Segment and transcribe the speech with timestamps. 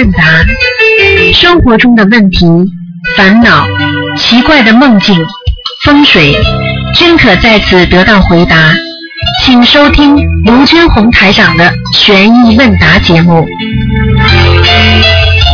[0.00, 0.22] 问答，
[1.34, 2.46] 生活中的问题、
[3.18, 3.66] 烦恼、
[4.16, 5.14] 奇怪的梦境、
[5.84, 6.34] 风水，
[6.94, 8.72] 均可在此得到回答。
[9.44, 10.16] 请收听
[10.46, 13.46] 卢军红台长的悬疑问答节目。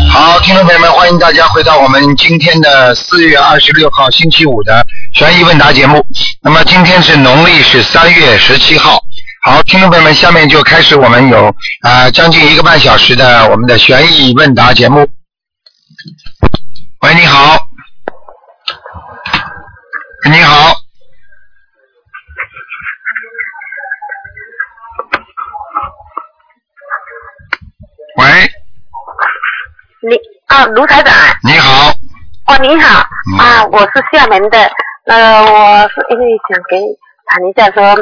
[0.08, 6.06] 好，听众朋友们，欢迎大家回到我们今天的四月二十六号星期五的悬疑问答节目。
[6.40, 9.05] 那么今天是农历是三月十七号。
[9.48, 15.08] 好，听众朋友们，下面就开始我们有啊将近一个半小时的我们的悬疑问答节目。
[17.02, 17.56] 喂，你好。
[20.28, 20.74] 你好。
[28.18, 28.50] 喂，
[30.10, 30.16] 你
[30.48, 31.14] 啊，卢台长。
[31.44, 31.92] 你好。
[32.46, 34.58] 哦，你好、嗯啊，我是厦门的。
[35.06, 36.86] 呃，我是因为想给你
[37.26, 37.94] 谈一下说，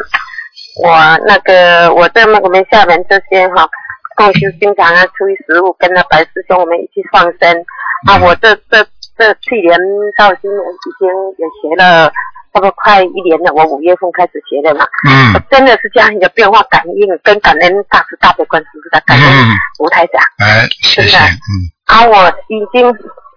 [0.83, 0.91] 我
[1.27, 3.69] 那个我在我们厦门这些哈，
[4.16, 7.65] 共修经常啊，初一十五跟那白师兄我们一起放生。
[8.07, 8.84] 啊，我这这
[9.16, 9.79] 这去年
[10.18, 12.12] 到今年已经也学了。
[12.54, 14.87] 差不多快一年了，我五月份开始学的嘛，
[15.34, 15.43] 我嗯。
[15.51, 20.23] 真的是家庭的变化感应跟感恩大慈大悲观世音菩萨，感恩嗯，卢台长。
[20.38, 21.34] 哎，谢谢，真的。
[21.34, 21.51] 嗯。
[21.90, 22.87] 啊，我已经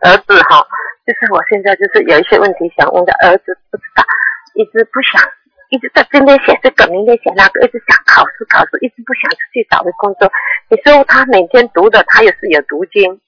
[0.06, 0.62] 儿子哈，
[1.02, 4.06] 就是我现在就是有一些问题想问的，儿子不知道，
[4.54, 5.18] 一直不想，
[5.70, 10.32] 一直在今天写这个，明天写那个，一直想考试考试，一直不想出去找个工作。
[10.70, 13.20] 你说他每天读的，他也是有读经，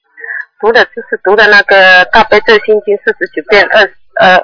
[0.60, 3.80] 读的就是读的那个大悲咒心经四十九遍，二
[4.20, 4.40] 呃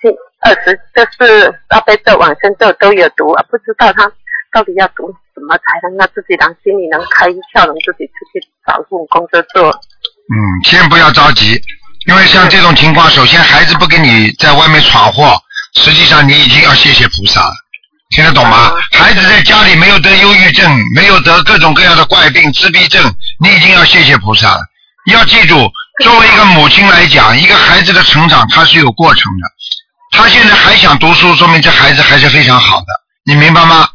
[0.00, 4.12] 心二十，这是大悲咒往生咒都有读，不知道他
[4.52, 9.70] 到底要读什么才能让自己让心里能开窍，能自己出去找份工作做。
[10.28, 11.56] 嗯，先不要着急，
[12.06, 15.32] 因为像这种情况，首先孩子不给你在外面闯祸，
[15.74, 17.54] 实际上你已经要谢谢菩萨了，
[18.16, 18.72] 听得懂吗？
[18.92, 23.02] 孩子在家里没有得忧郁症，没有得各种各样的怪病、自闭症，
[23.40, 24.60] 你已经要谢谢菩萨了。
[25.12, 25.70] 要记住，
[26.02, 30.18] 作为一个母亲来讲，一个孩子的成长他是有过程的。
[30.18, 32.86] 他现在还想读书，说明这孩子还是非常好的，
[33.24, 33.88] 你明白吗？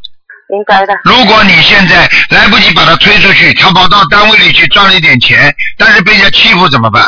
[0.50, 7.04] 应该的，如果你现在来不及把他推出去，他跑到单位里去赚了一点钱，但是被人家欺负怎么办？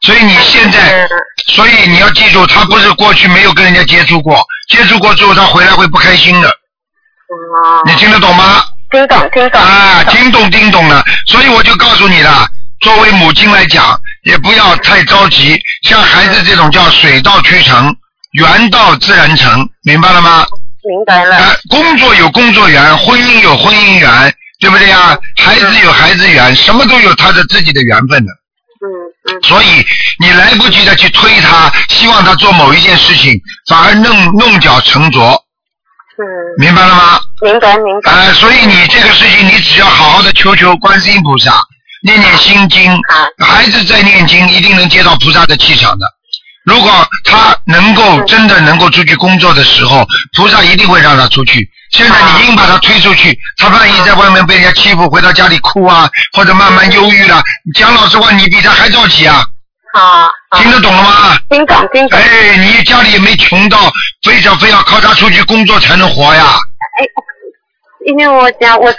[0.00, 1.06] 所以你现在，
[1.48, 8.62] 所以你要记住，他不是过去没有跟人家接触过，接触过之后他回来会不开心的，哦，你听得懂吗？
[8.90, 12.46] 听懂听懂，啊，听懂听懂了，所以我就告诉你了，
[12.80, 17.94] 作为母亲来讲，也不要太着急，像孩子这种叫水到渠成，
[18.32, 20.46] 缘到自然成，明白了吗？
[20.84, 25.18] 明白了，啊，工作有工作缘，婚姻有婚姻缘，对不对呀？
[25.36, 28.32] 孩子有孩子缘，什么都有他的自己的缘分的。
[29.42, 29.66] 所以
[30.18, 35.30] 你来不及的去推他，希望他做某一件事情，反而弄弄巧成拙，
[36.18, 36.24] 嗯，
[36.58, 37.20] 明白了吗？
[37.42, 41.60] 明白明白，啊，所以你这个事情，你只要好好的求求观世音菩萨，
[42.02, 46.06] 念念心经，好，孩子在念经，一定能接到菩萨的气场的。
[46.68, 50.06] 如果他能够真的能够出去工作的时候，
[50.36, 51.66] 菩萨一定会让他出去。
[51.90, 57.42] 现在你硬把他推出去，他万一在外面被人家欺负，回到家里哭啊，或者慢慢忧郁了，
[57.74, 59.42] 讲老实话，你比他还着急啊！
[59.94, 60.28] 啊，
[60.58, 61.38] 听得懂了吗？
[61.48, 63.78] 听懂听懂，哎，你家里也没穷到
[64.22, 66.44] 非常非要靠他出去工作才能活呀？
[67.00, 67.04] 哎，
[68.06, 68.98] 因为我讲我是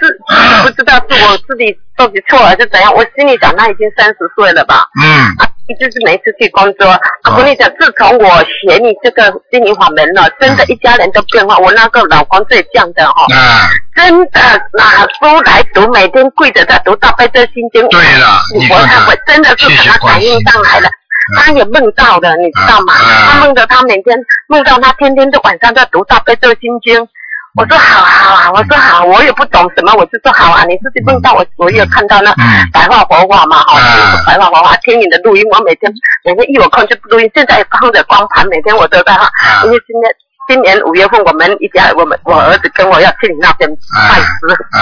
[0.64, 1.66] 不知道是我自己
[1.96, 6.88] 到底错了是怎样，我心里想那已经三十岁了吧，嗯，啊，就是没出去工作。
[6.88, 11.58] 啊，我跟你讲，自从我学你这个心灵法门了，真的，一家人都变化。
[11.58, 14.40] 我那个老公最犟的哈、啊，真的
[14.74, 17.88] 拿书来读，每天跪着在读大悲咒心经。
[17.90, 20.90] 对了，我看看我真的是把他感应上来了。
[21.38, 22.94] 他也梦到了，你知道吗？
[22.96, 27.08] 他梦到他每天梦到他天天都晚上在读大悲咒心经。
[27.56, 30.64] 我说好好啊，我说好，我也不懂什么，我就说好啊。
[30.66, 35.92] 你自己梦到我，我也看到那嗯白话佛法嘛，哈、嗯白话佛法，听你的录音，我每天
[36.24, 39.26] 每天一有空就录音，现在放着光盘，每天我都在哈。
[39.26, 40.12] 啊因为今天
[40.50, 44.26] 今年五月份，我们一家我们我儿子跟我要去你那边拜师，
[44.72, 44.82] 啊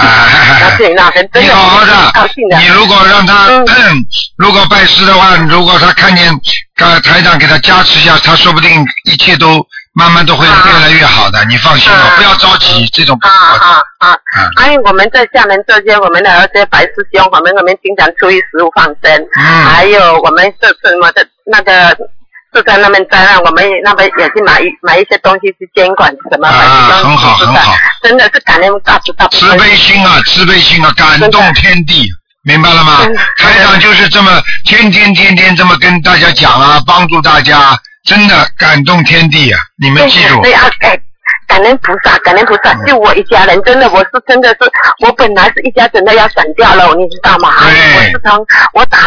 [0.62, 3.66] 要去你那边，真的你好好很高的兴的。，你如果让他，嗯
[4.38, 6.32] 如果拜师的话，如果他看见
[6.78, 8.70] 呃台长给他加持一下，他说不定
[9.04, 9.60] 一切都
[9.92, 11.44] 慢慢都会啊越来越好的。
[11.44, 13.34] 你放心吧，啊不要着急，这种不啊。
[13.34, 14.14] 啊啊！
[14.38, 21.94] 嗯还有我们在厦门这些，我们的儿子白师兄，我们我们经常初一十五放生，嗯还有我们这次嘛的那个
[22.58, 32.04] 是在那边灾难，我们那边也去买一买一些东西去监管什么，啊很好很好真的是感恩大慈大悲慈悲心啊，慈悲心啊，感动天地，
[32.42, 32.98] 明白了吗？
[33.38, 39.60] 台长就是这么天天天天这么跟大家讲啊，帮助大家，真的感动天地啊！
[39.80, 40.98] 你们记住对，啊，感
[41.46, 44.58] 感恩菩萨，感恩菩萨，嗯就我一家人，真的，我是真的是，
[45.04, 47.52] 我本来是一家真的要散掉了，你知道吗？
[47.62, 48.98] 对我是从我打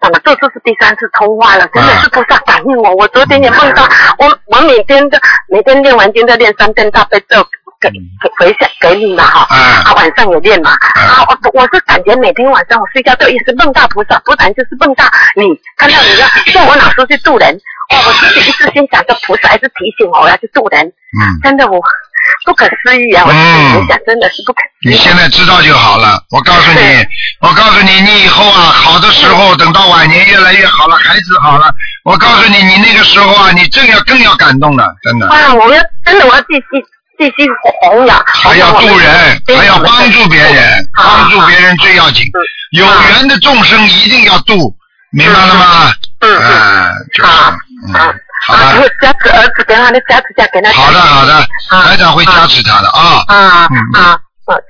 [0.00, 2.94] 萨嘛，这次是第三次通话了，真的是菩萨感应我。
[2.96, 3.82] 我昨天也梦到，
[4.18, 5.18] 我我每天都
[5.48, 7.42] 每天练完经都练三遍大悲咒，
[7.80, 9.46] 给给回向给你嘛哈。
[9.54, 10.70] 啊啊，晚上也练嘛。
[10.72, 15.04] 啊，我我是感觉每天晚上我睡觉都一直梦到菩萨，不然就是梦到
[15.36, 15.46] 你，
[15.76, 17.58] 看到你要叫我老师去渡人。
[17.90, 20.86] 哇，我自己一直心想，这菩萨还是提醒我我要去渡人。
[20.86, 21.78] 嗯，真的我
[22.46, 23.24] 不可思议啊！
[23.26, 24.92] 我心想，真的是不可思议。
[24.92, 26.22] 你现在知道就好了。
[26.30, 27.06] 我告诉你，
[27.40, 31.72] 我告诉你，你以后啊，好的时候，等到晚年越来越好了，孩子好了，
[32.04, 35.28] 我告诉你，你那个时候啊，你正要更要感动了，真的。
[35.28, 36.84] 哇，我要真的我要继续
[37.18, 37.48] 继续
[37.82, 42.24] 弘扬，还要渡人，还要帮助别人，帮助别人最要紧。
[42.72, 44.74] 有缘的众生一定要渡，
[45.10, 45.92] 明白了吗？
[46.20, 47.58] 嗯嗯嗯，就是，啊
[47.94, 48.14] 嗯
[48.48, 50.70] 啊，好啊，了，加持儿子，给他的加持下给他。
[50.72, 51.34] 好的，好的，
[51.70, 51.82] 啊。
[51.88, 53.76] 台长会加持他的啊，啊嗯。
[54.00, 54.20] 啊，啊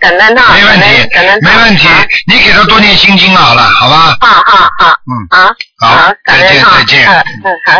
[0.00, 4.14] 感恩啊，没问题感恩，没问题啊，你给他多念心经好了，好吧？
[4.20, 7.08] 啊啊啊嗯，啊，好感再见再见。
[7.08, 7.72] 嗯好嗯好。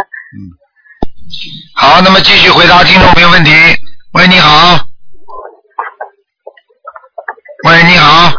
[1.75, 3.53] 好，那么继续回答听众朋友问题。
[4.13, 4.79] 喂，你好。
[7.65, 8.33] 喂，你好，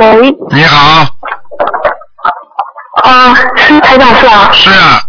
[0.00, 1.06] 喂，你好，
[3.02, 4.50] 啊，是台长是吧？
[4.52, 5.02] 是啊，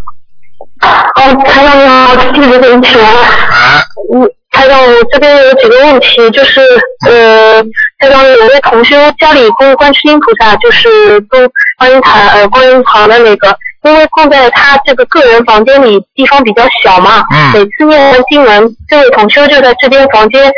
[1.16, 3.14] 哦，台长你好，弟子给你请安。
[3.14, 6.62] 哎，嗯，台长，我这边有几个问题，就是
[7.08, 7.64] 呃，
[8.00, 11.40] 台长有位同修家里供观世音菩萨，就是供
[11.78, 20.52] 观音堂呃观音堂的那个，因为供在他这个个人房间里地方比较小嘛，嗯每次念完经文，这位同修就在这边房间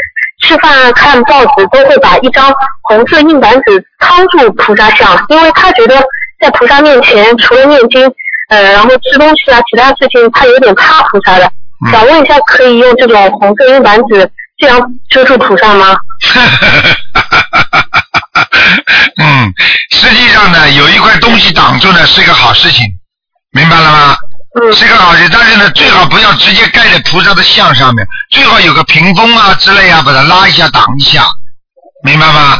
[0.44, 2.54] 吃饭、看报纸，都会把一张
[2.90, 5.96] 红色硬板纸套住菩萨像，因为他觉得
[6.40, 8.06] 在菩萨面前除了念经，
[8.50, 11.46] 呃，然后吃东西啊，其他事情他有点怕菩萨的。
[11.46, 15.94] 嗯想问一下，可以用这种红色硬板纸这样遮住菩萨吗？
[19.18, 19.54] 嗯，
[19.92, 22.86] 实际上呢，有一块东西挡住呢，是个好事情，
[23.52, 24.16] 明白了吗？
[24.62, 31.26] 嗯是个好事，但是呢，最好不要直接盖在菩萨的像上面，最好有个屏风啊之类啊，把它拉一下挡一下，
[32.06, 32.58] 明白吗？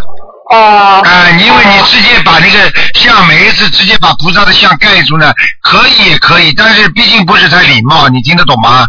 [0.52, 5.34] 哦、啊、因为你直接把那个像每一次直接把菩萨的像盖住呢，
[5.64, 8.88] 可以也可以，但是毕竟不是太礼貌，你听得懂吗？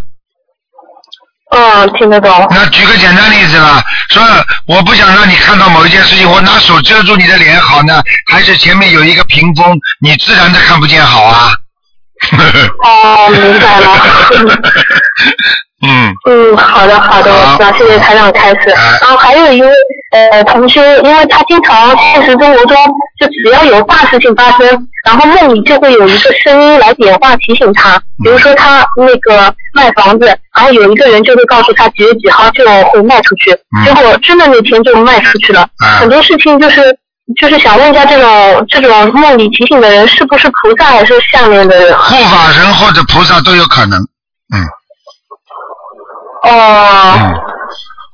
[1.50, 2.46] 嗯，听得懂。
[2.50, 4.22] 那举个简单例子啦，说
[4.66, 11.52] 我不想让你看到某一件事情，我拿手遮住你的脸好呢，还是前面有一个屏风，你自然的看不见好啊？
[12.84, 13.88] 哦，明白了。
[15.82, 18.70] 嗯，嗯，好的，好的，我知道，谢谢台长开始。
[18.70, 19.68] 哎然后还有一位
[20.12, 22.76] 呃同学，因为他经常现实生活中
[23.20, 30.26] 就只要有大事情发生，然后梦里就会有一个声音来点化提醒他，比如说他那个卖房子，
[30.56, 35.60] 然后有一个人就会告诉他几月几号就会卖出去，嗯结果真的那天就卖出去了。
[35.60, 36.80] 啊很多事情就是
[37.38, 42.00] 就是想问一下，这种这种梦里提醒的人是不是菩萨还是下面的人啊？
[42.00, 43.98] 护法神或者菩萨都有可能。
[44.54, 44.64] 嗯
[46.46, 47.14] 哦。
[47.18, 47.34] 嗯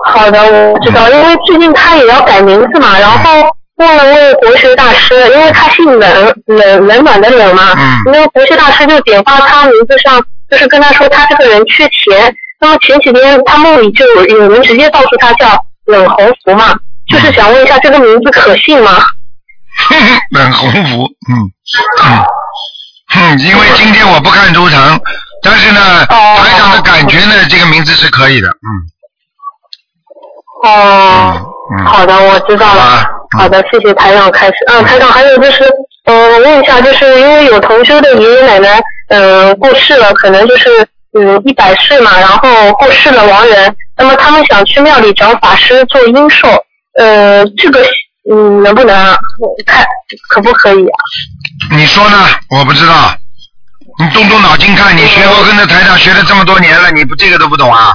[0.04, 3.30] 好的，我知道，因为最近他也要改名字嘛，然后
[3.76, 10.20] 问了问国学大师，因为他姓冷，冷冷暖的冷嘛，嗯因为国学大师就点化他名字上，
[10.50, 15.56] 就是跟他说他这个人缺钱，那么前几天他梦里就有有人直接告诉他叫
[15.86, 16.74] 冷鸿福嘛，
[17.08, 18.98] 就是想问一下这个名字可信吗？
[20.34, 21.52] 冷鸿福，嗯
[22.02, 22.24] 嗯
[23.14, 25.00] 嗯，因为今天我不看图腾，
[25.42, 28.68] 但是呢，哦台长的感觉呢，这个名字是可以的，嗯
[30.64, 31.42] 哦，
[31.78, 33.04] 嗯，好的，我知道了。
[33.36, 34.52] 好的，谢谢台长开始。
[34.68, 35.64] 嗯，台长还有就是，
[36.04, 40.68] 嗯、我问一下，就是因为有同修的爷爷奶奶，嗯、过世了，可能就是
[41.18, 46.48] 嗯一百岁嘛，然后过世了亡人，那么他们想去庙里找法师做阴寿，
[46.98, 47.82] 呃，这个
[48.30, 49.18] 嗯能不能啊？
[49.66, 49.84] 看
[50.28, 50.98] 可不可以啊？
[51.72, 52.16] 你说呢？
[52.50, 53.14] 我不知道，
[53.98, 57.94] 你动动脑筋看，你学佛跟着台长学了这么多年了，你不这个都不懂啊？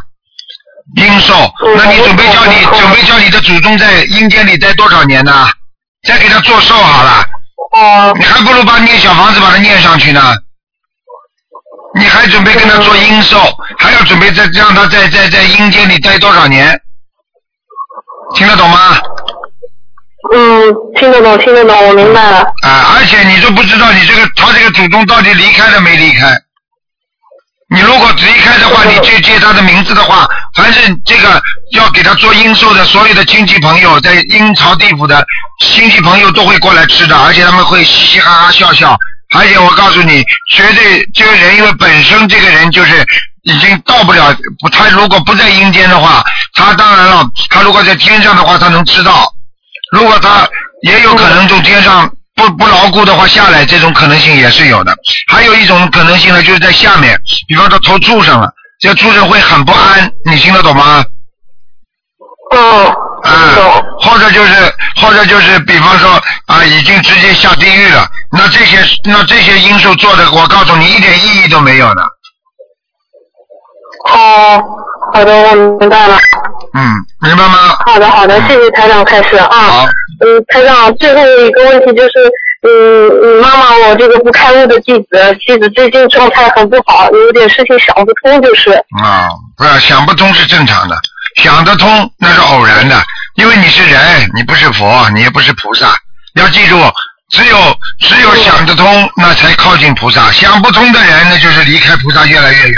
[0.96, 1.34] 阴寿，
[1.75, 5.50] 那你准备叫你准备叫你的祖宗在阴间里待多少年呢？
[6.08, 7.25] 再给他做寿好了，
[7.74, 10.22] 哦、你还不如把念小房子把它念上去呢。
[11.96, 13.42] 你还准备跟他做阴寿，
[13.80, 16.80] 还要准备再让他在在在阴间里待多少年？
[18.36, 18.77] 听得懂吗？
[20.33, 22.39] 嗯，听得懂，听得懂，我明白了。
[22.63, 26.27] 啊，而且你都不知道你这个他这个祖宗到底离开了没离开。
[27.69, 31.41] 你如果离开的话，你去接他的名字的话，凡是这个
[31.74, 35.25] 要给他做阴寿的所有的亲戚朋友，在阴曹地府的
[35.62, 38.97] 亲戚朋友都会过来吃的，而且他们会嘻嘻哈哈笑笑。
[39.36, 40.24] 而且我告诉你，
[40.55, 43.05] 绝对这个人，因为本身这个人就是
[43.43, 49.25] 已经到不了，不他如果不在阴间的话，他当然了，他如果在天上的话，他能知道。
[49.91, 50.48] 如果他
[50.82, 54.94] 也有可能从天上不不牢固的话下来，这种可能性也是有的。
[55.32, 61.03] 还有一种可能性呢，就是在下面，比方说头柱上了，这畜生会很不安，你听得懂吗？
[62.51, 64.53] 哦，啊。，或者就是
[65.01, 66.12] 或者就是，比方说
[66.46, 72.01] 啊，已经直接下地狱了，那这些那这些因素做的，我告诉你一点意义都没有的。
[74.12, 74.63] 哦，
[75.13, 76.17] 好的，我明白了。
[76.77, 77.75] 嗯，明白吗？
[77.88, 79.48] 好的，好的，谢谢台长开始啊。
[79.50, 79.86] 好，
[80.22, 82.12] 嗯，台长，最后一个问题就是，
[82.62, 88.72] 嗯嗯，妈妈，我这个不开悟的弟子，弟子最近状态很不好，有点事情想不通，就是。
[89.03, 90.96] 啊，不是想不通是正常的，
[91.41, 92.96] 想得通那是偶然的，
[93.38, 95.88] 因为你是人，你不是佛，你也不是菩萨。
[96.36, 96.77] 要记住，
[97.31, 97.57] 只有
[98.00, 102.77] 只有想得通，那才靠近菩萨；想不通的人，那就是离开菩萨越来越远。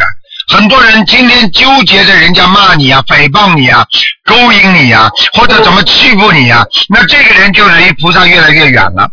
[0.49, 3.85] 很多人今天纠结着人家骂你啊、诽谤你啊、
[4.25, 9.07] 勾引你啊，或者怎么欺负你啊，那这个人就离菩萨越来越远了。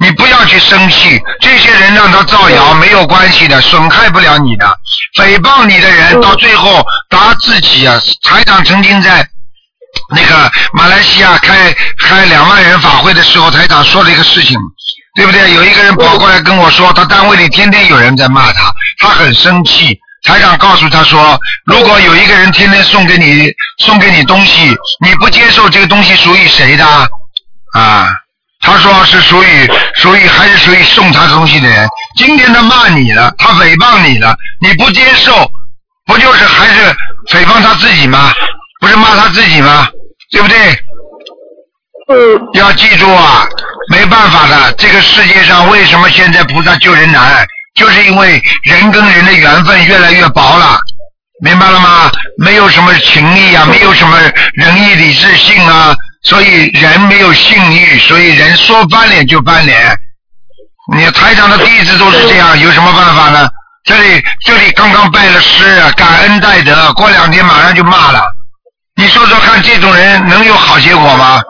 [0.00, 4.66] 你不要去生气，这些人让他造谣没有关系的，损害不了你的。
[5.16, 8.02] 诽谤你的人到最后打自己啊！
[8.24, 9.24] 台长曾经在
[10.10, 14.58] 那个马来西亚开开两万人法会的时候，台长说了一个事情，
[15.14, 15.54] 对不对？
[15.54, 19.96] 有一个人跑过来跟我说，他单位里天天有人在骂他，他很生气。
[20.22, 24.74] 台长告诉他说，如果有一个人天天送给你送给你东西，
[25.04, 26.86] 你不接受这个东西属于谁的
[27.74, 28.08] 啊？
[28.60, 31.88] 他说是属于属于还是属于送他东西的人。
[32.16, 35.50] 今天他骂你了，他诽谤你了，你不接受，
[36.06, 36.96] 不就是还是
[37.28, 38.32] 诽谤他自己吗？
[38.80, 39.88] 不是骂他自己吗？
[40.30, 40.56] 对不对？
[42.08, 43.46] 嗯要记住啊，
[43.90, 50.78] 没办法的，这个世界上为什么现在菩萨救人难，就是因为人跟人的缘分越来越薄了，
[51.42, 52.10] 明白了吗？
[52.38, 54.18] 没有什么情义啊，没有什么
[54.54, 59.96] 仁义礼智信啊，所以人没有信誉，所以人说翻脸就翻脸。
[60.94, 63.48] 你台长的弟子都是这样，有什么办法呢？
[63.84, 68.22] 这里这里刚刚拜了师，感恩戴德，过两天马上就骂了。
[68.96, 71.40] 你说说看，这种人能有好结果吗？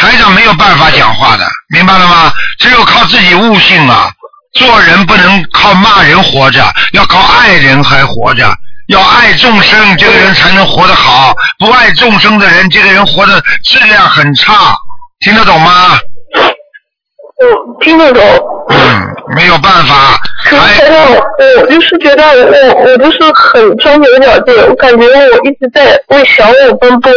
[0.00, 2.32] 台长没有办法讲话的，明白了吗？
[2.58, 4.10] 只有靠自己悟性啊！
[4.54, 8.48] 做人不能靠骂人活着，要靠爱人还活着，
[8.88, 11.34] 要爱众生，这个人才能活得好。
[11.58, 14.74] 不爱众生的人，这个人活的质量很差，
[15.20, 15.98] 听得懂吗？
[17.40, 17.46] 嗯，
[17.80, 18.22] 听得懂。
[18.70, 21.12] 嗯，没有办法，可是还台长，
[21.60, 27.12] 我就是觉得我我就是很钻牛角尖，我感觉我一直在为小我奔波。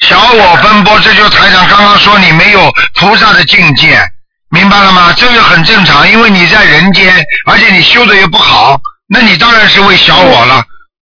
[0.00, 2.60] 小我奔波，这就是台长刚刚说你没有
[2.94, 3.98] 菩萨的境界，
[4.52, 5.12] 明白了吗？
[5.16, 7.12] 这个很正常，因为你在人间，
[7.46, 8.78] 而且你修的也不好，
[9.08, 10.62] 那你当然是为小我了，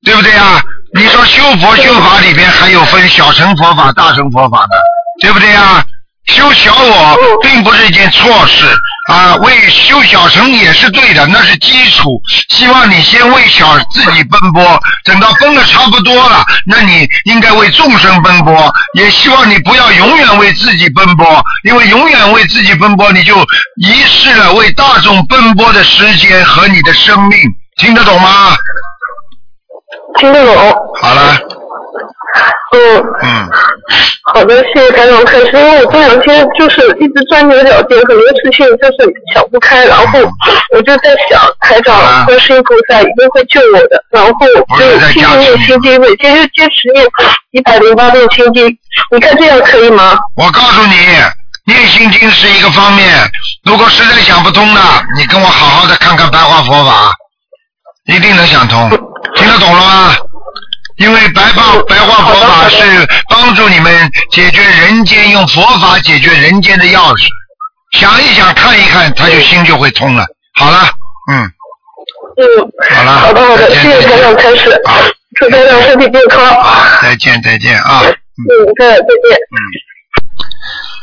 [0.05, 0.61] 对不对啊？
[0.95, 4.81] 你说修佛修法里边还有分小乘佛法、大乘佛法的，
[5.21, 5.85] 对不对啊？
[6.27, 8.65] 修小我并不是一件错事
[9.11, 12.21] 啊，为修小乘也是对的，那是基础。
[12.49, 18.73] 希望你先为小自己奔波，等到奔的差不多了，那你应该为众生奔波。
[18.95, 23.37] 也希望你不要永远为自己奔波，因为永远为自己奔波，你就
[23.77, 27.39] 遗失了为大众奔波的时间和你的生命。
[27.77, 28.57] 听得懂吗？
[30.19, 30.75] 听得懂。
[31.03, 31.39] 好了，
[32.75, 33.49] 嗯，嗯，
[34.33, 40.19] 好的，谢谢台长开始，因为我这两天就是一直钻牛角尖，很多事情就是想不开，然后
[40.75, 44.31] 我就在想，台啊长观世音菩萨一定会救我的，然后
[44.79, 47.07] 就继续念心经，每天就坚持念
[47.53, 48.67] 一百零八遍心经，
[49.13, 50.19] 你看这样可以吗？
[50.37, 50.97] 我告诉你，
[51.67, 53.07] 念心经是一个方面，
[53.65, 54.81] 如果实在想不通的，
[55.17, 57.13] 你跟我好好的看看白话佛法，
[58.07, 58.91] 一定能想通。
[59.37, 60.15] 听得懂了吗？
[60.97, 62.85] 因为白话白话佛法是
[63.29, 67.27] 帮助你们解决人间，用佛法解决人间的钥匙。
[67.99, 70.25] 想一想，看一看，他就心就会通了。
[70.55, 70.79] 好了，
[71.31, 71.43] 嗯，
[72.37, 72.45] 嗯，
[72.95, 74.71] 好了好的好的，谢谢台长开始。
[74.85, 74.95] 好，
[75.37, 78.03] 祝台长身体健康，好，再见再见啊。
[78.03, 79.37] 嗯，再再见。
[79.51, 79.59] 嗯。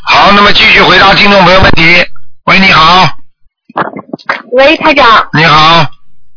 [0.10, 2.04] 好，那么继续回答听众朋友问题。
[2.46, 3.08] 喂，你好，
[4.52, 5.86] 喂，台长，你好，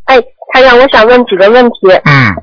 [0.05, 0.21] 哎，
[0.53, 1.75] 台长，我想问几个问题。
[2.05, 2.33] 嗯，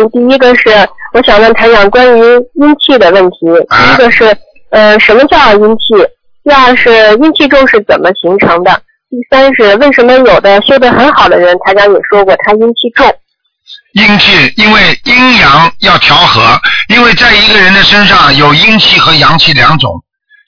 [0.00, 0.70] 嗯，第一个是
[1.12, 2.22] 我想问台长关于
[2.54, 3.36] 阴气的问题。
[3.68, 4.36] 啊第一个是，
[4.70, 5.94] 呃，什么叫阴气？
[6.44, 8.70] 第二是阴气重是怎么形成的？
[9.08, 13.06] 第三是为什么有的修得很好的人，台长也说过他阴气重。
[13.94, 16.40] 阴气，因为阴阳要调和，
[16.88, 19.90] 因为在一个人的身上有阴气和阳气两种，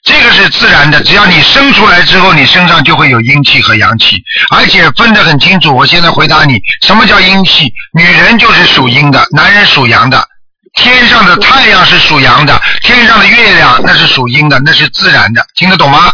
[0.03, 1.03] 这个是自然的。
[1.03, 4.17] 只要你生出来之后，你身上就会有阴气和阳气，
[4.49, 5.75] 而且分得很清楚。
[5.75, 7.71] 我现在回答你，什么叫阴气？
[7.93, 10.27] 女人就是属阴的，男人属阳的。
[10.75, 16.13] 天上的太阳是属阳的，天上的月亮那是属阴的，那是自然的，听得懂吗？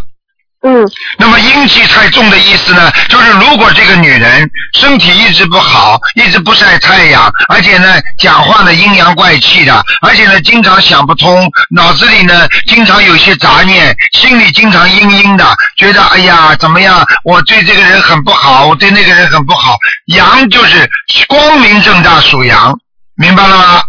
[0.67, 0.83] 嗯
[1.19, 15.45] 那么阴气太重的意思呢，就是如果这个女人身体一直不好，一直不晒太阳，而且呢讲话呢阴阳怪气的，而且呢经常想不通，脑子里呢经常有些杂念，心里经常阴阴的，
[15.77, 19.77] 觉得哎呀怎么样，我对这个人很不好，我对那个人很不好。
[20.07, 20.89] 阳就是
[21.27, 22.75] 光明正大属阳，
[23.15, 23.83] 明白了吗？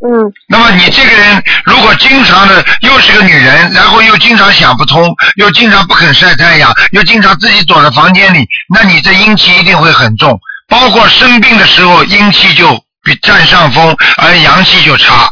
[0.00, 10.38] 嗯那么你这个人如果经常的又是个女人，然后又经常想不通，又经常不肯晒太阳，又经常自己躲在房间里，那你这阴气一定会很重。
[10.68, 12.68] 包括生病的时候，阴气就
[13.02, 15.28] 比占上风，而阳气就差，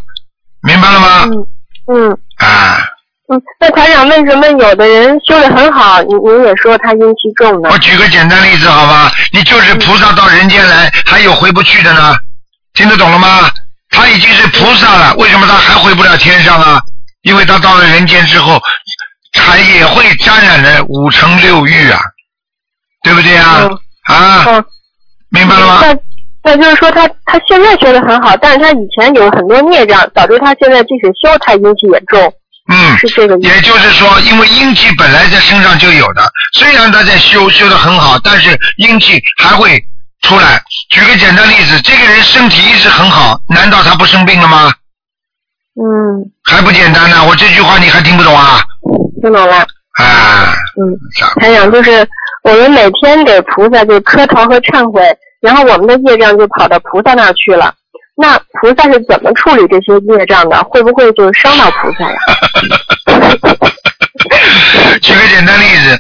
[0.63, 1.25] 明白了吗？
[1.27, 1.47] 嗯
[1.95, 2.79] 嗯啊，
[3.31, 3.41] 嗯。
[3.61, 7.79] 那团长，为什么有的人修的很好，您您也说他阴气重呢我？
[7.79, 9.13] 举个简单例子好吧？
[9.33, 12.17] 你就是菩萨到人间来，还有回不去的呢，
[12.75, 13.49] 听得懂了吗？
[13.97, 16.79] 他已经是菩萨了，为什么他还回不了天上啊？
[17.23, 18.61] 因为他到了人间之后，
[19.33, 21.99] 他也会沾染了五尘六欲啊，
[23.03, 23.63] 对不对啊？
[23.63, 24.65] 嗯啊，嗯。
[25.31, 25.81] 明白了吗？
[25.83, 25.97] 那
[26.45, 32.33] 那就是说他他现在修的很好，但是他以前有很多孽障，导致他现在即使修，他阴气也重，
[32.69, 33.49] 嗯，是这个意思。
[33.49, 39.83] 也就是说，因为阴气本来在身上就有的，虽然他在修修的很好，但是阴气还会
[40.23, 40.63] 出来。
[40.91, 44.73] 举个简单例子，这个人身体一直很好，难道他不生病了吗？
[45.79, 45.85] 嗯，
[46.45, 47.25] 还不简单呢？
[47.29, 48.61] 我这句话你还听不懂啊？
[49.21, 49.57] 听懂了。
[49.99, 50.97] 啊，嗯，
[51.41, 52.07] 还想就是
[52.45, 55.03] 我们每天给菩萨就磕头和忏悔，
[55.41, 57.75] 然后我们的业障就跑到菩萨那儿去了。
[58.19, 60.63] 那菩萨是怎么处理这些业障的？
[60.65, 62.17] 会不会就伤到菩萨呀？
[65.03, 65.99] 举个简单例子，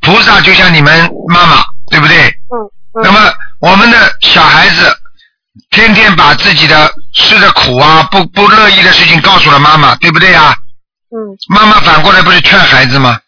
[0.00, 1.56] 菩萨就像你们妈妈，
[1.90, 2.16] 对不对？
[2.16, 2.56] 嗯
[2.94, 3.18] 嗯那么
[3.62, 4.92] 我们的小孩子
[5.70, 10.52] 天天把自己的吃的苦啊、不不乐意的事情告诉了妈妈，对不对呀？
[11.14, 11.16] 嗯
[11.48, 13.20] 妈妈反过来不是劝孩子吗？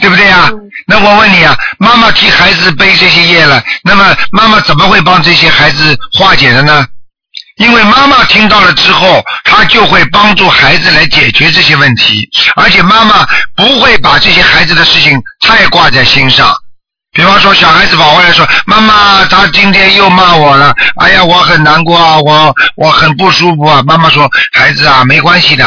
[0.00, 0.48] 对不对呀？
[0.52, 6.86] 嗯那我问你啊，妈妈替孩子背这些业了，那么妈妈怎么会帮这些孩子化解的呢？
[7.56, 13.26] 因为妈妈听到了之后，她就会帮助孩子来解决这些问题，而且妈妈
[13.56, 16.56] 不会把这些孩子的事情太挂在心上。
[17.12, 25.64] 比方说，小孩子跑过来说：“妈妈，他今天又骂我了，哎呀，我很难过啊，我我很不舒服啊。”妈妈说：“孩子啊，没关系的，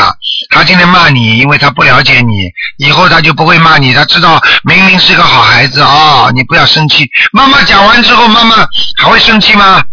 [0.52, 2.34] 他今天骂你，因为他不了解你，
[2.78, 8.56] 以后他就不会骂你，他知道明明是个好孩子啊、你不要生气。”妈妈讲完之后，妈妈
[9.02, 9.84] 还会生气吗？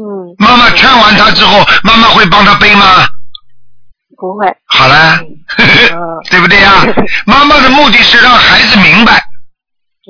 [0.00, 3.06] 嗯，妈妈劝完他之后，妈妈会帮他背吗？
[4.16, 4.46] 不会。
[4.66, 5.18] 好了，
[6.28, 6.72] 对不对呀？
[7.24, 9.14] 妈妈的目的是让孩子明白，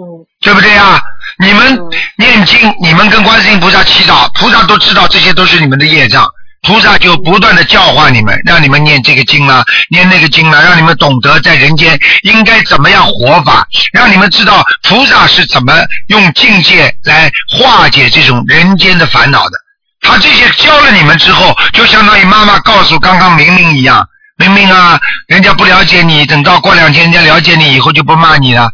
[0.01, 1.01] 嗯对不对呀？
[1.39, 6.27] 你们嗯念经，你们跟观世音菩萨祈祷，菩萨都知道这些都是你们的业障，
[6.63, 15.75] 菩萨就不断的教化你们，让你们念这个经啦，念那个经啦，让你们懂得在人间应该怎么样活法，让你们知道菩萨是怎么
[16.09, 19.59] 用境界来化解这种人间的烦恼的。
[20.01, 28.71] 他这些教了你们之后，就相当于妈妈告诉刚刚明明一样，明明啊，人家不了解你，等到过两天人家了解你以后就不骂你了。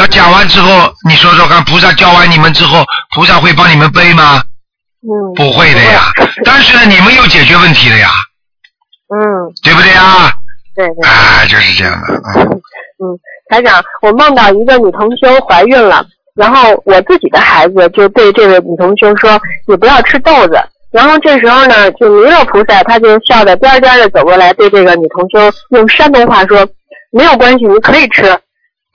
[0.00, 2.82] 他讲完之后，你说说看，菩萨教完你们之后，
[3.14, 4.42] 菩萨会帮你们背吗？
[5.02, 5.12] 嗯。
[5.36, 6.10] 不会的呀。
[6.44, 8.08] 但是呢，你们又解决问题了呀，
[9.14, 9.20] 嗯，
[9.62, 10.32] 对不对呀？
[10.74, 11.06] 对对。
[11.06, 12.14] 啊，就是这样的。
[12.40, 12.48] 嗯
[13.02, 13.18] 嗯，
[13.50, 20.58] 台长，我梦到一个女同修怀孕了，然后我自己的孩子就对这位女同修说：“你不要吃豆子。”
[20.92, 26.66] 然后这时候呢，就弥勒菩萨他就笑得颠颠的走过来，对这个女同修用山东话说
[27.12, 28.24] ：“没有关系，你可以吃。”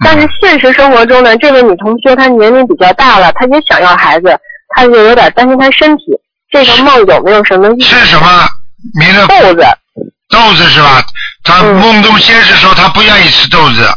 [0.03, 4.37] 但是现实生活中呢，这位女同学她年龄比较大了，她也想要孩子，
[4.75, 6.03] 她就有点担心她身体。
[6.51, 8.27] 这个梦有没有什么意是什么？
[8.99, 9.65] 名字豆子，
[10.29, 11.03] 豆子是吧？
[11.43, 13.87] 他嗯梦中先是说她不愿意吃豆子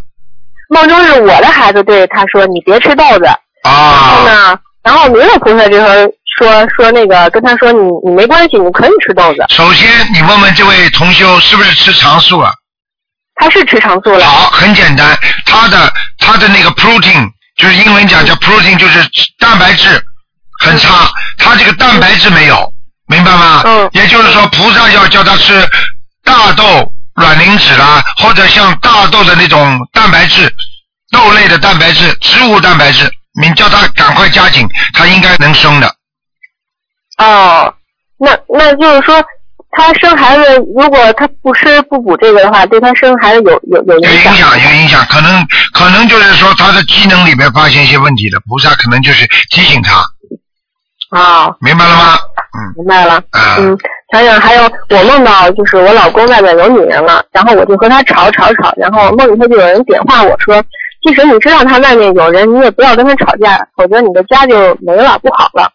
[0.70, 3.26] 梦中是我的孩子对她说：“你别吃豆子。”
[3.64, 4.50] 啊然后啊。
[4.52, 6.08] 呢，然后弥勒菩萨这会儿
[6.38, 9.44] 说说那个跟她说你你没关系，你可以吃豆子。
[9.48, 12.50] 首先，你问问这位同修是不是吃长素了？
[13.38, 14.24] 他是吃长素了。
[14.27, 19.01] 好，很简单，他的他的那个 protein 就是英文讲叫 protein，就是
[19.38, 20.05] 蛋白质
[20.61, 22.72] 很差，他这个蛋白质没有，
[23.07, 23.62] 明白吗？
[23.64, 25.68] 嗯也就是说，菩萨要叫他吃
[26.24, 30.53] 大豆卵磷脂啦，或者像大豆的那种蛋白质，
[31.11, 35.94] 豆类的蛋白质、植物蛋白质，你叫他赶快加紧，他应该能生的。
[37.18, 37.74] 哦，
[38.18, 39.24] 那那就是说，
[39.70, 44.35] 他生孩子如果他不吃不补这个的话，对他生孩子有有有影响。
[44.37, 45.31] 有影响，有影响，可能
[45.72, 50.04] 可能就是说他的机能里面发现一些问题了，菩萨可能就是提醒他，
[51.16, 52.18] 啊、明白了吗？
[52.54, 53.14] 嗯明白了。
[53.31, 53.57] 啊。
[53.59, 53.76] 嗯，
[54.11, 60.62] 想想还有我梦到就是我老公外面有女人了，然后我就和他吵吵吵，然后梦里头就有人点化我说，
[61.07, 65.70] 即使你知道他外面有人，你也不要跟他吵架，否则你的家就没了，不好了。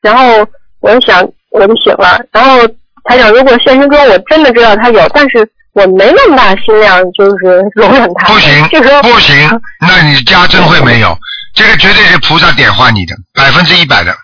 [0.00, 0.46] 然后
[0.80, 2.24] 我就想，我就醒了。
[2.32, 2.58] 然后
[3.04, 8.28] 台长，如果现实中我真的知道他有，但是我没那么大心量，就是容忍他。
[8.32, 11.18] 不行这时候，不行，那你家真会没有，
[11.54, 14.16] 这个绝对是菩萨点化你的，百分之一百的，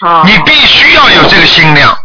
[0.00, 1.96] 好，你必须要有这个心量。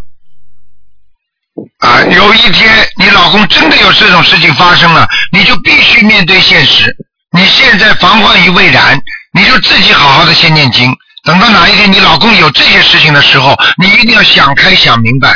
[1.80, 6.96] 啊，有一天你老公真的有这种事情发生了，你就必须面对现实。
[7.32, 9.00] 你现在防患于未然，
[9.34, 10.96] 你就自己好好的先念经。
[11.24, 15.36] 等到哪一天你老公有这些事情的时候，你一定要想开想明白，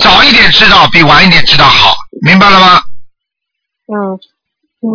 [0.00, 2.80] 早一点知道比晚一点知道好，明白了吗？
[3.88, 4.18] 嗯
[4.82, 4.88] 嗯，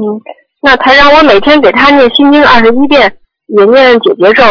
[0.62, 3.18] 那台长，我每天给他念心经二十一遍，
[3.48, 4.44] 也念解结咒，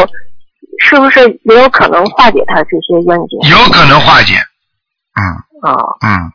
[0.84, 3.50] 是不是也有可能化解他这些冤结？
[3.50, 4.34] 有可能化解。
[5.14, 5.22] 嗯
[5.62, 6.32] 啊，嗯，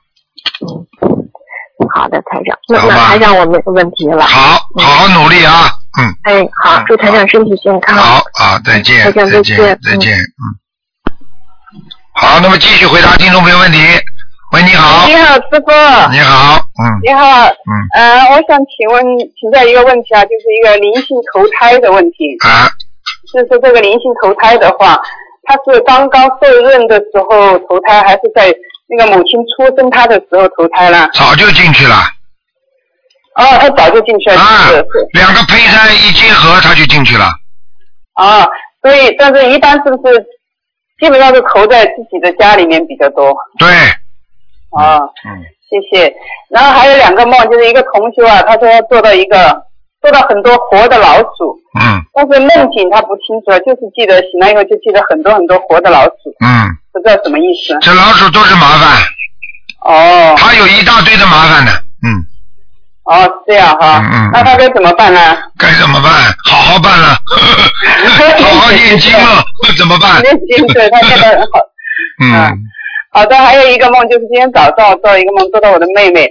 [1.94, 2.58] 好的，台长。
[2.68, 4.26] 那那台长，我没有问题了。
[4.26, 5.70] 好，好好努力啊。
[5.98, 7.96] 嗯，哎，好，祝台长身体健康。
[7.96, 10.44] 好啊，再见，台长再再见再见，嗯。
[12.14, 13.80] 好，那么继续回答听众朋友问题。
[14.52, 15.72] 喂，你好，你好，师傅。
[16.12, 19.04] 你好，嗯你好，嗯呃，我想请问
[19.40, 22.38] 请教一个问题啊，就是一个灵性投胎的问题。
[22.46, 22.70] 啊，
[23.34, 25.00] 就是这个灵性投胎的话，
[25.44, 28.54] 他是刚刚受孕的时候投胎，还是在
[28.88, 31.10] 那个母亲出生他的时候投胎了？
[31.14, 31.96] 早就进去了
[33.36, 34.72] 哦，他早就进去了，啊
[35.14, 37.26] 两个胚胎一结合，他就进去了。
[38.14, 38.48] 啊，
[38.82, 40.26] 所以但是一般是不是
[41.00, 43.36] 基本上是投在自己的家里面比较多？
[43.60, 43.68] 对，
[44.80, 46.14] 啊，嗯谢谢。
[46.50, 49.64] 然后还有两个梦，就是一个同修啊，他说做到一个
[50.02, 57.78] 做到很多活的老鼠，嗯但是梦境他不清楚，就是记得醒来以后就记得很多很多活的老鼠，嗯，不知道什么意思。
[57.82, 59.02] 这老鼠都是麻烦，
[59.84, 61.72] 哦他有一大堆的麻烦呢。
[62.06, 62.24] 嗯，
[63.06, 65.38] 哦，是这样哈，嗯嗯那他该怎么办呢？
[65.60, 66.12] 该怎么办？
[66.46, 67.18] 好好办了，
[68.42, 69.44] 好好念经了，
[69.78, 70.22] 怎么办？
[70.24, 71.60] 念经对他现在好。
[72.24, 72.52] 嗯
[73.12, 76.28] 好的，还有一个梦就是今天早上我做了一个梦，做到我的妹妹，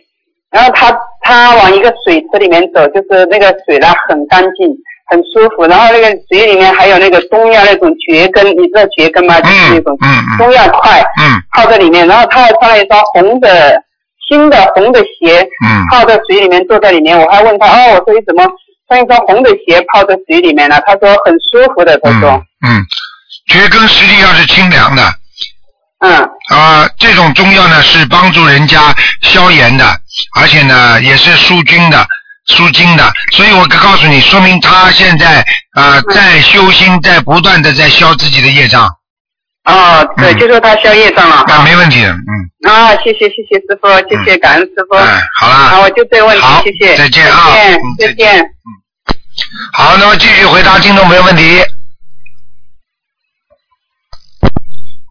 [0.50, 4.68] 然后她她往一个水池里面走，就是那个水呢很干净，
[5.08, 9.40] 很舒服，然后那个水里面还有那个中药那种蕨根，你知道蕨根吗？
[9.40, 9.96] 就是那种
[10.36, 13.82] 中药块嗯泡在里面，然后她还穿了一双红的
[14.28, 18.44] 新的红的鞋，嗯泡在水里面坐在里面，我还问他哦，我说你怎么
[18.88, 20.80] 穿一双红的鞋泡在水里面呢？
[20.86, 22.30] 他说很舒服的，他说
[22.66, 22.86] 嗯，嗯，
[23.48, 25.02] 蕨根实际上是清凉的。
[26.00, 26.16] 嗯
[26.50, 29.84] 啊，这种中药呢是帮助人家消炎的，
[30.38, 32.06] 而且呢也是疏菌的、
[32.46, 33.10] 疏经的。
[33.32, 35.40] 所以我告诉你，说明他现在
[35.72, 38.86] 啊、嗯在修心，在不断的在消自己的业障，
[39.64, 41.64] 哦，对，嗯就说他消业障了那哈。
[41.64, 44.94] 没问题，嗯，啊，谢谢谢谢师傅，谢谢感恩师傅。
[44.96, 46.94] 哎，好好，啦，我就这个问题好，谢谢。
[46.96, 48.50] 再见啊再见嗯，再再见。
[49.72, 51.62] 好，那么继续回答听众朋友问题。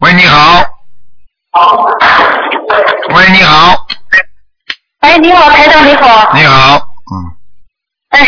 [0.00, 0.64] 喂，你好。
[3.14, 3.86] 喂，你好，
[5.00, 6.32] 哎，你好，台长，你好。
[6.34, 7.12] 你好，嗯
[8.10, 8.20] 哎，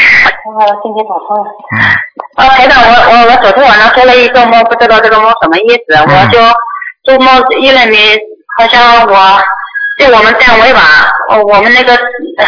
[0.45, 1.45] 我今天打通了。
[1.71, 1.79] 嗯
[2.37, 6.38] 呃，台长，我我我昨天晚上做了一个梦，不知道这个梦什么意思，嗯我就
[7.05, 8.20] 做梦一认为
[8.59, 9.40] 好像我
[9.99, 12.46] 在我们单位吧，呃我们那个呃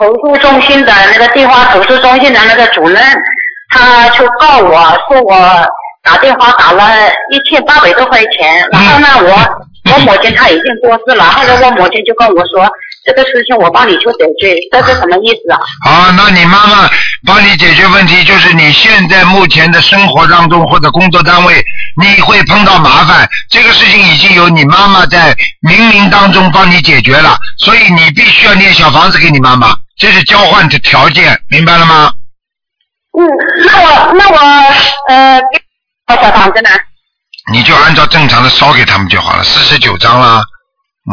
[0.00, 3.00] 投诉中心的那个电话投诉中心的那个主任，
[3.70, 5.36] 他就告我说我
[6.02, 9.62] 打电话打了一千八百多块钱，然后呢我。
[9.90, 12.62] 我母亲她已经过世了，后来我母亲就跟我说，
[13.04, 15.58] 这个事情我帮你去解决，这是什么意思啊？
[15.84, 16.88] 好，那你妈妈
[17.26, 21.60] 帮你解决问题，就是你现在目前的生活当中或者工作单位，
[22.00, 25.34] 你会碰到麻烦，这个事情已经由你妈妈在
[25.68, 32.12] 冥冥当中帮你解决了，所以你必须要念小房子给你妈妈，这是交换的条件，明白了吗？
[33.18, 33.26] 嗯，
[33.66, 34.38] 那我那我
[35.08, 35.40] 呃，
[36.06, 36.70] 给小房子呢？
[37.52, 40.40] 你就按照正常的烧给他们就好了，四十九张啦，
[41.10, 41.12] 嗯，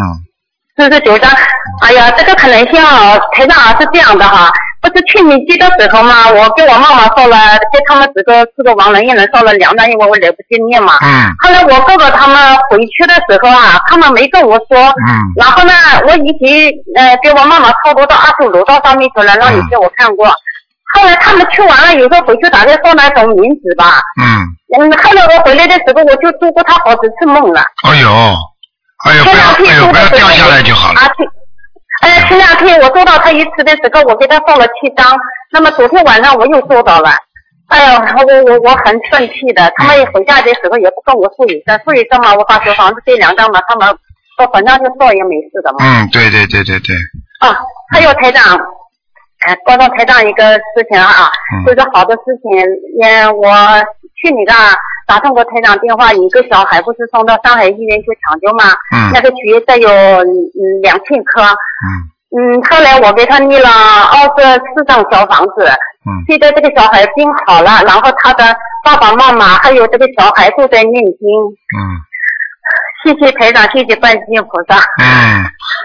[0.77, 1.31] 四十九张。
[1.81, 7.37] 哎呀，这个可能性啊，台长啊是这样的哈，不是去年接的时候嘛，我给我妈妈说了，
[7.71, 10.93] 给他们几个四个亡人一人烧了两张，因为我来不及念嘛。
[11.01, 12.37] 嗯后来我哥哥他们
[12.69, 14.77] 回去的时候啊，他们没跟我说。
[15.07, 15.73] 嗯然后呢，
[16.07, 20.27] 我以前呃给我妈妈超度到二十五道上面去了，让你给我看过。
[20.95, 27.61] 后来他们去完了以后回去打电话那种名字吧，嗯，嗯，后来我回来的时候我就做过他好几次梦了。
[27.87, 28.09] 哎呦，
[29.05, 31.05] 哎呦，不要，哎呦，不要掉下来就好了啊，，
[32.01, 35.17] 前呃，前两天我收到他一次的时候，我给他放了七张。
[35.51, 37.11] 那么昨天晚上我又收到了。
[37.67, 43.87] 哎呀，我我我很生气的，他们回家的时候也不跟我说一声，说一声嘛，我把小房子这两张嘛，他们
[44.37, 45.77] 说反正就烧也没事的嘛。
[45.81, 46.95] 嗯，对对对对对，
[47.41, 47.55] 啊，
[47.93, 48.57] 还有台长，
[49.45, 52.57] 呃，告诉台长一个事情啊，嗯就是好多事情。
[53.03, 53.45] 嗯，我
[54.17, 54.73] 去你那儿
[55.09, 58.77] 打通过台长电话，有一个小孩不是送到上海医院去抢救吗？
[58.93, 61.41] 嗯那个血再有嗯两千颗。
[61.41, 61.87] 嗯
[62.29, 65.65] 嗯，后来我给他立了二十四张小房子，
[66.05, 71.25] 嗯现在这个小孩病好了，然后他的爸爸妈妈还有这个小孩都在念经。
[71.73, 71.81] 嗯
[73.01, 74.75] 谢谢台长，谢谢观世音菩萨。
[75.01, 75.41] 嗯，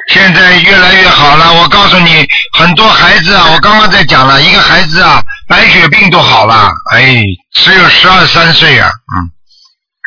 [0.08, 1.62] 现在越来越好了。
[1.62, 2.26] 我告诉你，
[2.58, 9.30] 很多孩子啊，我刚刚在讲了，一个孩子啊，白血病都好了，哎，只有十二三岁啊，嗯。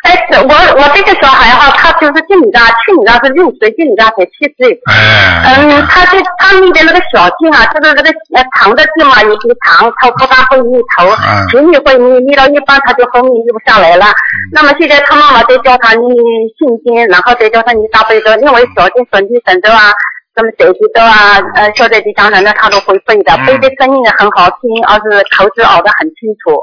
[0.04, 4.70] 哎，我我这个小孩哈，他就是进你家，去你家是六岁，进你家才七岁。
[4.86, 14.06] 哎，嗯，他就他那边那个小径啊，就是那个呃长的地嘛，有些长，他不大会逆头嗯，前面会逆，逆到一半他就后面逆不下来了。
[14.52, 16.08] 那么现在他妈妈在教他念
[16.56, 19.92] 心经，然后再教他念大悲咒，因为小经准提神咒啊。
[20.38, 26.54] 什么手机都啊，呃，小在地上人呢，他都会背的，背的声音也很好听，而是口齿咬得很清楚。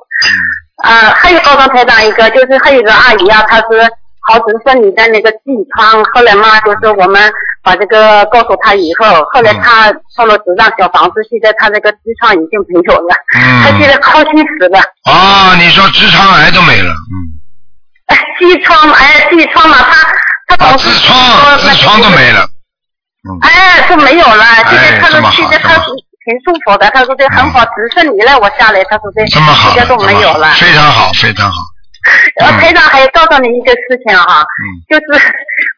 [0.83, 3.65] 啊，还有高中台长一个，就是还有一个阿姨啊，她是
[4.27, 7.21] 好只是说你的那个痔疮，后来嘛，就是我们
[7.61, 14.79] 把这个告诉她以后，后来她送了十张小房子，现在她那个痔疮已经没有了，她现嗯，在高兴死了。
[15.11, 17.13] 哦，你说痔疮癌都没了，嗯，
[18.07, 22.31] 哎，痔疮，哎，痔疮嘛，她她啊，总是痔疮，说痔疮都没。
[22.31, 22.47] 了，
[23.41, 25.81] 哎，都没有了，现在他说现在他是
[26.25, 30.53] 挺舒服的，他说这很好，只是你让我下来，他说这这么好，都没有了。
[30.53, 31.57] 非常好，非常好，
[32.41, 32.59] 呃，嗯。
[32.59, 34.63] 台长还告诉你一个事情哈、嗯。
[34.89, 35.21] 就是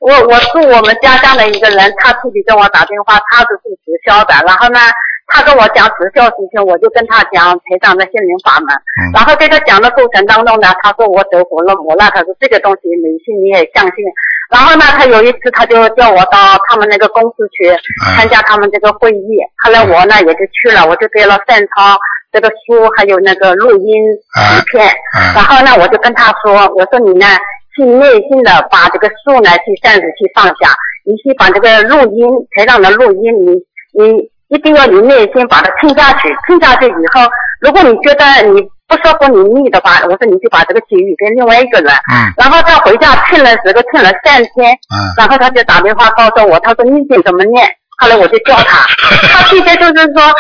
[0.02, 4.80] 我我是我们家乡的一个人，他自己跟我打电话，他是做直销的，然后呢，
[5.28, 9.12] 他跟我讲直销事情，我就跟他讲台长的心灵法门，嗯。
[9.14, 14.06] 然后在他讲的过程当中呢，他说我得火入魔了，他说这个东西你信你也相信，
[14.50, 18.16] 然后呢，他有一次他就叫我到他们那个公司去嗯。
[18.16, 22.00] 参加他们这个会议，后来我呢也就去了，我就给了善超
[22.32, 24.04] 这个书还有那个录音
[24.40, 24.40] 嗯。
[24.56, 24.88] 影片。
[24.88, 25.36] 嗯。
[25.36, 27.28] 然后呢，我就跟他说，我说你呢，
[27.76, 30.72] 去内心的把这个书呢，去暂时去放下，
[31.04, 33.52] 你去把这个录音台上的录音，你
[33.92, 37.28] 你一定要你耐心把它听下去，听下去以后，
[37.62, 41.92] 如果你觉得你不说服你腻的话，我说你就把这个给予给另外一个人。
[42.14, 47.68] 嗯然后他回家听了这个听了三天，嗯，然后他就打电话告诉我，他说你经怎么念？
[48.00, 48.86] 后来我就教他，
[49.28, 50.32] 他现在就是说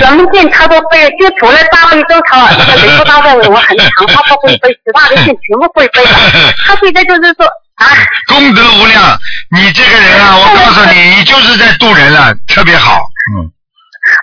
[0.00, 6.10] 什么经他都背，就除了大悲咒他这个雷佛大忏悔文很强，他不会背，其他的经全部会背了。
[6.66, 7.86] 他现在就是说啊，
[8.26, 9.16] 功德无量，
[9.56, 12.98] 你这个人啊，我告诉你，你就是在渡人了，特别好，
[13.30, 13.46] 嗯，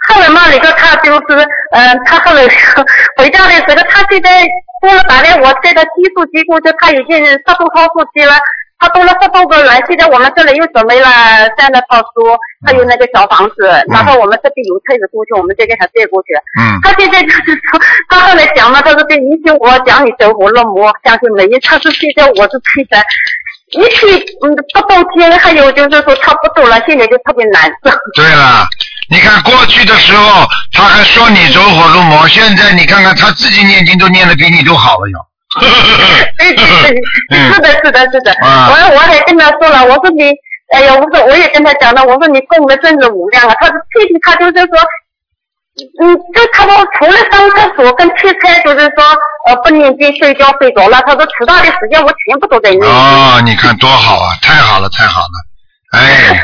[0.09, 2.41] 后来嘛，那个他就是，嗯、他后来
[3.17, 4.43] 回家的时候，他现在
[4.81, 8.35] 过了大概我这个技术机构，就他已经十多套书籍了，
[8.79, 9.71] 他多了十多个人。
[9.87, 11.07] 现在我们这里又准备了
[11.57, 16.33] 三十套书，还有那个小房子，然后我们这边有车子过去，我们再给他带过去。
[16.59, 21.59] 嗯，他现在就是说，他后来讲嘛，他说对，你听我讲你走火入魔，相信没有。
[21.61, 22.97] 他说现在我是推的，
[23.71, 24.05] 一去
[24.41, 27.89] 嗯不动听，还有就是说他不动了，现在就特别难受。
[28.13, 28.65] 对了，
[29.09, 35.17] 你看过去的时候他还说你走火入魔，现在你看看他自己念经都念的比你都好了哟。
[35.59, 38.31] 对 对对，嗯是的，是的，是的。
[38.45, 40.23] 啊我我也跟他说了，我说你，
[40.75, 43.55] 哎呀，我说我也跟他讲了，我说你供的真是无量啊。
[43.59, 44.77] 他说具体他就是说，
[46.03, 49.03] 嗯，就他说除了上厕所跟吃菜，就是说
[49.47, 52.91] 呃不念经睡觉睡着了，他说其他的时间我全部都在念经。
[52.91, 55.35] 哦，你看多好啊，太好了，太好了，
[55.91, 56.43] 哎，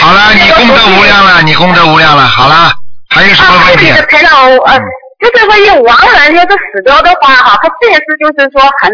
[0.00, 2.70] 好了，你功德无量了，你功德无量了，好了，
[3.08, 8.90] 还有什么啊，问题呃，就是说有亡人要是死掉的话哈，他这也是就是说很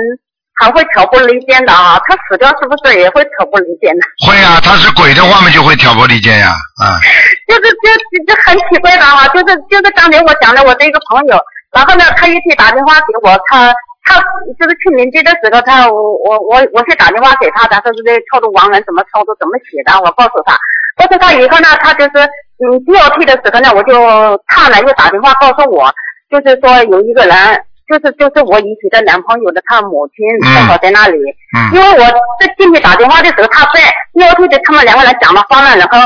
[0.61, 4.02] 很会挑拨离间的啊，他死掉是不是也会挑拨离间呢？
[4.26, 7.00] 会啊，他是鬼的话嘛，就会挑拨离间呀，啊，
[7.48, 11.37] 就是这这这很奇怪的哈，就是就是刚才我讲的我的一个朋友，
[11.72, 13.74] 然后呢，他一天打电话给我，他
[14.09, 14.16] 他
[14.57, 20.57] 就是去年接的时候，他我我我我是打电话给他的，他说这超度亡人怎么操作怎么写的，我告诉他，
[20.97, 22.25] 告诉他以后呢，他就是
[22.64, 23.92] 嗯第二天的时候呢，我就
[24.49, 25.92] 他呢又打电话告诉我，
[26.31, 27.37] 就是说有一个人。
[27.88, 31.16] 就是就是我以前的男朋友的他母亲嗯正好在那里，
[31.57, 32.05] 嗯因为我
[32.38, 33.81] 在进去打电话的时候他在，
[34.12, 35.97] 第二天的他们两个人讲了话了，然后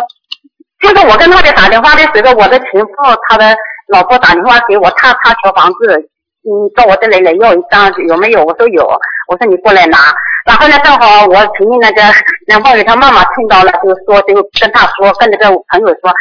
[0.79, 2.88] 就是我跟他在打电话的时候，我的情妇
[3.27, 3.53] 他的
[3.88, 6.09] 老婆打电话给我，他他求房子，
[6.44, 8.44] 嗯，到我这里来要一张，有没有？
[8.44, 8.83] 我说有，
[9.28, 9.98] 我说你过来拿。
[10.44, 12.02] 然后呢，正好我前面那个
[12.48, 16.12] 男朋友他妈妈听到了，就说就跟他说，跟那个朋友说，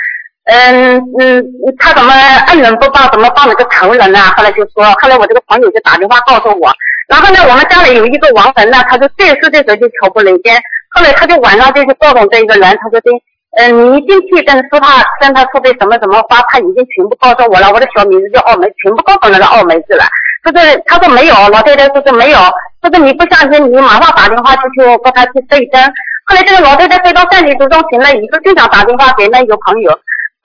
[0.45, 1.43] 嗯嗯，
[1.79, 2.13] 他怎么
[2.47, 4.19] 恩人不报，怎么报那个仇人呢？
[4.38, 6.71] 后来就说，后来我这个朋友就打电话告诉我，
[7.10, 10.55] 然后呢，我们家里有一个亡人呢，他就这事的时候就挑拨离间，
[10.91, 13.10] 后来他就晚上就去告诉这一个人，他说的，
[13.57, 17.69] 嗯，你进去跟说他跟他说的什么什么话，他已经全部告诉我了。
[17.73, 20.05] 我的小名字叫澳门，全部告诉那个澳门子了。
[20.43, 22.37] 就是他说没有，老太太说是没有，
[22.81, 25.83] 说是你不相信，你马上打电话出去跟他去对证。
[26.25, 29.91] 后来这个老太太飞到山里之中醒了以后，就想打电话给那个朋友。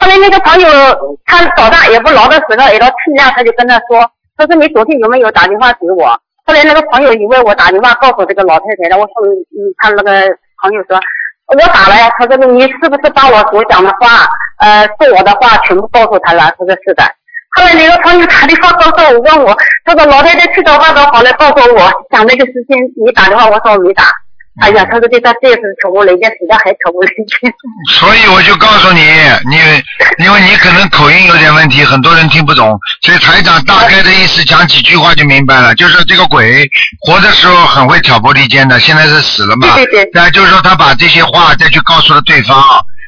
[0.00, 0.68] 后来那个朋友
[1.26, 4.02] 他早上也不老的时候，也到天亮他就跟他说，
[4.36, 6.08] 他说你昨天有没有打电话给我？
[6.44, 10.10] 后来那个朋友以为我打电话告诉这个老太太了，我说嗯，他那个
[10.60, 10.98] 朋友说。
[11.54, 14.26] 我打了呀，他说你是不是把我所讲的话，
[14.58, 16.52] 呃，是我的话全部告诉他了？
[16.58, 17.04] 他说是的。
[17.56, 24.04] 后来那个朋友打电话告诉我，问我，他说老太太去找爸爸好了，告诉我讲那个事情，你打电话，我说我没打。
[24.60, 27.52] 哎呀，他说这他这次扯不雷劲，实在还扯不雷劲。
[27.92, 29.00] 所以我就告诉你，
[29.50, 29.56] 你
[30.24, 36.66] 因为你可能口音有点问题，很多人听不懂，所以台长大概的意思讲几句话就明白了，就是这个鬼
[37.06, 42.58] 活的时候很会挑拨离间的，现在是死了嘛，对对对那就是说他把这些话再去告诉了对方。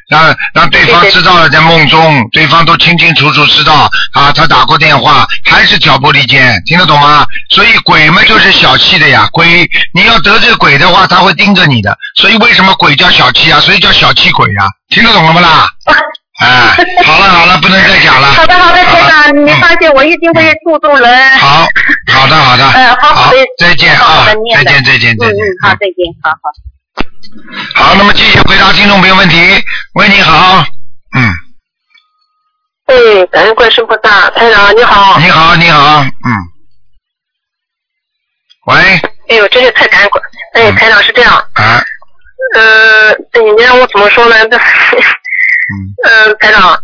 [0.08, 7.26] 让让对方知道了，在梦中，对方都清清楚楚知道啊，他打过电话，还是挑拨离间，听得懂吗？
[7.50, 13.60] 所以鬼嘛就是小气的呀，鬼你要得罪鬼的话，他会盯着你的，所以为什么鬼叫小气啊？
[13.60, 15.68] 所以叫小气鬼呀，听得懂了不啦？
[16.40, 16.70] 哎，
[17.04, 18.28] 好了好了，不能再讲了。
[18.28, 21.18] 好的好的，台长，你嗯放心，我一定会注重人。
[21.38, 21.66] 好，
[22.14, 25.34] 好的好的，嗯，好好的，再见啊再见再见再见。
[25.34, 26.77] 嗯嗯，好，再见，好好。
[27.74, 29.36] 好，那么继续回答听众朋友问题。
[29.94, 30.64] 喂，你好，
[31.16, 31.32] 嗯，
[32.86, 35.18] 哎，感恩观世菩萨，台长你好。
[35.18, 36.30] 你好你好，嗯，
[38.66, 38.74] 喂，
[39.28, 40.22] 哎呦，真是太感恩观。
[40.54, 41.82] 哎，嗯台长是这样，啊，
[42.54, 43.14] 嗯、呃，
[43.56, 44.36] 你让我怎么说呢？
[44.48, 46.82] 这， 嗯，嗯、台长，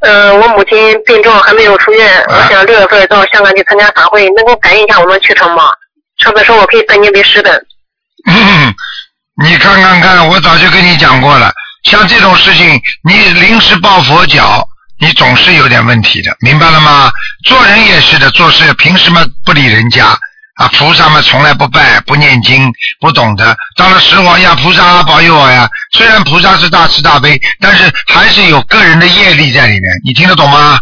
[0.00, 5.72] 嗯、我母亲病重还没有出院，啊我想六月份到香港去参加法会，能够感应一下我们去成吗？
[6.18, 7.64] 上次说我可以拜您为师的。
[8.26, 8.34] 嗯，
[9.42, 11.50] 你看看看，我早就跟你讲过了，
[11.84, 14.66] 像这种事情，你临时抱佛脚，
[14.98, 17.10] 你总是有点问题的，明白了吗？
[17.44, 20.06] 做人也是的，做事凭什么不理人家？
[20.56, 23.56] 啊，菩萨嘛从来不拜，不念经，不懂得。
[23.76, 25.66] 到了时候呀，菩萨保佑我呀！
[25.96, 30.78] 虽然菩萨是大慈大悲，但是还是有个人的业力在里面，你听得懂吗？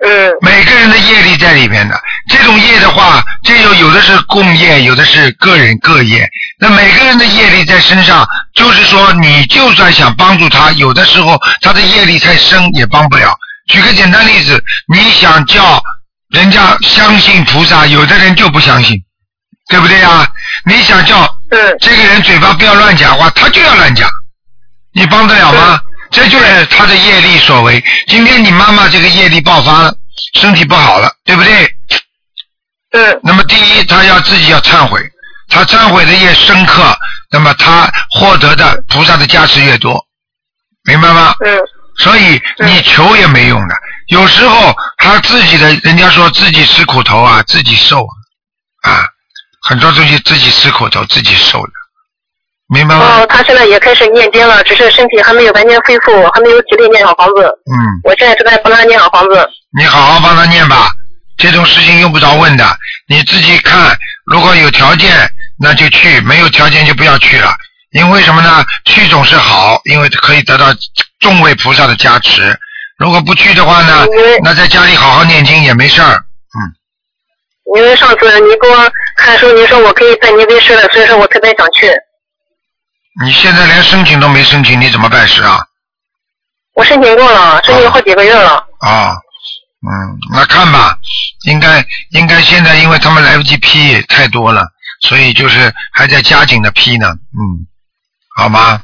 [0.00, 6.28] 嗯每个人的业力在里面的，这种业的话，这有有的是共业，有的是个人各业。
[6.60, 13.36] 那每个人的业力在身上，就是说，你就算想帮助他，有的时候他的业力太深也帮不了。
[13.66, 15.82] 举个简单例子，你想叫
[16.30, 18.96] 人家相信菩萨，有的人就不相信，
[19.68, 20.30] 对不对呀？
[20.64, 24.08] 你想叫嗯这个人嘴巴不要乱讲话，他就要乱讲，
[24.94, 25.80] 你帮得了吗？
[26.10, 27.82] 这就是他的业力所为。
[28.06, 29.94] 今天你妈妈这个业力爆发了，
[30.34, 31.74] 身体不好了，对不对？
[32.92, 35.00] 嗯那么第一，他要自己要忏悔，
[35.48, 36.96] 他忏悔的越深刻，
[37.30, 40.06] 那么他获得的菩萨的加持越多，
[40.84, 41.34] 明白吗？
[41.44, 41.58] 嗯
[41.98, 43.74] 所以你求也没用的，
[44.06, 48.06] 有时候他自己的，人家说自己吃苦头啊，自己受
[48.82, 49.04] 啊，啊，
[49.62, 51.72] 很多东西自己吃苦头，自己受的，
[52.74, 53.20] 明白吗？
[53.22, 57.42] 哦，他现在也开始念经了，只是身体还没有完全恢复，还没有体力念好房子。
[57.42, 59.48] 嗯，我现在正在帮他念好房子。
[59.78, 60.88] 你好好帮他念吧，
[61.36, 62.64] 这种事情用不着问的，
[63.08, 65.10] 你自己看，如果有条件
[65.58, 67.50] 那就去，没有条件就不要去了。
[67.92, 68.64] 因为什么呢？
[68.84, 70.66] 去总是好，因为可以得到
[71.20, 72.54] 众位菩萨的加持。
[72.98, 74.06] 如果不去的话呢，
[74.44, 76.12] 那在家里好好念经也没事儿。
[76.12, 76.76] 嗯
[77.76, 81.86] 因为上次你给我看书，你说我可以拜你为师了，所以说我特别想去。
[83.24, 85.58] 你现在连申请都没申请，你怎么办事啊？
[86.74, 88.64] 我申请过了，申请好几个月了。
[88.80, 90.96] 啊、嗯，那看吧，
[91.46, 94.62] 应该应该现在因为他们来不及批太多了，
[95.02, 97.08] 所以就是还在加紧的批呢。
[97.08, 97.66] 嗯，
[98.36, 98.80] 好吗？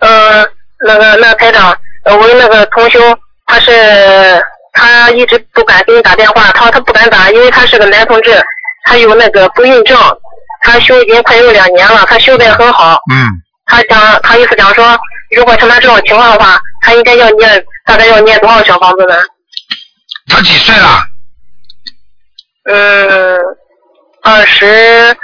[0.00, 0.44] 呃，
[0.86, 3.00] 那个那台长，呃我那个同修，
[3.46, 4.40] 他是
[4.72, 8.40] 他一直不敢给你打电话，他说他不敢打，因为他是个男同志，
[8.84, 9.98] 他有那个不孕症，
[10.60, 13.00] 他修已经快有两年了，他修的也很好。
[13.12, 14.98] 嗯，他讲，他意思讲说，
[15.36, 19.14] 如果像他这种情况的话，他应该要念，大概要念多少小房子呢？
[20.28, 21.02] 他几岁了？
[22.64, 23.38] 嗯，
[24.22, 25.16] 二十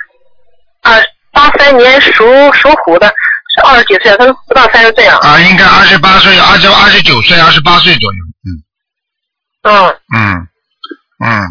[0.83, 3.07] 二八三年属属虎的，
[3.55, 5.19] 是二十几岁，他不到三十岁啊。
[5.23, 8.19] 啊，应该二十八岁，二十二十九岁，二十八岁左右。
[8.45, 8.49] 嗯
[9.63, 10.49] 嗯嗯
[11.25, 11.49] 嗯。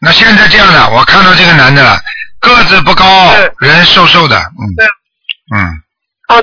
[0.00, 1.98] 那现在这样的，我看到这个男的了，
[2.40, 4.36] 个子不高，嗯人瘦瘦的。
[4.38, 4.88] 嗯嗯。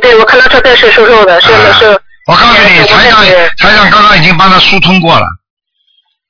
[0.03, 2.01] 哦，对，我看他这边是瘦瘦的，是啊的是。
[2.27, 5.25] 我告诉你，哎台长我也是台长刚刚已经帮他疏通过了，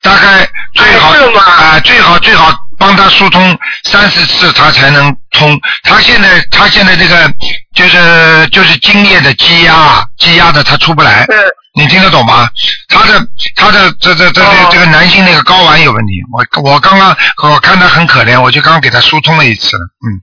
[0.01, 1.09] 大概最好
[1.39, 5.59] 啊、最好最好帮他疏通三四次，他才能通。
[5.83, 7.31] 他现在他现在这个
[7.75, 11.25] 就是就是精液的积压积压的，他出不来。
[11.25, 11.35] 嗯。
[11.75, 12.47] 你听得懂吗？
[12.87, 16.11] 他的他的这这这这哦这个男性那个睾丸有问题。
[16.31, 19.83] 我我刚刚我看他很可怜，我就刚刚给他疏通了一次了。
[19.83, 20.21] 嗯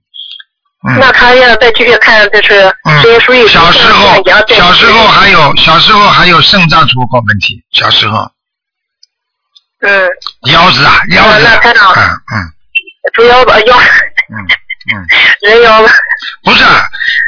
[0.88, 0.98] 嗯。
[0.98, 8.30] 那他要再继续看，就是嗯这些属于小时候小时候还有小时候还有肾脏出过问题，小时候
[9.80, 10.08] 嗯，
[10.50, 12.52] 腰子啊腰子嗯嗯
[13.14, 14.36] 猪腰吧腰嗯
[14.92, 15.06] 嗯，
[15.42, 15.88] 人腰吧，
[16.44, 16.64] 不是，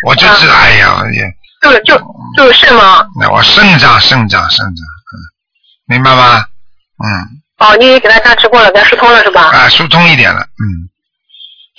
[0.06, 1.22] 我就知道，哎呀，也
[1.62, 1.96] 就是就
[2.36, 3.06] 就是肾吗。
[3.20, 4.66] 那我肾脏肾脏肾脏，
[5.12, 5.14] 嗯，
[5.86, 6.44] 明白吗？
[7.04, 9.42] 嗯，哦，你给他加持过了，给他疏通了是吧？
[9.52, 10.88] 啊，疏通一点了，嗯，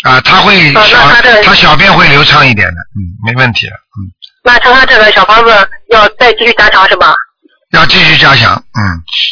[0.03, 0.81] 啊，他会他
[1.43, 4.11] 他小便会流畅一点的，嗯，没问题了，嗯，
[4.43, 7.15] 那像他这个小房子要再继续加强是吧？
[7.71, 8.81] 要继续加强，嗯，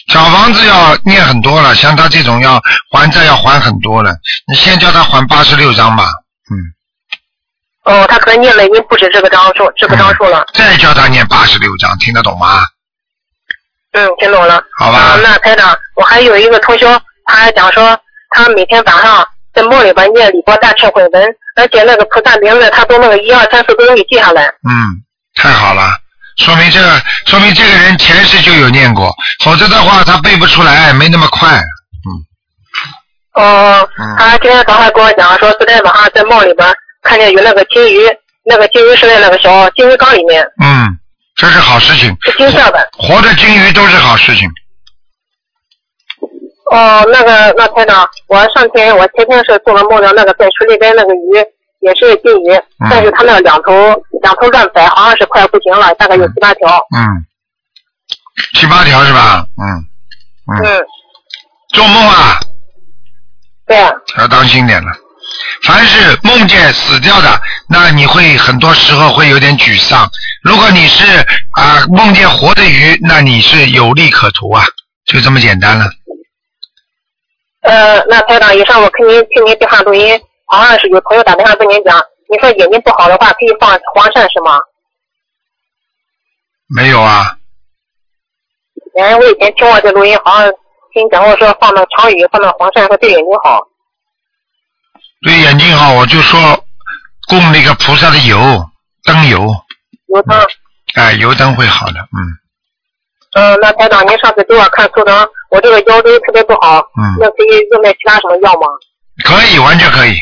[0.07, 2.59] 小房子要念很多了，像他这种要
[2.91, 4.15] 还债要还很多了，
[4.47, 6.05] 你先叫他还八十六章吧，
[6.49, 10.45] 嗯，哦，他可能念了已经不止这个张数，这个张数了。
[10.53, 12.63] 再叫他念八十六章，听得懂吗？
[13.91, 14.63] 嗯，听懂了。
[14.79, 16.87] 好吧啊，那台长，我还有一个同学，
[17.25, 17.99] 他还讲说，
[18.31, 24.43] 他每天晚上在梦里边念礼佛大忏悔文，而且那个菩萨名字他都那个一二三四都给记下来。
[24.45, 24.71] 嗯，
[25.35, 25.91] 太好了，
[26.37, 31.49] 说明这个说明这个人前世就有念过，否则的话他背不出来，没那么快。
[31.49, 32.09] 嗯
[33.33, 36.67] 哦、嗯他今天早上跟我讲说，昨天晚上在梦里边
[37.01, 37.99] 看见有那个金鱼，
[38.45, 40.87] 那个金鱼是在那个小金鱼缸里面，嗯，
[41.35, 42.89] 这是好事情，是金色的。
[42.93, 44.49] 活的金鱼都是好事情。
[46.71, 51.35] 哦，那个那台长，我上天我前天是做了梦到那个在水里边那个鱼
[51.81, 53.71] 也是金鱼，嗯但是它那两头
[54.21, 56.69] 两头乱摆，好像是快不行了，大概有七八条。
[56.95, 57.03] 嗯，
[58.53, 59.45] 七八条是吧？
[59.61, 59.83] 嗯
[60.47, 60.85] 嗯，嗯，
[61.73, 62.39] 做梦啊，
[63.67, 63.77] 对，
[64.17, 64.91] 要当心点了。
[65.63, 70.09] 凡是梦见死掉的，那你会很多时候会有点沮丧。
[70.41, 71.03] 如果你是
[71.51, 74.63] 啊、梦见活的鱼，那你是有利可图啊，
[75.05, 75.85] 就这么简单了。
[77.61, 84.57] 呃，那台长，以上我听您听您电话录音，好像是有朋友打电话跟您讲，你说眼睛不好的话可以放黄鳝是吗？
[86.67, 87.37] 没有啊，
[88.99, 90.51] 哎，我以前听过这录音，好像
[90.93, 93.67] 听讲过说放那长鱼，放那黄鳝会对眼睛好。
[95.23, 96.39] 对眼睛好，我就说
[97.27, 98.37] 供那个菩萨的油，
[99.03, 99.39] 灯油，
[100.07, 100.47] 油灯。
[100.95, 102.17] 哎，油灯会好的，嗯
[103.33, 105.15] 嗯，那台长，您上次给我看图腾，
[105.51, 108.67] 我这个腰椎特别不好，嗯，那可以用点其他什么药吗？
[109.23, 110.17] 可以，完全可以。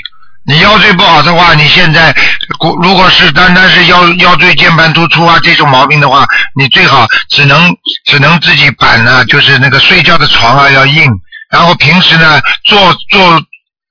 [0.47, 2.15] 你腰椎不好的话，你现在
[2.59, 6.25] 如如果是单单是腰腰椎间盘突出啊这种毛病的话，
[6.57, 7.71] 你最好只能
[8.05, 11.11] 只能自己板呢，就是那个睡觉的床啊要硬，
[11.51, 12.79] 然后平时呢坐
[13.11, 13.39] 坐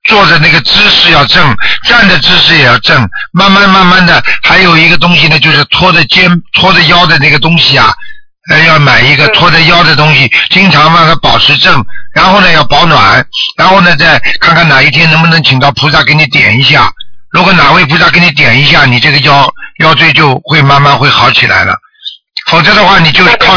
[0.03, 7.93] 坐着那个姿势要正，站的姿势也要正，慢慢慢慢的，还有一个东西呢，就是拖着肩拖着腰的那个东西啊，
[8.49, 13.25] 呃，要买一个托着腰的东西，经常让它保持正，然后呢要保暖，
[13.57, 16.91] 然后呢再看看哪一天能不能请到菩萨给你点一下，
[17.29, 19.47] 如果哪位菩萨给你点一下，你这个腰
[19.79, 21.75] 腰椎就会慢慢会好起来了，
[22.47, 23.55] 否则的话你就那靠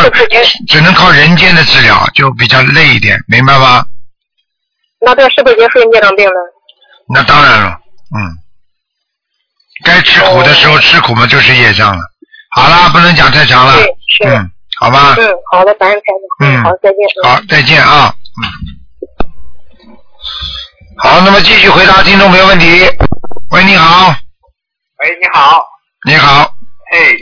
[0.69, 3.85] 只能靠人间的治疗，就比较累一点，明白吗？
[5.01, 6.33] 那这是不是也属于孽障病了？
[7.15, 7.71] 那当然了，
[8.15, 8.37] 嗯，
[9.85, 12.01] 该吃苦的时候吃苦嘛，就是业障了。
[12.55, 13.75] 好啦，不能讲太长了。
[14.27, 16.05] 嗯，好吧，嗯，好的，感恩台
[16.41, 16.51] 长。
[16.51, 16.99] 嗯好，再见。
[17.23, 18.43] 嗯好，再见啊，嗯。
[20.99, 22.67] 好，那么继续回答听众朋友问题。
[23.51, 24.09] 喂，你好，
[24.99, 25.63] 喂，你好，
[26.09, 26.55] 你好，
[26.93, 27.15] 哎，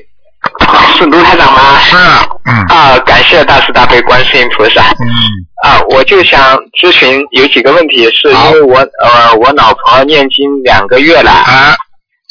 [0.96, 1.78] 是卢台长吗？
[1.80, 1.96] 是，
[2.44, 4.82] 嗯啊，感谢大慈大悲观世音菩萨。
[5.01, 5.09] 嗯，
[5.64, 11.76] 啊，我就想咨询有几个问题，是因为我呃我老婆念经两个月了，啊，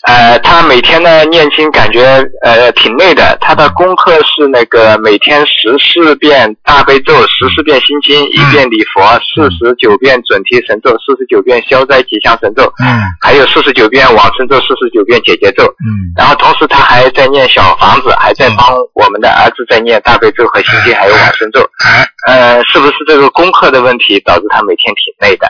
[0.07, 15.63] 呃，他每天呢念经感觉呃挺累的，他的功课是那个每天十四遍大悲咒，十四遍心经，一遍礼佛，四十九遍准提神咒，四十九遍消灾吉祥神咒，嗯还有四十九遍往生咒，四十九遍解结咒。
[15.65, 21.61] 嗯然后同时他还在念小房子，还在帮我们的儿子在念大悲咒和心经，还有往生咒。
[21.85, 25.47] 哎，呃，是不是这个功课的问题导致他每天挺累的？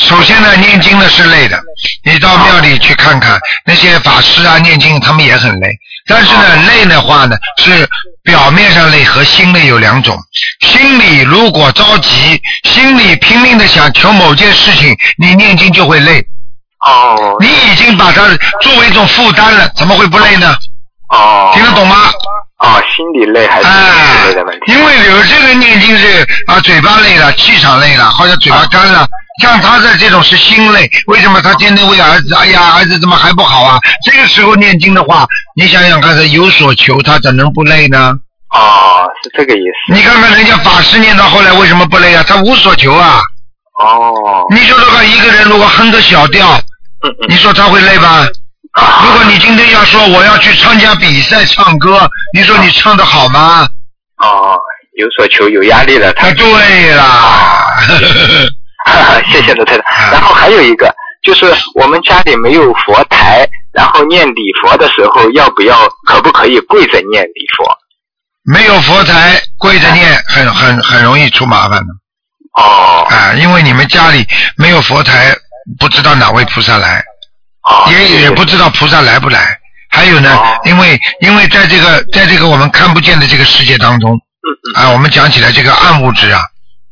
[0.00, 1.60] 首先呢，念经呢是累的，
[2.04, 5.68] 你到庙里去看看那些法师啊，念经他们也很累。
[6.06, 7.88] 但是呢，累的话呢是
[8.24, 10.18] 表面上累和心累有两种。
[10.60, 16.24] 心里如果着急，心里拼命的想求某件事情，你念经就会累。
[16.86, 18.22] 哦你已经把它
[18.62, 20.56] 作为一种负担了，怎么会不累呢？
[21.10, 22.10] 哦听得懂吗？
[22.60, 24.72] 哦，心理累还是心哎理累的问，题？
[24.72, 29.06] 因为有这个念经是啊，嘴巴累了，气场累了，或者嘴巴干了，
[29.40, 32.34] 像他的这种是心累，为什么他天天为儿子？
[32.34, 33.78] 哎呀，儿子怎么还不好啊？
[34.04, 35.26] 这个时候念经的话，
[35.56, 38.12] 你想想看，他有所求，他怎能不累呢？
[38.54, 39.94] 哦，是这个意思。
[39.94, 42.24] 你看看人家法师念到后来为什么不累啊？
[42.26, 43.20] 他无所求啊。
[43.78, 44.44] 哦。
[44.50, 46.52] 你说这个一个人如果哼个小调，
[47.02, 47.26] 嗯嗯。
[47.28, 48.26] 你说他会累吧？
[49.04, 53.66] 如果你今天要说我要去参加比赛唱歌，你说你唱的好吗？
[54.18, 54.56] 哦，
[54.98, 57.66] 有所求，有压力了，他啊，对啦。
[59.30, 60.10] 谢谢罗太太。
[60.12, 67.70] 然后还有一个，就是我们家里没有佛台，然后念礼佛的时候，要不要可不可以跪着念礼佛？
[68.42, 71.92] 没有佛台跪着念，很很很容易出麻烦的。
[72.56, 73.06] 哦。
[73.10, 74.26] 啊，因为你们家里
[74.56, 75.34] 没有佛台，
[75.78, 77.04] 不知道哪位菩萨来，
[77.62, 77.90] 哦。
[77.90, 79.58] 也也不知道菩萨来不来。
[79.92, 84.16] 还有呢，因为因为在这个在这个我们看不见的这个世界当中，
[84.74, 86.40] 啊，我们讲起来这个暗物质啊，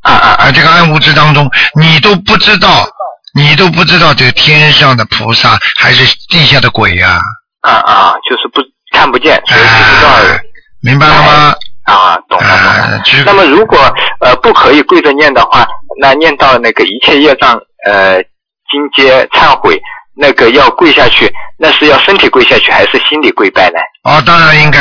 [0.03, 2.88] 啊啊啊，这个暗物质当中，你都不知道，
[3.34, 7.20] 你都不知道这个天上的菩萨还是地下的鬼呀、
[7.61, 8.61] 啊啊，就是不
[8.92, 10.09] 看不见，所以不知道。
[10.11, 10.40] 哎
[10.80, 11.55] 明白了吗？
[11.86, 12.46] 啊，懂了懂了。
[12.46, 15.66] 啊，那么如果呃不可以跪着念的话，
[16.01, 18.22] 那念到那个一切业障呃
[18.70, 19.76] 金阶忏悔，
[20.14, 21.26] 那个要跪下去，
[21.59, 23.78] 那是要身体跪下去还是心里跪拜呢？
[24.04, 24.80] 哦，当然应该，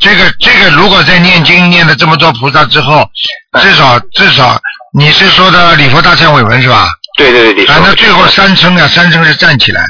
[0.00, 3.08] 这个这个，如果在念经念了这么多菩萨之后，
[3.60, 4.60] 至少至少，
[4.92, 6.88] 你是说的礼佛大忏悔文是吧？
[7.16, 9.80] 对对对，反正啊，最后三称啊，三称是站起来，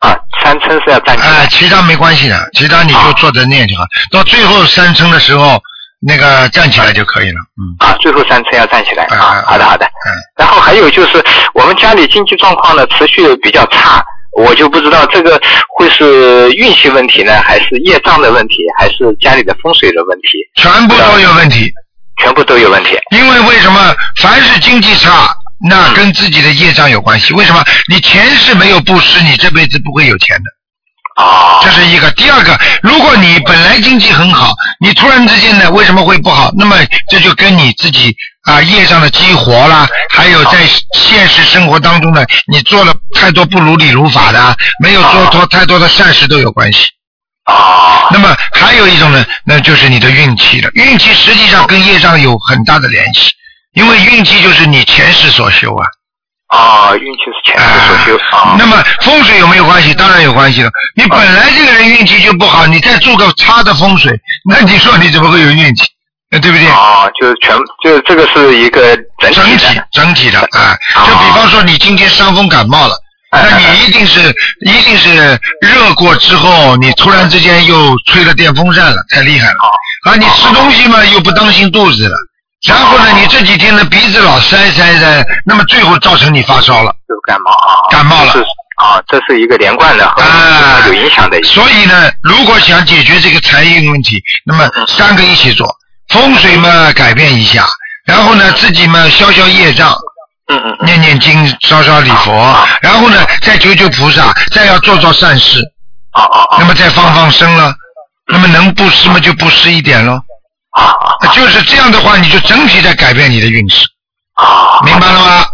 [0.00, 0.14] 啊，
[0.44, 1.46] 三称是要站起哎、来。
[1.46, 3.84] 其他没关系的，其他你就坐着念就好。
[4.12, 5.60] 到最后三称的时候，
[6.00, 7.88] 那个站起来就可以了，嗯。
[7.88, 9.44] 啊，最后三称要站起来嗯啊嗯！
[9.46, 9.84] 好的好的。
[9.86, 10.08] 嗯。
[10.36, 11.24] 然后还有就是
[11.54, 15.40] 我们家里经济状况呢持续地比较差，我就不知道这个
[15.76, 21.72] 会是运气问题呢，还是业障的问题，还是家里的风水的问题，全部都有问题，
[22.22, 22.96] 全部都有问题。
[23.10, 23.94] 因为为什么？
[24.22, 25.34] 凡是经济差，
[25.68, 27.34] 那嗯跟自己的业障有关系。
[27.34, 27.62] 为什么？
[27.88, 30.44] 你前世没有布施，你这辈子不会有钱的。
[31.20, 32.10] 啊这是一个。
[32.12, 36.50] 第二个，如果你本来经济很好，你突然之间呢，为什么会不好？
[36.56, 36.76] 那么
[37.10, 46.88] 这就跟你自己啊业障的激活啦，还有在现实生活当中呢，你做了太多不如理如法的，没有做多太多的善事都有关系。
[47.44, 50.70] 啊那么还有一种呢，那就是你的运气了。
[50.74, 53.30] 运气实际上跟业障有很大的联系，
[53.74, 55.86] 因为运气就是你前世所修啊。
[56.50, 58.56] 啊，运气是前世所修啊。
[58.58, 59.94] 那么风水有没有关系？
[59.94, 60.70] 当然有关系了。
[60.96, 64.12] 你本来这个人运气就不好，你再住个差的风水，
[64.48, 65.84] 那你说你怎么会有运气？
[66.30, 66.68] 呃对不对？
[66.68, 69.86] 啊，就是全，就是这个是一个整整体体的。
[69.90, 72.94] 整体的啊，就比方说你今天伤风感冒了，
[73.30, 79.56] 哎那你一定是一定是热过之后，你突然之间又吹了电风扇了，太厉害了
[80.06, 80.14] 啊！
[80.14, 82.14] 你吃东西嘛又不当心肚子了，
[82.68, 86.94] 然后呢你这几天呢鼻子老塞塞塞，那么最后造成你发烧了。
[87.08, 87.88] 就感冒啊。
[87.90, 88.32] 感冒了
[88.76, 91.42] 啊，这是一个连贯的啊有影响的。
[91.42, 95.74] 所以呢，如果想解决这个财运问题，那么三个一起做，
[96.08, 97.66] 风水嘛改变一下，
[98.06, 99.92] 然后呢自己嘛消消业障，
[100.48, 100.86] 嗯嗯嗯。
[100.86, 105.60] 念念经，烧烧礼佛，然后呢再求求菩萨，再要做做善事，
[106.12, 106.56] 啊啊啊。
[106.58, 107.74] 那么再放放生了，
[108.28, 110.20] 那么能布施嘛就布施一点喽。
[110.80, 113.86] 啊 啊就是这样的话，你就整体在改变你的运势，
[114.34, 114.80] 啊。
[114.84, 115.44] 明白了吗？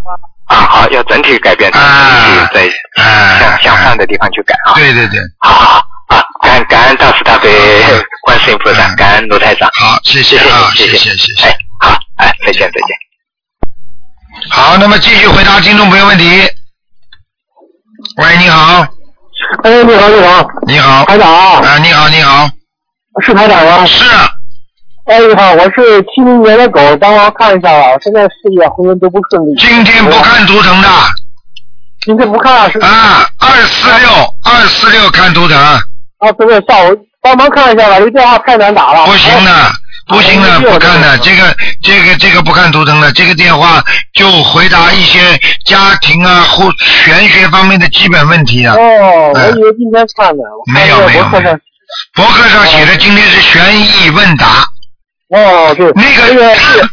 [0.46, 4.74] 啊，好，要整体改变，啊体在哎向向善的地方去改啊。
[4.74, 5.64] 对对对，好好
[6.08, 7.50] 好啊，感恩感恩大慈大悲
[8.22, 9.68] 观世音菩萨，感恩卢台长。
[9.74, 11.48] 好，谢谢啊，谢谢谢谢
[11.80, 12.96] 好，哎，再见再见。
[14.50, 16.24] 好，那么继续回答听众朋友问题。
[18.18, 18.86] 喂，你好，
[19.64, 22.48] 哎，你好，你好，你好，台长啊，啊，你好，你好，
[23.20, 23.84] 是台长吗？
[23.84, 24.28] 是啊，
[25.07, 27.92] 哎，你好，我是七零年的狗，帮忙看一下吧。
[27.92, 29.54] 我现在事业、婚姻都不顺利。
[29.57, 30.88] 今天不看图腾的
[32.04, 34.11] 今天不看了，是啊，二四六
[34.42, 39.07] 二四六看图腾，啊，不是下午帮忙看一下吧，这个电话太难打了。
[39.07, 39.72] 不行的，
[40.09, 43.80] 不行的，不看的，这个这个这个不看图腾的，这个电话
[44.12, 45.20] 就回答一些
[45.64, 48.74] 家庭啊或玄学方面的基本问题啊。
[48.74, 50.42] 哦，我以为今天看的。
[50.74, 51.61] 没有没有没有博客上
[52.14, 54.64] 博客上写的今天是悬疑问答，
[55.28, 56.88] 哦，对，那个六月份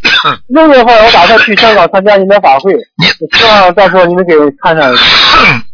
[0.47, 3.05] 六月份我打算去香港参加您的法会，你
[3.37, 4.91] 希望到时候你们给看看。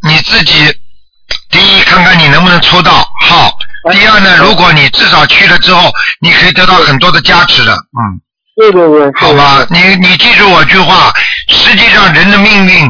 [0.03, 0.53] 你自己
[1.49, 3.51] 第一看看你能不能抽到号，
[3.93, 5.89] 第二呢，如果你至少去了之后，
[6.21, 8.19] 你可以得到很多的加持的，嗯。
[8.59, 11.13] 对对对，好吧，你你记住我句话，
[11.49, 12.87] 实际上人的命运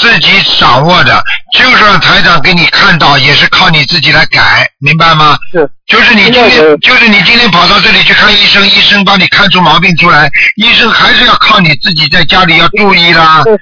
[0.00, 0.28] 自己
[0.58, 1.22] 掌握的，
[1.52, 5.36] 就算台长给你看到，也是靠你自己来改，明白吗？
[5.52, 5.68] 是。
[5.86, 13.42] 就是你今天就是你今天跑到这里去看医生，医生帮你看出毛病出来，医生还是要靠你自己在家里要注意啦。
[13.44, 13.60] 对，实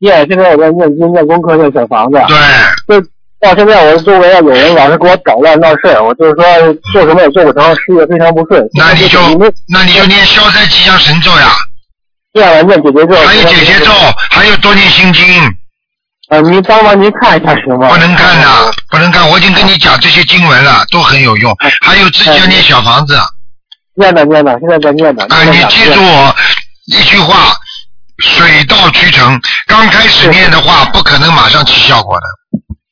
[0.00, 2.18] 在，现在我在念经、念功课、念小房子。
[2.26, 3.00] 对。
[3.00, 3.06] 就
[3.40, 6.44] 到现在，我周围有人老是给我捣乱闹事儿，我就是说
[6.92, 8.66] 做什么也做不成，事业非常不顺。
[8.72, 9.20] 那你就
[9.68, 11.48] 那你就念消灾吉祥神咒呀。
[12.32, 13.14] 念了念姐姐咒。
[13.26, 13.92] 还有姐姐咒，
[14.30, 15.24] 还有多念心经。
[16.30, 17.88] 呃，您帮忙您看一下行吗？
[17.88, 19.28] 不能看的，不能看。
[19.28, 21.56] 我已经跟你讲这些经文了，都很有用。
[21.80, 23.18] 还有自己要念小房子。
[23.94, 25.24] 念的念的，现在在念的。
[25.24, 26.34] 啊，你记住我
[26.86, 27.56] 一句话：
[28.18, 29.40] 水到渠成。
[29.66, 32.22] 刚开始念的话，不可能马上起效果的。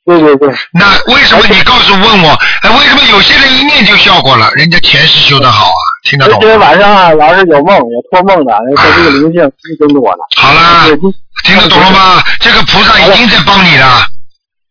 [0.09, 0.49] 对对对。
[0.73, 2.33] 那为什么你告诉问我？
[2.63, 4.51] 哎，为什么有些人一念就效果了？
[4.55, 6.39] 人家前世修的好啊，听得懂吗？
[6.41, 10.27] 今天晚上啊，老是有梦，有托梦的，说这个灵性跟着我了。
[10.39, 10.87] 好了，
[11.45, 12.23] 听得懂了吗？
[12.41, 14.07] 这个菩萨已经在帮你了。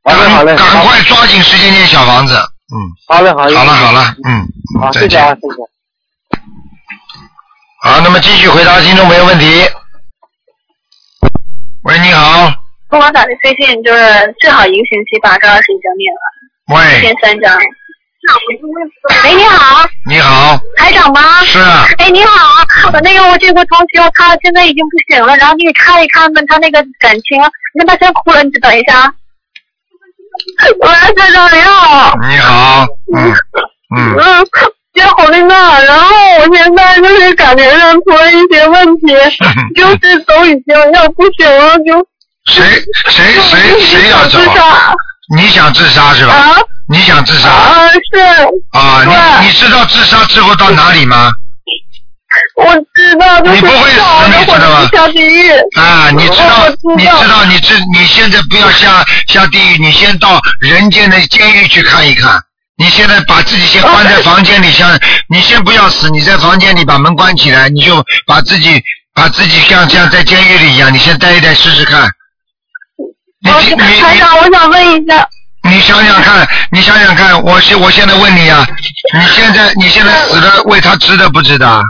[0.03, 0.55] 好嘞好嘞。
[0.55, 2.33] 赶快抓紧时间念小房子。
[2.33, 2.75] 嗯。
[3.07, 3.55] 好嘞好嘞。
[3.55, 4.47] 好了好了，嗯。
[4.81, 5.09] 好，再见。
[5.09, 5.55] 谢谢啊，谢谢。
[7.83, 9.45] 好，那么继续回答听众朋友问题。
[11.83, 12.56] 喂，你好。
[12.89, 16.21] 跟我打的最近就是最好一个星期把这二十一张念了，
[16.67, 17.57] 一喂，天三张。
[17.57, 20.57] 喂，你好，你好。
[20.77, 21.21] 台长吗？
[21.45, 21.85] 是啊。
[21.97, 22.63] 哎，你好，
[22.93, 27.37] 我那个我这个同学他现在已经不行了，然后你给看一看吧，他那个感情，
[27.75, 29.13] 那他先哭了，你等一下。
[30.79, 32.17] 喂，台长你好。
[32.29, 32.85] 你好。
[33.15, 33.33] 嗯
[33.95, 34.15] 嗯。
[34.17, 34.47] 嗯，
[34.93, 39.13] 结婚了呢，然后我现在就是感觉上出了一些问题，
[39.75, 42.05] 就是都已经要不行了，就
[42.47, 42.63] 谁
[43.09, 44.39] 谁 谁谁要走
[45.35, 46.33] 你想自杀是吧？
[46.33, 46.55] 啊
[46.89, 47.49] 你想自杀？
[47.49, 48.19] 啊是。
[48.71, 49.03] 啊，
[49.41, 51.29] 你你知道自杀之后到哪里吗？
[52.55, 55.49] 我知道，就是你不会死你知道吗者下地狱。
[55.77, 62.39] 啊，你知道我，你知道，你知，你现在不要下下地狱，你先到人间的监狱去看一看。
[62.77, 64.97] 你现在把自己先关在房间里，像
[65.29, 68.81] 你先不要死，你在房间里把门关起来，你就把自己
[69.13, 72.09] 把自己像像在监狱里一样，你先待一待试试看。
[73.47, 75.27] 你哦你你台长，我想问一下，
[75.69, 78.65] 你想想看，你想想看，我现我现在问你啊，
[79.13, 81.81] 你现在你现在死了，为他值得不值得啊？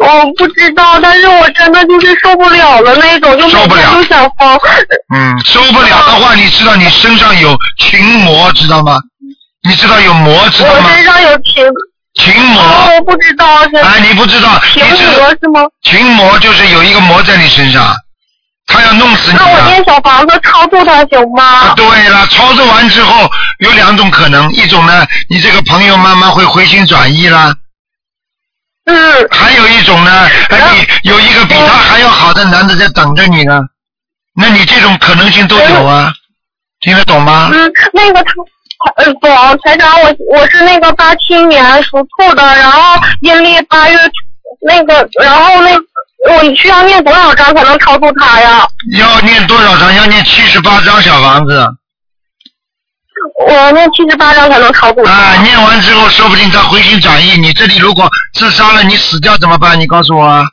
[0.00, 4.58] 我不知道，但是我真的就是受不了了那种，就每天都想疯。
[5.14, 8.98] 嗯，受不了的话，你知道你身上有群魔，知道吗？
[9.68, 10.80] 你知道有魔，知道吗？
[10.84, 11.64] 我身上有情，
[12.14, 12.60] 群魔。
[12.60, 13.76] 哦我不知道是。
[13.76, 15.60] 哎，你不知道，情你知魔是吗？
[15.84, 17.94] 群魔就是有一个魔在你身上，
[18.68, 19.64] 他要弄死你那我的。
[19.64, 21.74] 念小房子超度他行吗？
[21.74, 27.54] 对了，操作完之后有两种可能，一种呢，你这个朋友慢慢会回心转意啦。
[28.84, 28.94] 嗯。
[29.30, 33.60] 还有一种呢，哎你有一个比他还要好的男的在等着你呢，
[34.36, 36.12] 那你这种可能性都有啊，
[36.80, 37.50] 听得懂吗？
[37.52, 38.32] 嗯，那个他。
[38.94, 43.98] 呃，懂，台长，我我是那个八七年属兔的，然后阴历八月
[44.64, 45.70] 那个，然后那
[46.26, 48.66] 我需要念多少章才能超度他呀？
[48.96, 49.94] 要念多少章？
[49.94, 51.66] 要念七十八章小房子。
[53.46, 55.12] 我念七十八章才能超度他。
[55.12, 57.38] 啊，念完之后，说不定他回心转意。
[57.38, 59.78] 你这里如果自杀了，你死掉怎么办？
[59.78, 60.44] 你告诉我啊。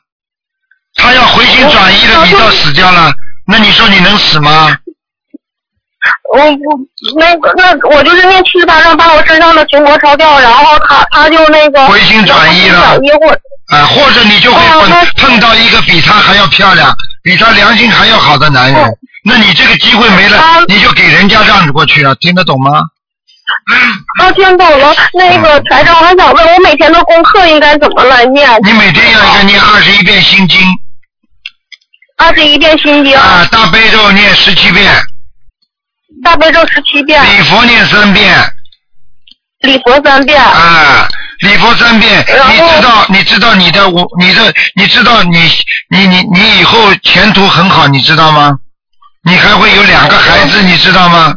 [0.95, 3.11] 他要回心转意了，你倒死掉了，
[3.47, 4.77] 那你说你能死吗？
[6.33, 6.79] 我我
[7.17, 16.93] 那个那我就是念七十八章，把我身上的群魔烧掉，然后他他就那个回心转意了回心转意或啊，或者你就会碰、碰到一个比他还要漂亮、
[17.23, 22.71] 比他良心还要好的男人，那你这个机会没了，你就给人家让过去了，听得懂吗？
[24.19, 24.93] 啊，听懂了。
[25.13, 28.49] 那个财长，我还想问，我每天的功课应该怎么来念？
[28.63, 30.59] 你每天要一个念二十一遍心经。
[32.17, 33.15] 二十一遍心经。
[33.15, 34.91] 啊，大悲咒念十七遍。
[36.25, 37.23] 大悲咒十七遍。
[37.23, 38.35] 礼佛念三遍。
[39.59, 40.43] 礼佛三遍。
[40.43, 41.07] 啊，
[41.41, 45.39] 礼佛三遍，你知道，你知道你的我，你的，你知道你，
[45.89, 48.57] 你你你以后前途很好，你知道吗？
[49.23, 51.35] 你还会有两个孩子，你知道吗？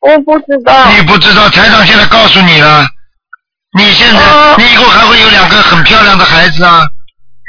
[0.00, 0.90] 我不知道。
[0.92, 2.86] 你不知道，台长现在告诉你了，
[3.76, 6.80] 你现在，你以后还会有两个很漂亮的孩子啊！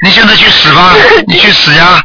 [0.03, 0.93] 你现在去死吧，
[1.27, 2.03] 你去死呀！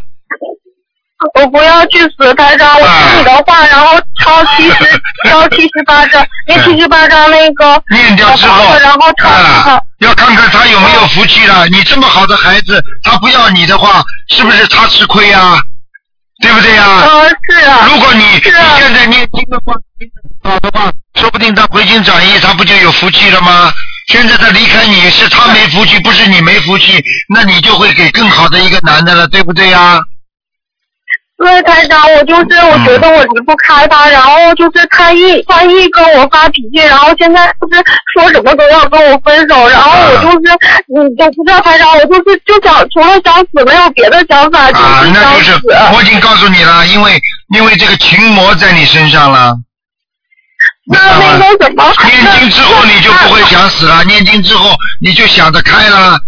[1.35, 11.67] 我不要去死，台长，我听你的话，然后抄 七十，抄七十八张，那七十八张那个念掉之后，然后抄啊，要看看他有没有福气了。
[11.69, 15.59] 你这么好的孩子，他不要你的话，是不是他吃亏呀？
[16.43, 16.85] 对不对呀？
[16.85, 17.09] 啊，
[17.49, 17.87] 是啊。
[17.87, 18.41] 如果你你
[18.79, 19.73] 现在念经的话，
[20.45, 23.73] 好的话，说不定他回心转意，他不就有福气了吗？
[24.13, 27.03] 现在他离开你是他没福气，不是你没福气，
[27.35, 29.99] 那你就会给更好的一个男的了，对不对呀？
[31.39, 37.85] 对，台长，我就是我觉得我离不开他，然后就是他一他一跟我发脾气，然后现在就是
[38.15, 40.53] 说什么都要跟我分手，然后我就是
[40.97, 45.61] 嗯，我不知道台长，我就是就想除了想死没有别的想法，就啊，是想那就是。
[45.95, 47.21] 我已经告诉你了，因为
[47.55, 49.55] 因为这个情魔在你身上了。
[50.89, 50.99] 那
[51.39, 54.71] 那个什么，念经之后你就不会想死了，念经之后
[55.03, 56.19] 你就想得开了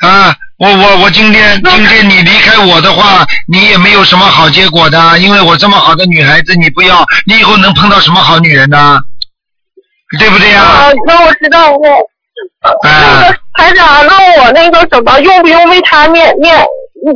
[0.00, 0.34] 啊！
[0.58, 9.00] 我我我今天今天你离开我的话，你也没有什么好结果的，因为我这么好的女孩子你不要，你以后能碰到什么好女人呢？
[10.18, 11.78] 对不对呀、啊，那我知道我。
[12.82, 16.56] 那个台长，那我那个什么，用不用为他念念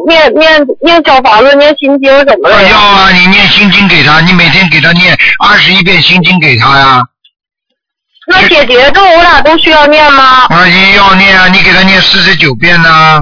[0.07, 2.69] 念念念小房子、念心经什么的呀？
[2.71, 7.03] 要啊，你念心经给他，你每天给他念二十一遍心经给他呀。
[8.29, 10.47] 那姐姐这我俩都需要念吗？
[10.51, 13.21] 啊，也要念啊，你给他念四十九遍呢、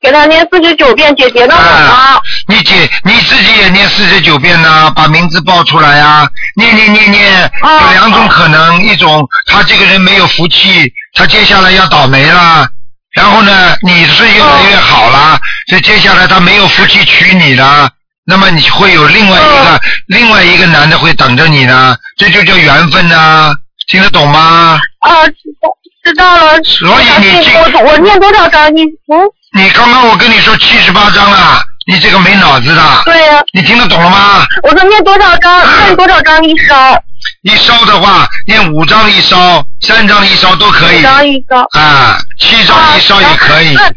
[0.00, 1.54] 给他念四十九遍，姐姐呢？
[1.56, 6.28] 啊，你姐你自己也念四十九遍呢，把名字报出来啊！
[6.56, 12.68] 念念念念，有两种可能，一种他这个人没有福气，他接下来要倒霉了。
[13.12, 15.36] 然后呢，你是越来越好了，
[15.68, 17.90] 所以接下来他没有福气娶你了，
[18.24, 23.52] 那么你会有另外一个、另外一个男的会等着你呢，这就叫缘分呐、
[23.88, 24.78] 听得懂吗？
[25.00, 25.68] 啊，知道
[26.04, 26.62] 知道了。
[26.62, 28.72] 所以你这我我念多少章？
[28.76, 29.18] 你嗯？
[29.54, 33.02] 你刚刚我跟你说七十八章了，你这个没脑子的。
[33.04, 34.46] 对呀、你听得懂了吗？
[34.62, 35.84] 我说念多少章？
[35.84, 37.02] 念多少张一烧？
[37.42, 41.02] 一烧的话，念五张一烧，三张一烧都可以五。
[41.02, 41.60] 张一烧。
[41.80, 43.74] 啊，七张一烧也可以。
[43.74, 43.90] 那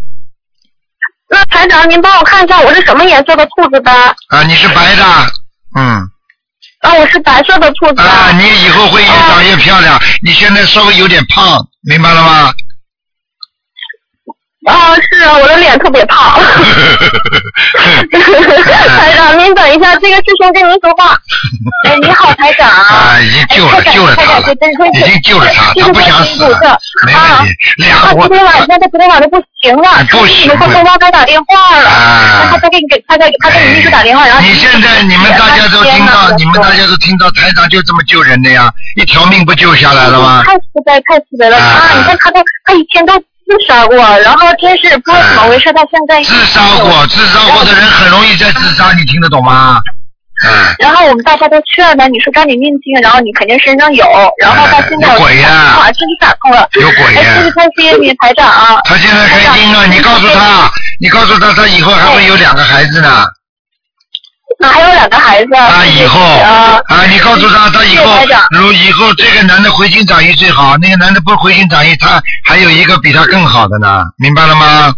[1.30, 3.92] 那台长，您帮我看一下，我是什么颜色的兔子吧？
[4.30, 5.04] 啊，你是白的，
[5.78, 6.02] 嗯，
[6.82, 8.02] 啊，我是白色的兔子。
[8.02, 10.02] 啊，你以后会越长越漂亮。
[10.24, 12.54] 你现在稍微有点胖，明白了吗？
[14.68, 16.40] 啊，是啊，我的脸特别胖。
[18.12, 21.18] 台长，您等一下，这个师兄跟您说话。
[21.88, 22.70] 哎，你好，台长。
[22.70, 24.40] 啊， 已经救了，救了他了，
[24.94, 27.56] 已经救了他，他不想死了，没问题。
[27.78, 31.90] 两他我昨天晚上，他昨天晚上不行了，不行他给东方台打电话了，
[32.52, 40.44] 他他给你给他给他给你秘书打电话，然后你现在你们大家都听到，你们大家都听到台长就这么救人的呀，一条命不救下来了吗？
[40.46, 41.90] 太慈悲太慈悲了啊！
[41.98, 43.14] 你看他都他以前都
[43.52, 49.78] 自杀过，然后真是不知道怎么回事，他现在自杀过，自杀过的人很容易再自杀，你听得懂吗？
[50.48, 50.50] 嗯，
[50.80, 54.06] 然后我们大家都劝他，你说赶紧念经，然后你肯定身上有，
[54.42, 58.80] 然后他现在有鬼呀我终于打通了，有鬼呀哎，太谢谢你台长啊！
[58.86, 60.72] 他现在开心了，你告诉他，
[61.02, 63.26] 你告诉他，他以后还会有两个孩子呢。
[64.60, 68.06] 那 还有两个孩子啊，以后啊啊，你告诉他，他以后
[68.52, 74.94] 如以后这个男的回心转意最好，那个男的不回心转意，他还有一个比他更好的呢，明白了吗？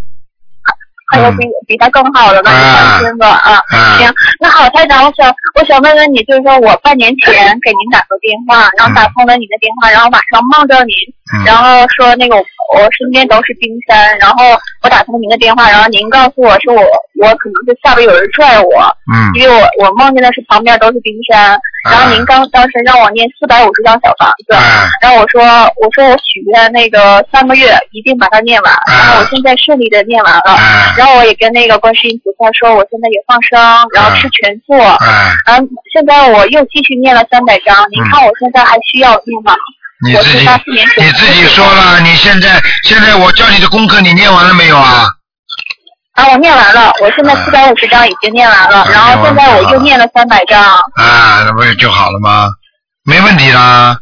[1.11, 3.61] 还有比比他更好的呢，你放心吧啊。
[3.69, 3.97] 啊。
[3.99, 7.31] 行，那好，太长，我想我想问问你，就是说我半年前
[7.61, 10.95] 给您打过电话，然后打通了你的电话，然后马上梦着您，
[11.37, 11.45] 嗯。
[11.45, 12.41] 然后说那个我
[12.73, 18.81] 我身边都是冰山，然后我打通您的电话，然后您告诉我说我我可能是下边有人拽我，
[19.13, 19.31] 嗯。
[19.35, 21.57] 因为我我梦见的是旁边都是冰山，
[21.89, 24.53] 然后您刚当时让我念四百五十张小房子，
[25.01, 25.41] 然后我说
[25.81, 30.57] 我说我许愿那个三个月一定把它念完，然后我现在顺利的念完了，
[30.97, 33.59] 然后我也跟那个观世音菩萨说我现在也放生，
[33.93, 34.73] 然后吃全素，
[35.45, 39.53] 然后现在我又继续念了三百张，您看我现在还需要念吗？
[40.03, 40.47] 我你自己
[40.97, 45.05] 你自己说了，你现在现在我教你的功课你念完了没有啊？
[46.15, 50.61] 啊，我念完了，我现在四百五十张已经念完了，然后现在我又念了三百张。
[50.61, 52.47] 啊，那不是就好了吗？
[53.05, 53.97] 没问题啦。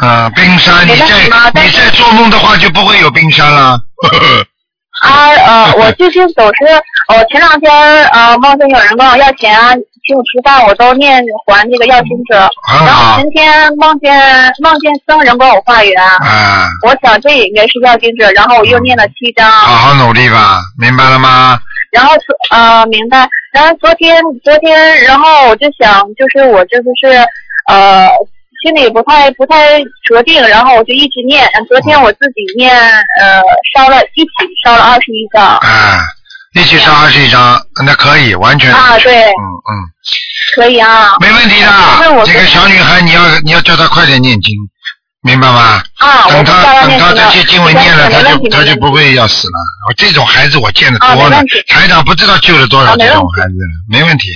[0.00, 3.78] 啊，冰山，你没问题吗再你在做梦的话就不会有冰山了。
[5.02, 6.64] 啊呃， 我最近总是，
[7.08, 9.74] 我前两天呃梦见有人跟我要钱啊，
[10.06, 12.48] 请我吃饭，我都念还那个药经者。
[12.86, 14.12] 然后前天梦见
[14.62, 19.50] 梦见僧人跟我化缘，啊，我想这也应该是药经者，然后我又念了七章。
[19.50, 21.58] 好好努力吧，明白了吗？
[21.92, 27.08] 然后昨呃明白，然后昨天昨天，然后我就想，就是我这不是
[27.66, 28.08] 呃
[28.62, 31.44] 心里不太不太决定，然后我就一直念。
[31.68, 33.42] 昨天我自己念呃
[33.74, 34.30] 烧了一起
[34.64, 35.44] 烧了二十一张。
[35.44, 35.98] 啊，
[36.54, 38.72] 一起上二十一张，那可以，完全。
[38.72, 39.72] 啊对嗯嗯，
[40.56, 41.14] 可以啊。
[41.20, 42.24] 没问题的。
[42.26, 44.52] 这个小女孩，你要你要叫她快点念经，
[45.22, 45.82] 明白吗？
[45.98, 49.52] 啊，我等她等她这些经文念了，她就她就不会要死了。
[49.88, 54.28] 我这种孩子我见得多了台长不知道救了多少这种孩子了，没问题。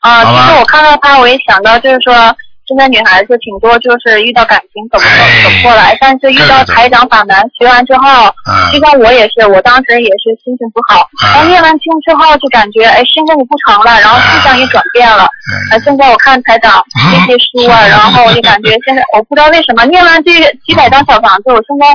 [0.00, 2.34] 啊，其实我看到她，我也想到，就是说，
[2.70, 8.70] 现在女孩子挺多，就是遇到感情走不过哎走不过来，但是遇到台长法门学完之后，嗯。
[8.70, 11.34] 就像我也是，我当时也是心情不好，嗯。
[11.34, 15.26] 然后念完经之后就感觉哎身上也不疼了，然后思想也转变了。
[15.26, 15.74] 嗯。
[15.74, 16.78] 呃，现在我看台长
[17.10, 21.90] 这些书啊，然后我就感觉现在我不知道为什么念完这个几百张小房子，我现在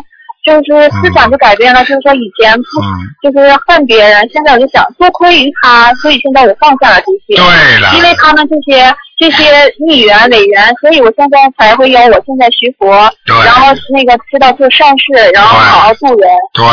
[0.45, 7.41] 就是思想就改变了，就是说以前不嗯，就是恨别人，现在我就想多亏于他，所以现在我放下了这些。
[7.41, 9.43] 对了因为他们这些这些
[9.87, 16.63] 逆缘伪缘，所以我现在才会有我现在学佛，对然后那个知道做善事，然后好好度人对，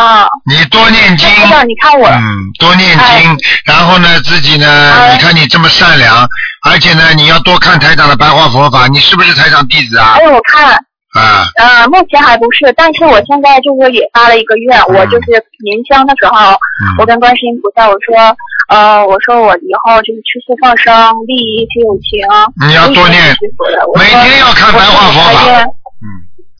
[0.00, 0.26] 啊。
[0.46, 1.28] 你多念经，
[1.66, 2.22] 你看我，嗯，
[2.60, 6.28] 多念经，哎然后呢，自己呢，哎你看你这么善良，
[6.64, 10.22] 而且呢，你要多看台长的白话佛法，你是不是台长弟子啊还？
[10.22, 10.78] 有我看。
[11.16, 14.94] 啊，呃，目前还不是，但是我现在就是也发了一个愿，嗯。
[14.94, 15.32] 我就是
[15.64, 16.54] 年香的时候，
[17.00, 18.14] 我跟观世音菩萨我说，
[18.68, 20.92] 呃，我说我以后就是吃素放生，
[21.26, 22.20] 利益一切有情，
[22.68, 23.86] 你要多念我一直是佛的。
[23.88, 25.64] 我每天要看白话佛法。
[26.02, 26.06] 嗯，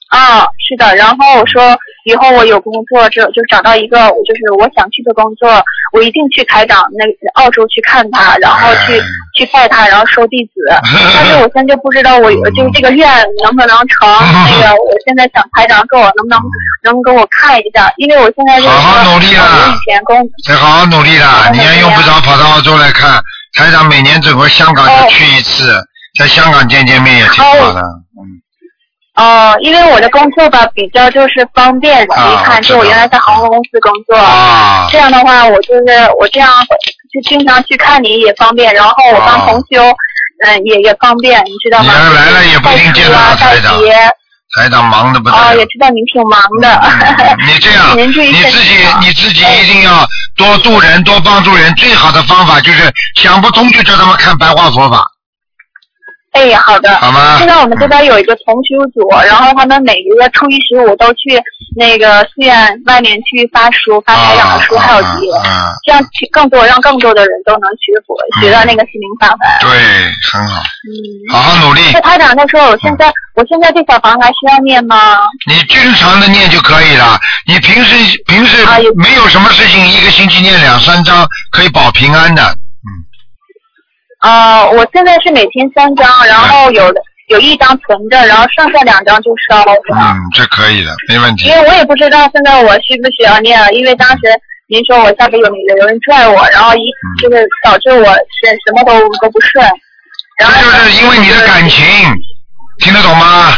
[0.09, 1.77] 啊，是的，然后我说
[2.07, 7.05] 以后我有工作，之后就找到一个就是我想去的工作，我一定去台长那
[7.43, 9.05] 澳洲去看他，然后去、哎
[9.37, 10.53] 去拜他，然后收弟子。
[11.13, 13.07] 但是我现在就不知道我就是这个愿
[13.45, 14.09] 能不能成。
[14.49, 16.41] 那个我现在想台长给我能不能
[16.85, 20.17] 能给我看一下，因为我现在就是好好努力啊我以前工
[20.49, 21.51] 得好好努力啦！
[21.53, 23.21] 你也用不着跑到澳洲来看，
[23.53, 25.71] 台长每年整个香港就去一次，
[26.19, 27.83] 在香港见见面也挺好的。
[29.17, 34.87] 哦，因为我的工作吧比较就是方便，容易看，就我原来在航空公司工作，啊。
[34.91, 35.83] 这样的话我就是
[36.21, 36.51] 我这样
[37.13, 39.83] 就经常去看你也方便，然后我帮同修，
[40.45, 41.93] 嗯、也也方便，你知道吗？
[41.93, 43.73] 来了也不一定见到啊，台长
[44.55, 45.67] 台长忙的不得哦，了也。
[45.67, 46.81] 知道您挺忙的。
[47.47, 50.07] 你这样， 你自己你自己一定要
[50.37, 51.75] 多度人，多帮助人。
[51.75, 55.05] 最好的方法就是想不通就叫他们看白话佛法，
[56.37, 56.95] 哎，好的。
[56.99, 61.41] 好吗现在我们这边有一个同修组，然后他们每个月初一十五都去
[61.75, 69.49] 那个寺院外面去发书，发台长的书，还有集，啊，这样去更多让更多的人都能学佛，学到那个心灵法门。
[69.61, 69.71] 对，
[70.31, 71.33] 很好，嗯。
[71.33, 71.81] 好好努力。
[71.95, 75.17] 那台长，那说我现在我现在这小房还需要念吗？
[75.49, 77.19] 你经常的念就可以了。
[77.47, 78.65] 你平时平时
[78.95, 82.43] 没有什么事情，一个星期念两三章可以保平安的。
[84.27, 89.63] 呃，我现在是每天三张，然后有的有一张存着，然后剩下两张就烧。
[89.95, 91.55] 嗯，这可以的，没问题因。
[91.55, 94.23] 为我也不知道现在我需不需要念了，因为当时
[94.67, 99.65] 您说我下边有有人拽我，然后一嗯就是导致我是什么都都不顺。
[100.41, 101.85] 然后就是因为你的感情，
[102.81, 103.55] 听得懂吗？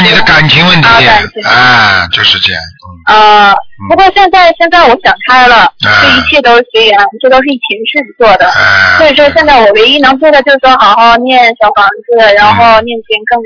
[0.00, 1.12] 你的感情问题啊，
[1.44, 2.60] 啊，就是这样。
[3.06, 3.54] 呃，
[3.88, 8.46] 不过现在现在我想开了，嗯这一切都是随缘，这都是以前世做的。
[8.46, 13.40] 啊所以说现在我唯一能做的就是说好好念小房子，然后念经更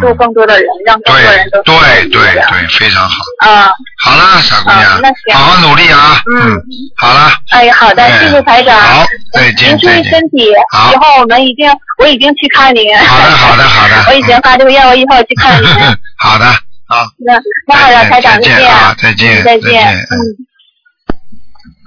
[0.00, 1.74] 度更多的人，让更多人都对
[2.08, 3.16] 对对对，非常好。
[3.44, 3.70] 啊，
[4.04, 6.22] 好了，傻姑娘啊那，行好好努力啊。
[6.34, 6.60] 嗯，
[6.96, 8.80] 好了，哎，好的，哎谢谢台长。
[8.80, 10.02] 好，再见您注意。
[10.04, 12.96] 身体，好以后我们一定，我已经去看您。
[12.98, 15.68] 好的好的好的 我已经发这个愿，我以后去看您。
[16.18, 16.46] 好的，
[16.88, 17.34] 好，那
[17.66, 20.16] 那好的，台长再见啊再见嗯再再见嗯。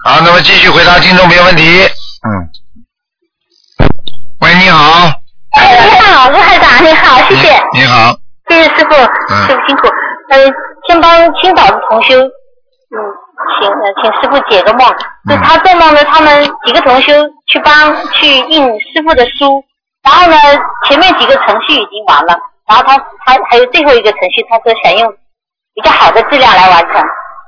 [0.03, 1.63] 好，那么继续回答听众朋友问题。
[1.81, 2.29] 嗯。
[4.41, 5.11] 喂，你好。
[5.57, 5.94] 哎，你
[6.25, 8.11] 好，卢台长，你好，谢谢，你好。
[8.49, 9.45] 谢谢师傅，嗯。
[9.45, 9.87] 师傅辛苦。
[10.29, 10.39] 呃，
[10.87, 12.97] 先帮青岛的同修，嗯，
[13.53, 14.87] 请呃请师傅解个梦。
[15.29, 17.13] 就他做梦呢，他们几个同修
[17.45, 19.63] 去帮去印师傅的书，
[20.01, 20.35] 然后呢，
[20.89, 22.35] 前面几个程序已经完了，
[22.67, 25.13] 然后他他还有最后一个程序，他说想用
[25.75, 27.03] 比较好的质量来完成，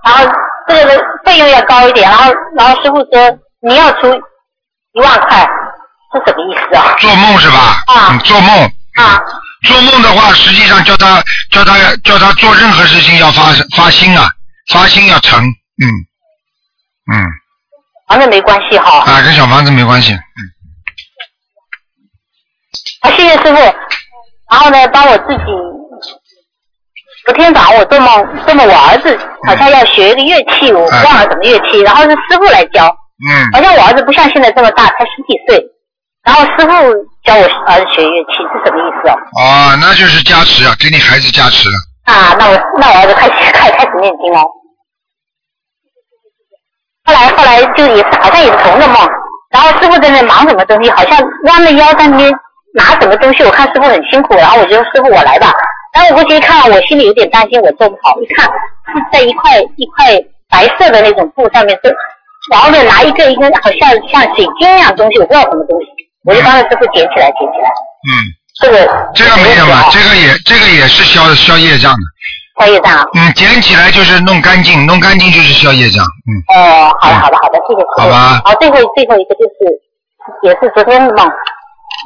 [0.06, 0.32] 然后
[0.68, 4.08] 这个的费用要高一点，然后然后师傅说你要出
[4.94, 5.50] 一万块，
[6.14, 6.96] 是什么意思啊？
[7.00, 7.84] 做梦是吧？
[7.88, 8.66] 啊嗯，做梦。
[8.96, 9.22] 啊。
[9.64, 14.30] 做梦的话，实际上叫他叫他叫他做任何事情要发发心啊，
[14.72, 15.86] 发心要成，嗯
[17.12, 17.26] 嗯
[18.08, 19.00] 反正没关系哈。
[19.00, 20.20] 啊，跟小房子没关系，嗯
[23.02, 23.60] 啊，谢谢师傅。
[24.50, 25.44] 然后呢，帮我自己，
[27.26, 32.86] 昨天早上我做梦，做梦我儿子好像要学一个乐器，我忘了什么乐器，然后是师傅来教。
[33.28, 35.66] 嗯好像我儿子不像现在这么大，才十几岁。
[36.28, 36.72] 然后师傅
[37.24, 39.16] 教我儿子学乐器是什么意思哦？
[39.40, 41.70] 哦，那就是加持啊，给你孩子加持，
[42.04, 44.44] 啊，那我那我儿子开始开开始念经了。
[47.06, 49.08] 后来后来就也是好像也是同一个梦，
[49.52, 52.30] 然后师傅在那忙什么东西，好像弯着腰在那边
[52.76, 55.54] 拿什么东西，我看师傅很辛苦，然后我就说师傅我来吧。
[55.94, 58.20] 然后我过去一看，我心里有点担心，我做不好。
[58.20, 60.06] 一看是在一块一块
[60.50, 61.96] 白色的那种布上面，是
[62.52, 65.88] 然后呢拿一个一个好像像水晶一样东西，我不知道什么东西，
[66.28, 67.68] 我就帮着师傅捡起来捡起来。
[68.04, 68.12] 嗯，
[68.62, 68.76] 这个
[69.16, 72.04] 这个没什么，这个也这个也是消消业障的。
[72.60, 73.08] 消业障。
[73.14, 76.04] 嗯，捡起来就是弄干净，弄干净就是消业障。
[76.04, 76.30] 嗯。
[76.54, 77.82] 哦，好的好的好的，谢谢。
[78.02, 79.72] 好吧好，最后最后一个就是
[80.44, 81.32] 也是昨天梦，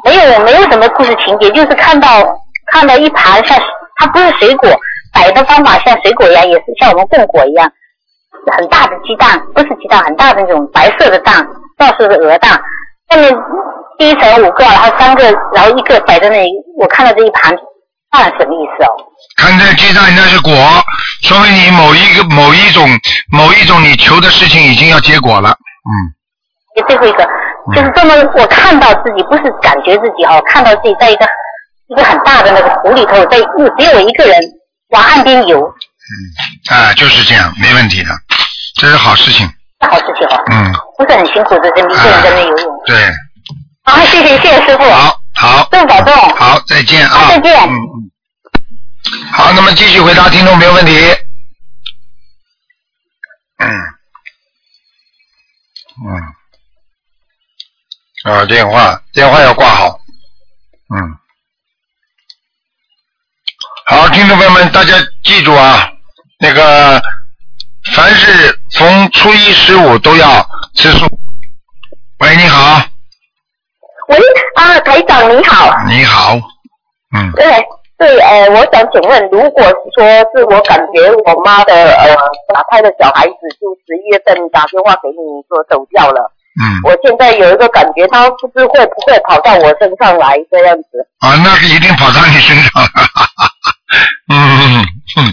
[0.06, 2.24] 没有没有什么故事情节，就是看到
[2.72, 3.58] 看到一盘像
[3.96, 4.70] 它不是水果，
[5.14, 7.72] 摆的方法像水果一样，也是像我们供果一样，
[8.58, 11.48] 很大的鸡蛋，不是鸡蛋，很大的那种白色的蛋，
[11.78, 12.62] 到时候是鹅蛋，
[13.12, 13.36] 下面
[14.00, 16.50] 第一层五个，然后三个，然后一个摆在那里，
[16.80, 17.54] 我看到这一盘，
[18.14, 18.90] 那什么意思哦？
[19.36, 20.54] 看这鸡蛋那是果，
[21.24, 22.88] 说明你某一个某一种
[23.32, 25.50] 某一种你求的事情已经要结果了。
[25.50, 25.92] 嗯，
[26.88, 27.28] 最后一个
[27.76, 31.26] 就是这么，我看到自己不是感觉自己哈，我看到自己在一个
[31.88, 33.38] 一个很大的那个湖里头，在
[33.78, 34.40] 只有我一个人
[34.92, 38.10] 往岸边游，嗯啊，就是这样，没问题的，
[38.80, 39.50] 这是好事情。
[39.82, 42.82] 是好事情哦，嗯，不是很辛苦的，这么一个人在那游泳。
[42.86, 42.96] 对，
[43.84, 44.84] 好，谢谢谢谢师傅。
[44.84, 46.14] 好，好，师傅保重。
[46.36, 47.10] 好，再见啊。
[47.10, 48.12] 好再见嗯嗯。
[49.32, 50.94] 好，那么继续回答听众朋友问题。
[53.58, 53.68] 嗯。
[56.06, 56.22] 嗯。
[58.32, 60.00] 啊，电话电话要挂好。
[60.94, 61.18] 嗯。
[63.88, 65.90] 好，听众朋友们，大家记住啊，
[66.40, 67.02] 那个
[67.96, 70.26] 凡是逢初一十五都要
[70.76, 71.06] 吃素。
[72.20, 72.82] 喂，你好，
[74.08, 74.18] 喂
[74.56, 75.76] 啊，台长你好。
[75.88, 76.36] 你好，
[77.16, 77.46] 嗯，对
[77.98, 82.16] 对，呃，我想请问，如果说是我感觉我妈的呃
[82.54, 91.08] 打胎的小孩子，就十一月份打电话给你说走掉了，嗯，我现在有一个感觉，他不知会不会跑到我身上来这样子？
[91.20, 92.90] 啊，那个一定跑到你身上了，
[94.32, 94.86] 嗯嗯
[95.18, 95.32] 嗯。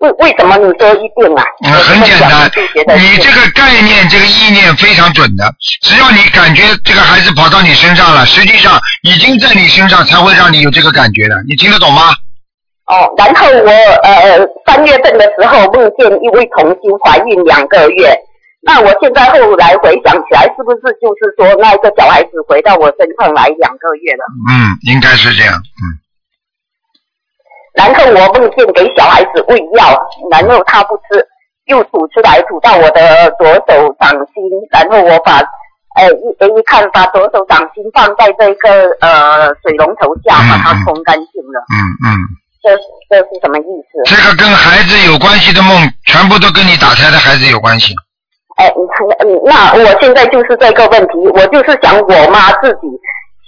[0.00, 1.44] 为为什么你说一定啊？
[1.64, 2.50] 嗯，很简单，
[2.98, 5.44] 你这个概念、这个意念非常准的。
[5.82, 11.36] 只要你感觉这个孩子跑到你身上了，实际上已经在你身上，才会让你有这个感觉的。
[11.48, 12.12] 你听得懂吗？
[12.86, 13.70] 哦，然后我
[14.02, 18.12] 呃三月份的时候梦见一位同修怀孕两个月，
[18.62, 24.24] 那我现在后来回想起来，是不是就是说那一个小孩子回到我身上来两个月了？
[24.50, 25.54] 嗯，应该是这样。
[25.54, 25.82] 嗯，
[27.72, 29.96] 然后我梦见给小孩子喂药，
[30.30, 31.24] 然后他不吃，
[31.66, 35.38] 又吐出来吐到我的左手掌心，然后我把
[35.96, 41.62] 呃一一看把左手掌心放在这个呃水龙头下，把它冲干净了。
[41.70, 42.08] 嗯嗯，
[42.62, 42.76] 这
[43.08, 44.02] 这是什么意思？
[44.04, 47.94] 这个跟孩子有关系的梦，全部都跟你打胎的孩子有关系。
[48.56, 52.86] 哎，你看，嗯，那我现在就是这个问题，我就是想我妈自己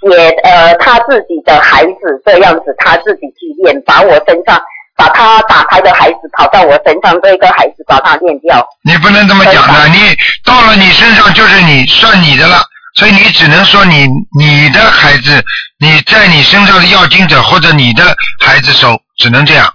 [0.03, 4.61] 写呃他自己的孩子这样子，他自己去练，把我身上
[4.97, 8.67] 把他打胎的孩子跑到我身上，这个孩子把他练掉。
[8.85, 9.99] 你不能这么讲的，你
[10.45, 12.61] 到了你身上就是你算你的了，
[12.97, 14.07] 所以你只能说你
[14.39, 15.43] 你的孩子，
[15.79, 18.05] 你在你身上的要经者或者你的
[18.41, 19.73] 孩子手，只能这样。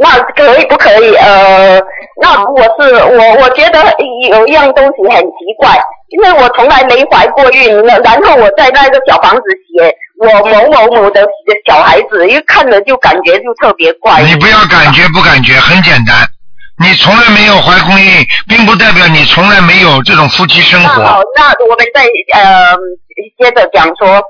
[0.00, 1.14] 那可以不可以？
[1.14, 1.80] 呃，
[2.22, 3.82] 那我是我，我觉得
[4.30, 5.76] 有一样东西很奇怪，
[6.10, 11.26] 因为我从来没怀过孕，然后我在那个小房子写我某某某的
[11.66, 14.22] 小孩子，一看了就感觉就特别怪。
[14.22, 16.14] 你不要感觉不感觉，很简单，
[16.78, 22.04] 你从来没有怀过孕，并不代表你从来没有这种夫妻生那好。，那我们再
[22.38, 22.76] 呃
[23.36, 24.22] 接着讲说，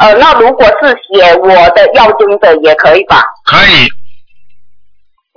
[0.00, 3.22] 呃，那如果是写我的要经者也可以吧？
[3.44, 3.86] 可以，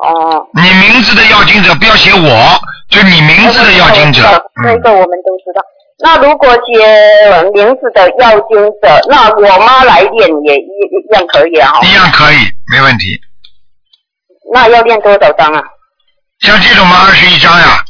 [0.02, 0.46] 哦。
[0.54, 4.22] 你名字的要经者不要写我，就你名字的要经者。
[4.64, 5.62] 那个我们都知道。
[6.04, 11.72] 那如果写名字的要经者，那我妈来练也一一样可以啊。
[11.84, 12.38] 一样可以，
[12.74, 13.20] 没问题。
[14.54, 15.62] 那要练多少张啊？
[16.40, 17.86] 像这种嘛，二十一张呀。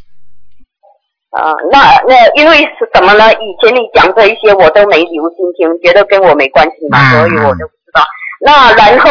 [1.31, 3.31] 啊，那那因为是什么呢？
[3.31, 8.03] 以前你讲这一些我都没留心听，觉得跟我没关系嘛，嗯所以我就不知道。
[8.43, 9.09] 那然后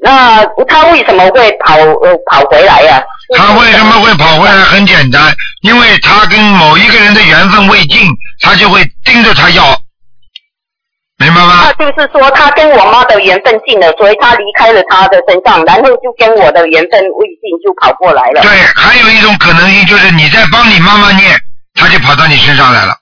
[0.00, 3.02] 那他为什么会跑呃跑回来呀、
[3.36, 4.54] 他为什么会跑回来？
[4.64, 5.22] 很简单，
[5.62, 8.08] 因为他跟某一个人的缘分未尽，
[8.40, 9.62] 他就会盯着他要，
[11.18, 11.64] 明白吗？
[11.64, 18.40] 那就是说他跟我妈的缘分尽了，所以他离开了他的身上，然后就跟我的缘分未尽，就跑过来了。
[18.40, 21.38] 对，还有一种可能性就是你在帮你妈妈念，
[21.74, 22.96] 他就跑到你身上来了。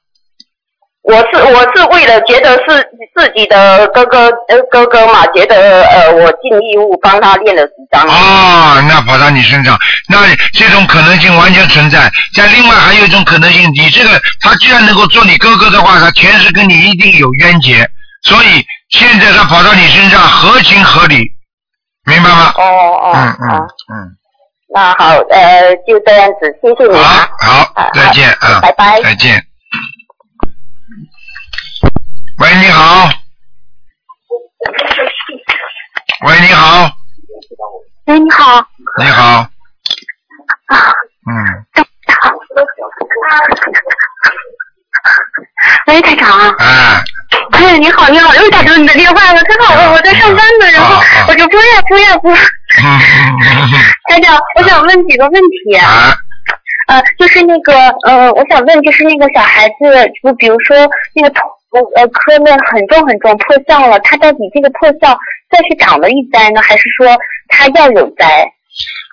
[1.09, 2.87] 我是我是为了觉得是
[3.17, 8.07] 自己的哥哥呃哥哥嘛，觉得呃我尽义务帮他练了几张。
[8.07, 9.75] 啊，那跑到你身上，
[10.11, 10.19] 那
[10.53, 12.11] 这种可能性完全存在。
[12.35, 17.89] 在另外还有一种可能性，你这个他既然能够做你哥哥的话，他前世跟你一定有冤结，
[18.23, 21.17] 所以现在他跑到你身上合情合理，
[22.05, 22.53] 明白吗？
[22.55, 24.13] 哦哦嗯嗯嗯，
[24.75, 27.27] 那好，呃，就这样子，谢谢你啊。
[27.41, 29.43] 好，再见啊，拜拜再见。
[32.41, 33.11] 喂，你好，
[36.24, 36.89] 喂，你好，
[38.07, 38.64] 喂，你好。
[38.99, 39.39] 你好，
[40.66, 40.76] 啊，
[41.28, 41.34] 嗯，
[42.22, 42.30] 好。
[45.89, 46.39] 喂，台长。
[46.59, 47.03] 哎。
[47.51, 52.32] 哎，你好，你好，又打通你的电话了，太好了，我在上班呢，然后我就拨呀拨呀拨。
[54.09, 55.76] 台长，我想问几个问题。
[55.76, 56.14] 啊。
[56.86, 57.74] 呃，就是那个，
[58.07, 59.74] 呃，我想问，就是那个小孩子，
[60.22, 60.76] 就比如说
[61.14, 61.41] 那个头，
[61.97, 65.16] 呃，磕那很重很重，破相了，他到底这个破相
[65.51, 67.16] 算是挡了一灾呢，还是说
[67.49, 68.47] 他要有灾？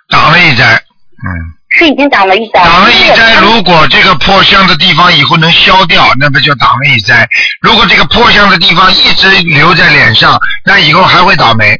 [0.08, 1.56] 挡了一灾，嗯。
[1.70, 2.62] 是已经挡了一灾。
[2.64, 7.28] 挡了一灾，如果这个破相的地方以后能消掉，那不就挡了一灾？
[7.60, 11.78] 如果这个破相的地方一直留在脸上，那以后还会倒霉。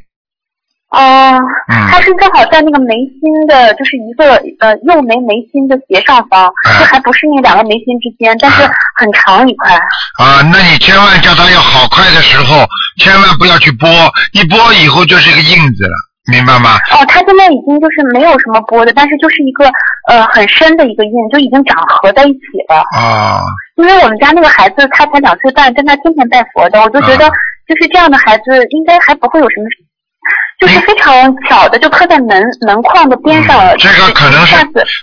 [0.90, 1.34] 哦，
[1.68, 8.62] 嗯他是正好在那个眉心的，就是一个呃右眉眉心的斜上方，嗯就还不是那两个眉心之间，但是
[8.96, 9.74] 很长一块。
[10.22, 12.64] 啊，那你千万叫他要好快的时候，
[12.98, 13.88] 千万不要去拨，
[14.32, 15.96] 一拨以后就是一个印子了，
[16.30, 16.78] 明白吗？
[16.94, 19.66] 哦，他现在已经就是没有什么波的，但是就是一个
[20.08, 22.86] 呃很深的一个印，就已经长合在一起了。
[22.96, 23.42] 啊，
[23.76, 27.28] 因为我们家那个孩子他才两岁半，但他天天拜佛的，我就觉得
[27.66, 29.66] 就是这样的孩子应该还不会有什么，
[30.58, 31.12] 就是非常
[31.48, 33.74] 巧的就刻在门门框的边上了。
[33.74, 34.56] 嗯这个可能是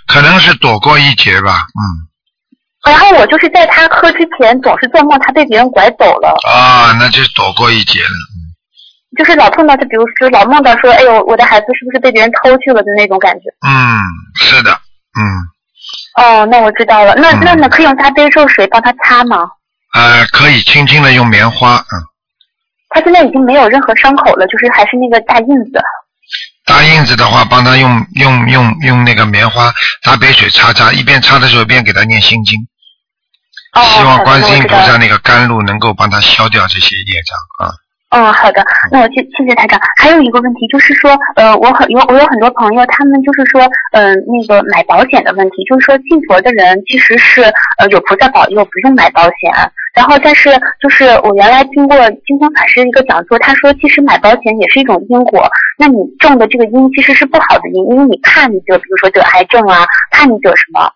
[0.06, 2.90] 可能是躲过一劫吧，嗯。
[2.90, 8.10] 然后我就是在他磕之前总是做梦他被别人拐走了，啊，那就躲过一劫了。
[9.16, 13.42] 就是老碰到他，比如说老梦到说，哎呦，我的孩子是不是被别人偷去了的那种感觉。
[13.66, 14.00] 嗯，
[14.40, 14.72] 是的，
[15.16, 15.22] 嗯，
[16.42, 17.14] 哦，那我知道了。
[17.14, 19.48] 那那那可以用大杯咒水帮他擦吗？
[19.94, 22.02] 呃，可以轻轻的用棉花，嗯，
[22.94, 25.82] 他现在已经没有任何伤口了，就是还是那个大印子。
[26.64, 29.72] 大印子的话，帮他用用用用那个棉花
[30.02, 32.58] 大杯水擦擦，一边擦的时候一边给他念心经。
[33.72, 37.74] 哦，希望观世音菩萨那个甘露能够帮他消掉这些业障啊。
[38.14, 39.80] 嗯，好的，那我谢谢谢台长。
[39.96, 43.60] 还有一个问题就是说，呃，我很有我有很多朋友，他们就是说，
[43.90, 49.50] 嗯、那个买保险的问题，就是说信佛的人其实是呃有菩萨保佑，不用买保险。
[49.94, 50.48] 然后，但是
[50.80, 55.48] 就是我原来听过金光法师一个讲座，他说其实买保险也是一种因果。
[55.76, 60.88] 那你种的这个因其实是不好的因，因为你怕你得，比如说得癌症啊，怕你得什么。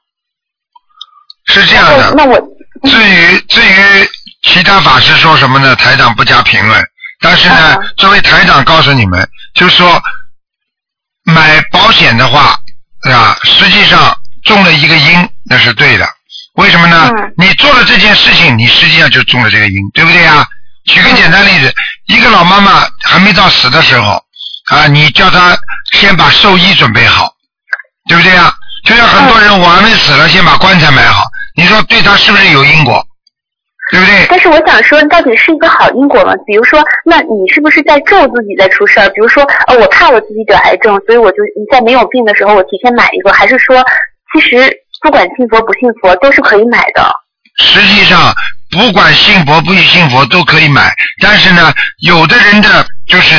[1.47, 2.15] 是这样的。
[2.15, 2.39] 那我
[2.85, 4.07] 至于至于
[4.43, 5.75] 其他法师说什么呢？
[5.75, 6.81] 台长不加评论。
[7.21, 10.01] 但是呢，作为台长告诉你们，就是说
[11.25, 12.59] 买保险的话，
[13.03, 13.39] 对吧？
[13.43, 16.09] 实际上中了一个因，那是对的。
[16.55, 17.11] 为什么呢？
[17.37, 20.47] 你做了这件事情，你实际上就中了这个因，对不对呀？
[20.87, 21.75] 举个简单例子，
[22.07, 24.23] 一个老妈妈还没到死的时候
[24.71, 25.57] 啊，你叫她
[25.93, 27.33] 先把寿衣准备好，
[28.09, 28.53] 对不对呀？
[28.85, 31.25] 就像很多人我还没死了，先把棺材买好，
[31.57, 33.05] 你说对她是不是有因果？
[33.91, 34.27] 对不对？
[34.29, 36.33] 但是我想说，到底是一个好因果吗？
[36.47, 39.09] 比如说，那你是不是在咒自己在出事儿？
[39.11, 41.39] 比如说，呃，我怕我自己得癌症，所以我就
[41.71, 43.83] 在没有病的时候，我提前买一个，还是说，
[44.33, 44.71] 其实
[45.03, 47.11] 不管信佛不信佛，都是可以买的？
[47.59, 48.33] 实际上，
[48.71, 51.73] 不管信佛不信佛都可以买，但是呢，
[52.07, 53.35] 有的人的就是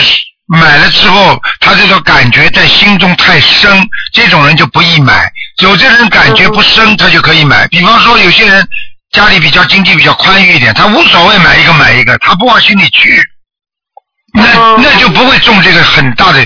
[0.48, 3.72] 买了之后，他这个感觉在心中太深，
[4.14, 5.32] 这种人就不易买。
[5.62, 7.68] 有的人感觉不深，他就可以买。
[7.68, 8.68] 比方说，有些人
[9.12, 13.20] 家里比较经济比较宽裕一点，他无所谓买一个买一个，他不往心里去，
[14.34, 14.44] 那
[14.78, 16.46] 那就不会中这个很大的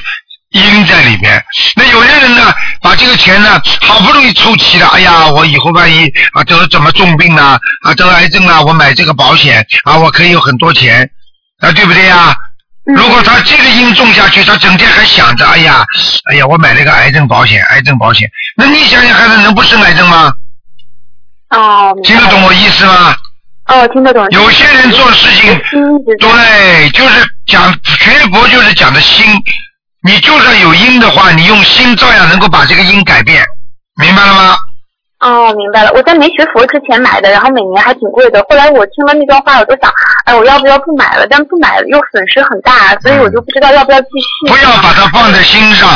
[0.52, 1.44] 因在里面。
[1.76, 11.10] 那有些人呢，把这个钱呢，好不容易凑齐了，哎呀，我以后万一啊得怎么重病啊啊得癌症啊，我买这个保险啊，我可以有很多钱
[11.60, 12.34] 啊，对不对呀？
[12.86, 15.84] 如果他这个因种下去，他整天还想着，哎呀，
[16.32, 20.34] 哎呀，我买了一个癌症保险，癌症保险，那你想想孩子能不生癌症吗？
[21.54, 23.16] 哦，听得懂我意思吗？
[23.68, 24.28] 哦，听得懂。
[24.32, 25.58] 有些人做事情，
[26.20, 29.26] 对，就是讲学佛就是讲的心，
[30.04, 33.44] 你就算有因的话，你用心照样能够把这个因改变，
[34.02, 34.58] 明白了吗？
[35.20, 35.92] 哦，明白了。
[35.94, 38.44] 我在没学佛之前买的，然后每年还挺贵的。
[38.50, 39.90] 后来我听了那段话，我就想，
[40.26, 41.26] 哎，我要不要不买了？
[41.30, 44.52] 但不买了又损失很大，所以我就不知道要不要继续。
[44.52, 45.88] 不要把它放在心上。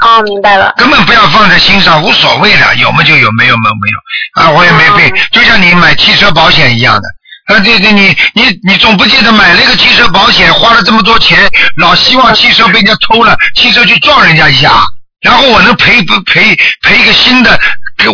[0.00, 0.72] 哦，明白了。
[0.76, 3.98] 根本不要放在心上，无所谓的，有么就有，没有么没有。
[4.42, 7.08] 啊，我也没背，就像你买汽车保险一样的。
[7.54, 11.38] 啊，对对，你你你总不记得买了一个汽车保险，花了这么多钱，
[11.76, 14.72] 老希望汽车被人家偷了，汽车去撞人家一下，
[15.20, 17.58] 然后我能赔不赔赔一个新的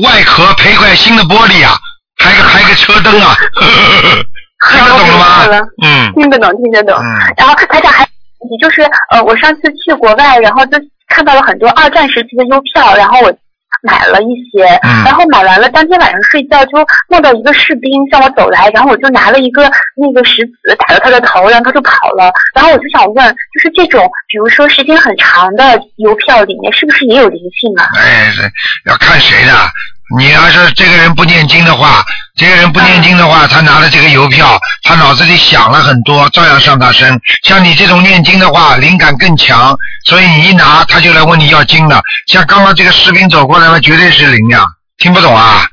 [0.02, 1.76] 外壳，赔块新的玻璃啊，
[2.18, 3.36] 还个还个车灯啊，
[4.70, 5.68] 听得懂了吗？
[5.84, 6.12] 嗯。
[6.14, 6.96] 听得懂，听得懂。
[7.36, 8.08] 然后台长还
[8.50, 13.32] 你就是呃，我上次去国外，然后就看到了很多二战时期的邮票，然后我
[13.82, 16.72] 买了一些，嗯然后买完了当天晚上睡觉就
[17.08, 22.30] 梦到一个士兵向我走来，然后我就拿了一个那个石子打到他的头，然后他就跑了。
[22.54, 27.88] 然后我就想问，就是这种比如说时间很长的邮票里面是不是也有灵性啊？
[27.98, 28.32] 哎，
[28.86, 29.52] 要看谁的。
[30.16, 32.04] 你要是这个人不念经的话，
[32.36, 37.20] 这个人不念经的话，他拿了这个邮票，他脑子里想了很多，照样上他身。
[37.42, 42.00] 像你这种念经的话，灵感更强，所以你一拿他就来问你要经了。
[42.28, 44.64] 像刚刚这个士兵走过来了，绝对是灵呀，
[44.98, 45.66] 听不懂啊？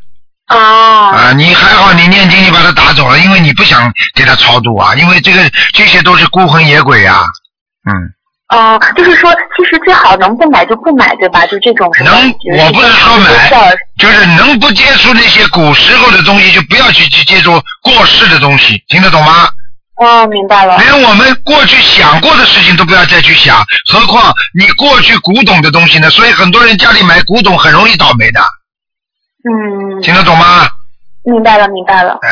[0.48, 1.12] 哦。
[1.16, 7.24] 啊，你还好，你念经你把他打走了，因为你不想给他超度啊，因为这个这些都是孤魂野鬼呀、
[7.88, 7.94] 嗯。
[8.54, 11.46] 哦、就是说，其实最好能不买就不买，对吧？
[11.48, 12.12] 就这种什么？
[12.12, 13.50] 我不是说买，
[13.98, 19.50] 就是能不接触那些古时候的东西，就不要去去接触过世的东西，听得懂吗？
[19.96, 20.78] 哦，明白了。
[20.78, 23.58] 连我们过去想过的事情都不要再去想，
[23.92, 26.10] 何况你过去古董的东西呢？
[26.10, 28.40] 所以很多人家里买古董很容易倒霉的，
[29.50, 30.68] 嗯，听得懂吗？
[31.24, 32.20] 明白了，明白了。
[32.22, 32.30] 嗯、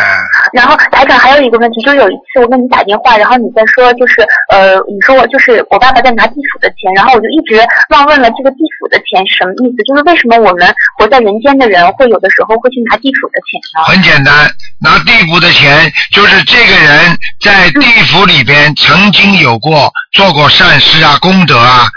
[0.51, 7.55] 然后台长还有一个问题，就是有一次我跟你打电话，然后你在说，就是呃，你说我就是我爸爸在拿地府的钱，然后我就一直
[7.89, 13.84] 忘问了这个地府的钱是什么意思，就是为什么我们活在人间的人会有的时候会去拿地府的钱呢？
[13.88, 17.81] 很简单，拿地府的钱就是这个人在地
[18.11, 21.88] 府里边曾经有过做过善事啊、功德啊，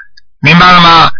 [0.40, 1.10] 明白了吗？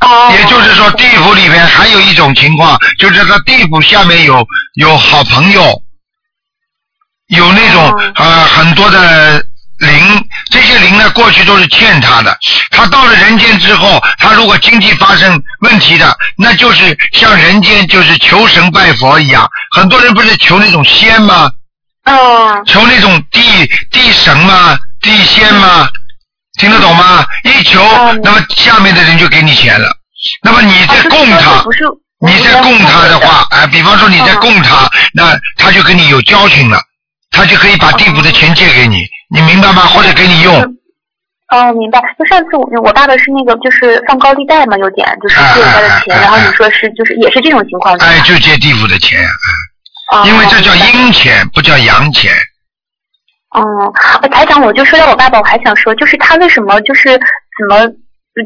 [0.00, 0.32] 哦。
[0.32, 5.82] 也就是说，地府里面还有一种情况，就是他地府下面有有好朋友，
[7.28, 9.38] 有那种呃很多的
[9.78, 12.36] 灵，这些灵呢过去都是欠他的，
[12.70, 21.50] 他到了人间之后，他如果经济发生问题的，那就是像人间就是求神拜佛一样，很多人不是求那种仙吗？
[22.04, 22.62] 哦。
[22.66, 23.40] 求那种地
[23.90, 24.78] 地神吗？
[25.00, 25.88] 地仙吗？
[26.58, 27.24] 听得懂吗？
[27.44, 27.80] 一求，
[28.22, 29.90] 那么下面的人就给你钱了。
[30.42, 31.64] 那么你在供他，
[32.20, 36.78] 你在供他的话，哎，比方说你在供他，那他就跟你有交情了，
[37.30, 39.02] 他就可以把地府的钱借给你，
[39.34, 39.86] 你明白吗？
[39.86, 40.54] 或者给你用。
[41.52, 42.00] 哦，明白。
[42.18, 47.96] 就上次我我爸爸是那个就是放高利贷嘛，有点就是借人家的钱，然后你说是就是也是这种情况。
[47.98, 49.18] 哎，就借地府的钱，
[50.12, 52.32] 哎因为这叫阴钱，不叫阳钱。
[53.50, 53.62] 哦，
[54.22, 57.84] 呃台长，我就说到我爸爸，我还想说，就是他为什么就是怎么，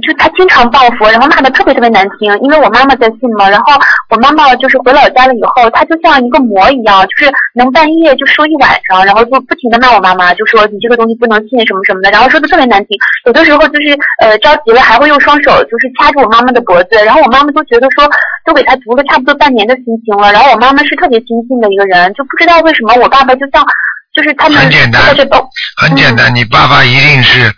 [0.00, 3.74] 就他经常报佛，然后骂的特别特别难听，因为我妈妈在信嘛，然后
[4.08, 13.92] 我妈妈就是回老家了以后，他就像一个魔一样，就是能半夜就说一晚上，然后就不停的骂我妈妈，就说你这个东西不能信什么什么的，然后说的特别难听，有的时候就是
[14.24, 18.08] 呃着急了还会用双手就是掐住我妈妈的脖子，然后我妈妈都觉得说
[18.46, 23.62] 都给他读了差不多半年的心经了，然后我妈妈是特别心信的一个人，就不知道为什么我爸爸就像
[24.14, 25.02] 就是他们很简单
[25.76, 27.52] 很简单，你爸爸一定是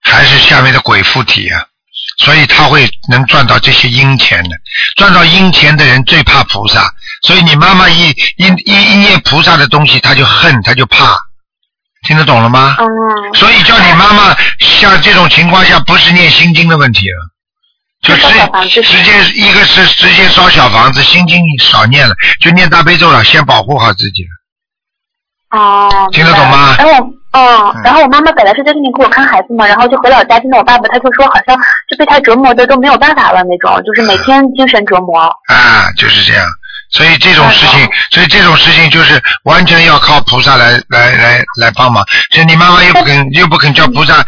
[0.00, 1.60] 还是下面的鬼附体啊，
[2.18, 4.50] 所以他会能赚到这些阴钱的。
[4.96, 6.90] 赚到阴钱的人最怕菩萨，
[7.26, 8.08] 所以你妈妈一
[8.38, 11.14] 一一一念菩萨的东西，他就恨，他就怕。
[12.08, 12.76] 听得懂了吗？
[12.80, 12.86] 嗯。
[13.34, 17.30] 所以叫你妈妈像这种情况下，不是念心经的问题了，
[18.02, 24.41] 就直直接一个是直接烧小房子，心经少念了，就念大悲咒了，先保护好自己了。
[25.52, 26.92] 哦，听得懂吗然后
[27.32, 31.56] 我，哦，然后我妈妈本来是在这边给我看孩子嘛，然后就回老家见到我爸爸，他就说好像
[31.88, 35.20] 就被他折磨的都没有办法了那种，就是每天精神折磨。
[35.48, 36.44] 啊，就是这样。
[36.90, 42.04] 所以这种事情，所以这种事情就是完全要靠菩萨来来来来帮忙。
[42.30, 44.22] 所以你妈妈又不肯 又不肯叫菩萨，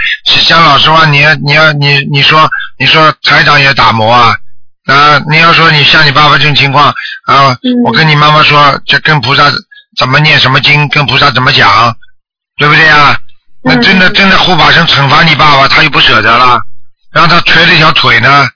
[0.46, 2.48] 讲老实话，你要你要你你说
[2.78, 4.34] 你说台长也打磨啊
[4.86, 5.20] 啊！
[5.30, 6.86] 你要说你像你爸爸这种情况
[7.26, 9.44] 啊，我跟你妈妈说，就跟菩萨
[9.96, 11.96] 怎么念什么经，跟菩萨怎么讲，
[12.56, 13.16] 对不对呀？
[13.66, 16.60] 那真的真的护法神惩罚你爸爸，他又不舍得了，
[17.12, 18.46] 让他瘸了一条腿呢，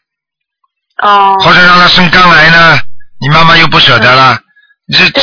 [1.03, 1.35] 哦。
[1.41, 2.79] 或者让他生肝癌呢，
[3.19, 4.39] 你妈妈又不舍得了。
[4.93, 5.21] 这这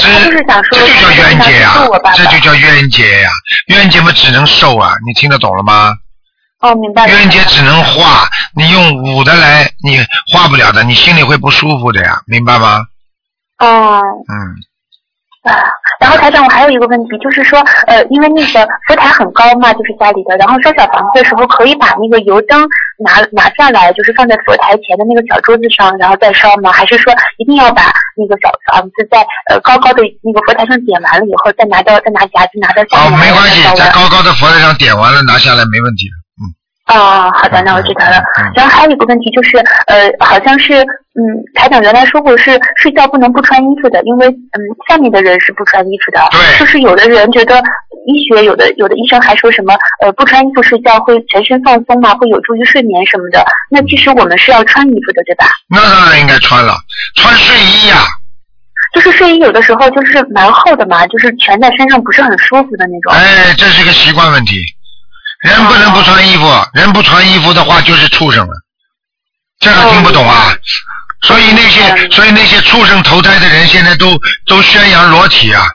[0.72, 1.74] 这就叫冤结呀、
[2.16, 3.30] 这就叫冤结呀、
[3.68, 5.94] 冤结嘛只能受啊，你听得懂了吗？
[6.62, 7.14] 哦，明白了。
[7.14, 12.86] 冤结只能化，你用武的来，你化不了的，你心里会不舒服的呀，明白吗？
[13.60, 14.02] 哦。
[14.30, 14.56] 嗯。
[15.46, 15.64] 啊，
[16.00, 22.60] 然后台长，我还有一个问题，就是说，呃，因为那个佛台很高嘛，就是家里的，然后烧小房子的时候，可以把那个油灯
[22.98, 26.72] 拿拿下来，就是放在佛台前的那个小桌子上，然后再烧吗？
[26.72, 27.84] 还是说一定要把
[28.18, 36.25] 那个小房子在呃高高的那个佛台上点完了以后，再拿到再拿夹子拿到下哦，没关系，在高高的佛台上点完了拿下来没问题的。
[36.88, 38.22] 哦，好的，那我知道了。
[38.56, 39.57] 然后还有一个问题就是，
[39.88, 41.20] 呃，好像是，嗯，
[41.56, 44.57] 台长原来说过是睡觉不能不穿衣服的，因为嗯，
[44.88, 46.22] 下面的人是不穿衣服的。
[46.32, 46.60] 对。
[46.60, 47.57] 就是有的人觉得
[48.06, 53.44] 医学有的有的医生还说什么呃不穿衣服睡觉会全身放松嘛，会有助于睡眠什么的。
[53.72, 55.48] 那其实我们是要穿衣服的，对吧？
[55.68, 56.76] 那当然应该穿了，
[57.16, 57.98] 穿睡衣呀、
[58.94, 63.12] 就是睡衣有的时候就是蛮厚的嘛，就是蜷在身上不是很舒服的那种。
[63.12, 64.62] 哎，这是个习惯问题。
[65.44, 68.53] 人不能不穿衣服，人不穿衣服的话就是畜生了。
[69.60, 70.56] 这个听不懂啊？
[71.22, 75.66] 所以那些，所以那些畜生投胎的人，现在都都宣扬裸体啊。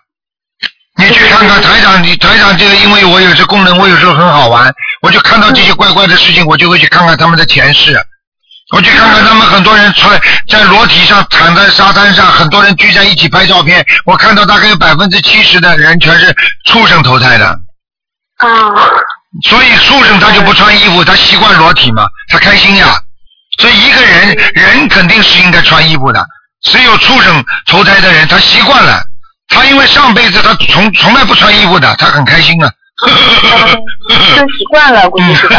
[0.97, 4.73] 你去看看台长，你台长这个，因为我有这功能，我有时候很好玩，
[5.03, 7.99] 我就看到这些怪怪的事情，我就会去看看他们的前世。
[8.73, 13.85] 我去看看他们很多人穿在裸体上躺在沙滩上，很多人聚在一起拍照片。
[14.05, 17.47] 我看到大概有百分之七十的人全是畜生投胎的。
[18.37, 18.47] 啊。
[19.49, 22.87] 所以畜生他就不穿衣服，他习惯裸体嘛，他开心呀。
[23.59, 26.25] 所以一个人人肯定是应该穿衣服的，
[26.63, 29.03] 只有畜生投胎的人他习惯了，
[29.49, 32.71] 他因为上辈子他从从来不穿衣服的，他很开心啊。
[34.37, 35.57] 就习惯了，估计是的。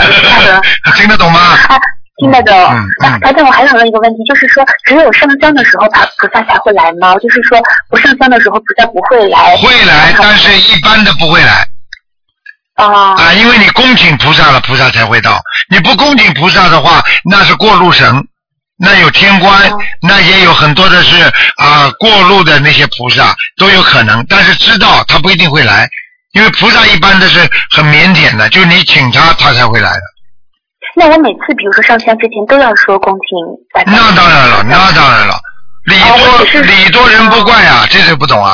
[0.95, 1.39] 听得懂吗？
[1.39, 1.79] 啊，
[2.17, 2.55] 听得懂。
[2.55, 7.15] 嗯啊，台长，我还想问一个问题，就是说，只有上香的时候，他菩萨才会来吗？
[7.15, 9.57] 就是说，不上香的时候，菩萨不会来。
[9.57, 11.67] 会来，但是一般的不会来。
[12.87, 13.15] 啊。
[13.17, 15.41] 啊，因为你恭请菩萨了，菩萨才会到。
[15.69, 18.23] 你不恭请菩萨的话，那是过路神，
[18.77, 19.71] 那有天官，
[20.01, 21.23] 那也有很多的是
[21.57, 25.87] 啊过路的那些菩萨都有可能，但是知道他不一定会来，
[26.33, 27.39] 因为菩萨一般都是
[27.71, 30.01] 很腼腆的，就你请他，他才会来的。
[30.95, 33.37] 那我每次，比如说上香之前，都要说恭请
[33.73, 33.91] 大家。
[33.97, 35.39] 那当然了，那当然了，
[35.85, 38.53] 礼多礼多人不怪啊，这是不懂啊。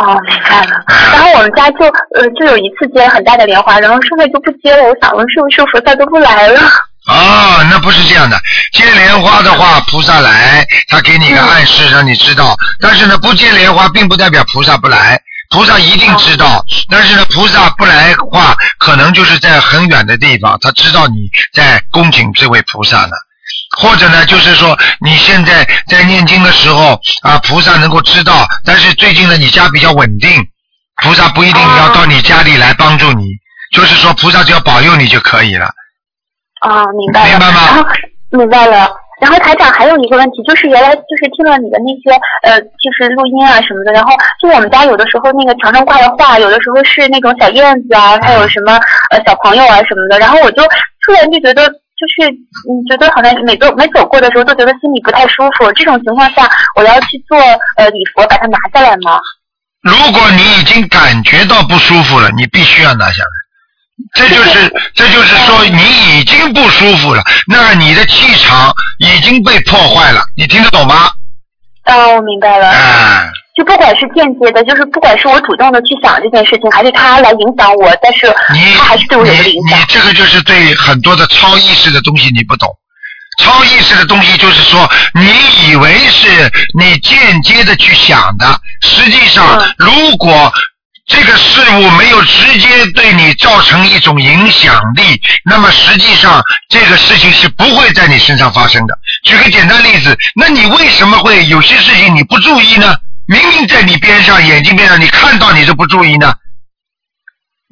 [0.00, 0.82] 哦，明白了。
[1.12, 1.84] 然后我们家就
[2.16, 4.82] 呃就有一次接了很大的莲花，然后剩下就不接了。
[4.82, 6.60] 我想问，是不是菩萨都不来了？
[7.06, 8.38] 啊，那不是这样的。
[8.72, 12.54] 接莲花的话，菩萨来，他给你一个暗示，让你知道。
[12.80, 15.20] 但是呢，不接莲花，并不代表菩萨不来，
[15.50, 16.64] 菩萨一定知道。
[16.90, 23.12] 但是呢，菩萨不来的话，可能就是在很远的地方，他知道你在恭请这位菩萨呢。
[23.80, 30.30] 或者呢，就是说你现在在念经的时候啊，菩萨能够知道，但是最近呢，你家比较稳定，
[31.02, 33.24] 菩萨不一定要到你家里来帮助你，
[33.74, 35.64] 就是说菩萨只要保佑你就可以了。
[36.60, 37.30] 啊，明白了。
[37.30, 37.86] 明白吗？
[38.32, 38.90] 明白了。
[39.22, 44.12] 然后台长还有一个问题，就是原来就是听了你的那些呃，就是录音啊什么的，然后
[44.42, 48.78] 就我们家有的时候那个墙上挂的画，有的时候是那种小燕子啊，还有什么
[49.10, 50.62] 呃小朋友啊什么的，然后我就
[51.06, 51.70] 突然就觉得。
[52.00, 55.70] 就是你，觉得好像每走每走过的时候都觉得心里不太舒服。
[55.72, 57.36] 这种情况下，我要去做
[57.76, 59.20] 呃礼佛，把它拿下来吗？
[59.82, 63.28] 如果你已经感觉到不舒服了，你必须要拿下来。
[64.14, 71.12] 这就是这就是说你已经不舒服了，那你的气场已经被破坏了，你听得懂吗？
[71.84, 72.68] 啊，我明白了。
[72.68, 73.30] 啊，
[73.60, 78.34] 就不管是间接的，就是不管是我主动的去想这件事情，还是他来影响我，但是
[78.78, 79.78] 他还是对我有了影响。
[79.78, 82.66] 你这个就是对很多的超意识的东西你不懂。
[83.38, 90.50] 超意识的东西就是说，你以为是你间接的去想的，实际上如果
[91.06, 98.94] 这个事物没有直接对你造成一种影响力，那么实际上这个事情是不会在你身上发生的。
[99.24, 102.96] 举个简单例子，那你为什么会有些事情你不注意呢？
[103.30, 106.34] 明明在你边上，眼睛边上，你看到你是不注意呢？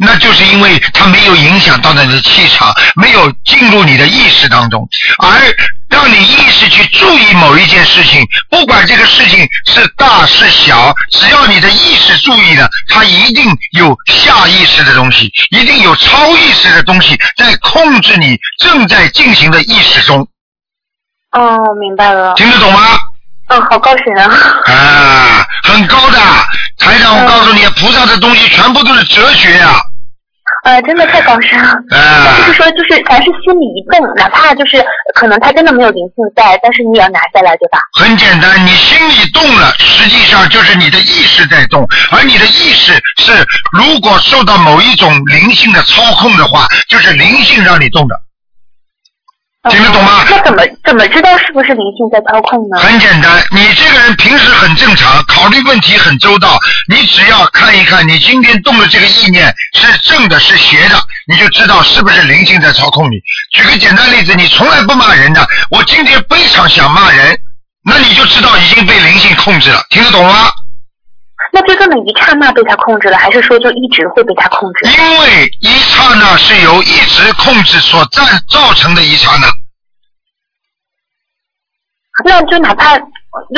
[0.00, 5.28] 那就是因为它没有影响到你的气场，没有进入你的意识当中，而
[5.88, 20.20] 让你意识去注意某一件事情，不管这个事情是大是小，只要你的意识注意了，它一定有下意识的东西，一定有超意识的东西在控制你正在进行的意识中。
[21.32, 22.34] 哦，明白了。
[22.34, 22.80] 听得懂吗？
[23.48, 24.24] 嗯，好高深啊。
[24.66, 26.18] 啊，很高的
[26.78, 29.80] 台长，我告诉你，菩萨的东西全部都是哲学呀、
[30.64, 31.70] 呃，真的太高深了。
[31.90, 34.84] 啊就是说，就是凡是心里一动，哪怕就是
[35.14, 37.78] 可能他真的没有灵性在，但是你也要拿下来，对吧？
[37.98, 43.32] 很简单，你心里动了，实际上就是你的意识在动，而你的意识是
[43.72, 48.14] 如果受到某一种灵性的操控的话，就是灵性让你动的。
[49.72, 50.24] 听得懂吗？
[50.28, 52.80] 那怎么怎么知道是不是灵性在操控呢？
[52.80, 56.58] 很简单，你这个人平时很正常，考虑问题很周到，
[56.88, 60.96] 你只要看一看你今天动的这个意念是正的，是邪的，
[61.26, 63.16] 你就知道是不是灵性在操控你。
[63.52, 67.38] 举个简单例子，你从来不骂人的，我今天非常想骂人，
[67.84, 70.50] 那你就知道已经被灵性控制了，听得懂吗？
[71.50, 74.90] 那就这么一刹那被他控制了，还是说就一直会被他控制？
[75.00, 79.48] 因为一刹那是由一直控制所造造成的一刹那。
[82.24, 82.94] 那就哪怕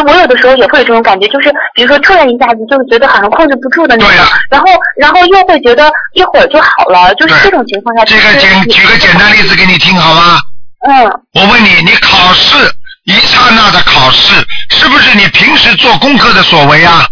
[0.05, 4.67] 我有的时候也会有这种感觉，就是比如说突然一下子就觉得好像控制不住的那种，然后
[4.99, 10.39] 然后又会觉得一会儿就好了，就是这种情况下，这个简举个简单例子给你听好吗？
[10.87, 11.05] 嗯。
[11.35, 12.57] 我问你，你考试
[13.05, 14.35] 一刹那的考试，
[14.71, 17.07] 是不是你平时做功课的所为啊？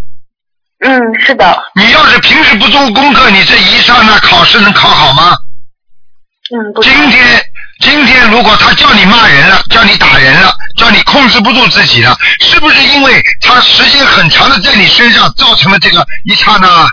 [0.85, 1.59] 嗯，是的。
[1.75, 5.37] 你要是平时不做功课，你这一刹那考试能考好吗？
[6.55, 6.83] 嗯，不。
[6.83, 7.27] 今天
[7.81, 16.89] 今天如果他叫你骂人了，叫你打人了，叫你控制不住自己了，是不是因为他时间很长的在你身上造成了这个一刹那？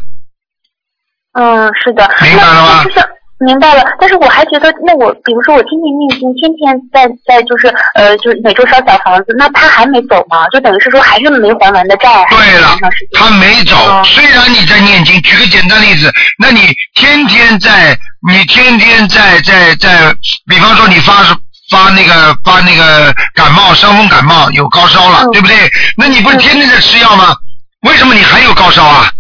[1.39, 2.09] 嗯，是的。
[2.21, 2.83] 明白了吗？
[2.83, 3.05] 就是
[3.39, 10.47] 明白了，但是我还觉得，那我比如说我天天念经，天天在在就是呃，就是每周烧小房子，那他还没走吗？
[10.53, 12.25] 就等于是说还是没还完的债。
[12.29, 12.77] 对了，
[13.13, 13.75] 他没走。
[14.05, 17.95] 虽然你在念经，举个简单例子，那你天天在，
[18.31, 20.15] 你天天在在在，
[20.47, 21.21] 比方说你发
[21.69, 25.69] 发那个发那个感冒，伤风感冒有高烧了，对不对？
[25.97, 27.35] 那你不是天天在吃药吗？
[27.81, 29.11] 为什么你还有高烧啊？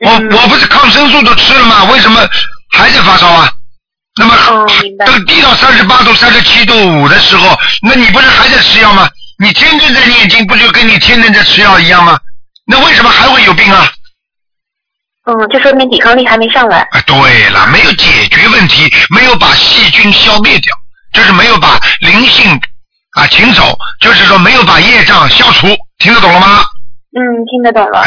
[0.00, 1.84] 我我不是抗生素都吃了吗？
[1.84, 2.20] 为什么
[2.72, 3.50] 还在发烧啊？
[4.16, 4.34] 那么
[5.06, 9.08] 等低到三十八度、三十七度五的时候，那你不是还在吃药吗？
[9.38, 12.18] 你天天在念经，不就跟你天天在吃药一样吗？
[12.66, 13.88] 那为什么还会有病啊？
[15.28, 16.78] 嗯，就说明抵抗力还没上来。
[16.90, 17.14] 啊，对
[17.50, 20.74] 了，没有解决问题，没有把细菌消灭掉，
[21.12, 22.58] 就是没有把灵性
[23.12, 25.68] 啊请走，就是说没有把业障消除，
[25.98, 26.64] 听得懂了吗？
[27.18, 27.98] 嗯，听得懂了。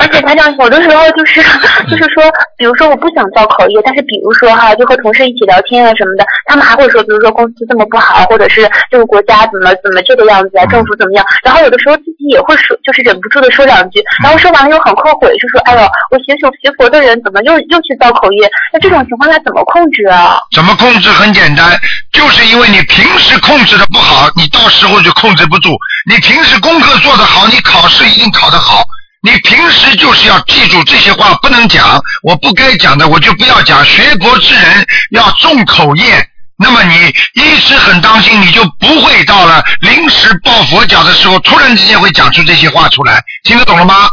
[0.00, 1.42] 而且台长有的时候就是
[1.92, 2.24] 就是说，
[2.56, 11.24] 比如说我不想造口业，但是比如说哈，就和同事一起聊天啊什么的，他们还会说，比如说公司这么不好，或者是这个国家怎么怎么这个样子啊，政府怎么样。
[11.44, 15.80] 然后有的时候自己也会说，就是忍不住的说两句，然后说完了又很后悔，就说哎呦，
[16.10, 18.48] 我学学学佛的人怎么又又去造口业？
[18.72, 20.40] 那这种情况下怎么控制啊？
[20.56, 21.10] 怎么控制？
[21.10, 21.66] 很简单，
[22.12, 25.76] 就是因为你平时控制的不好，好你到时候就控制不住。
[26.08, 28.82] 你平时功课做得好，你考试一定考得好。
[29.22, 33.84] 你平时就是要记住这些话不能讲，我不该讲的我就不要讲。
[33.84, 36.24] 学佛之人要重口业，
[36.56, 43.22] 那么你一直很当心，你就不会到了临时抱佛脚的时候，突然之间会讲出这些话出来。
[43.44, 44.08] 听得懂了吗？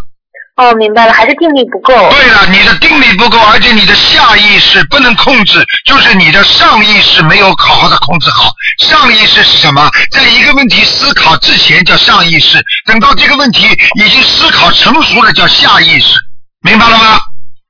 [0.56, 1.94] 哦，明白了，还是定力不够。
[2.12, 8.50] 对了，你的定力不够，而且你的下意识不能控制，就是你的上意识没有好好的控制好。
[8.80, 9.90] 上意识是什么？
[10.12, 13.68] 在一个问题思考之前叫上意识，等到这个问题
[14.00, 16.16] 已经思考成熟了叫下意识，
[16.62, 17.20] 明白了吗？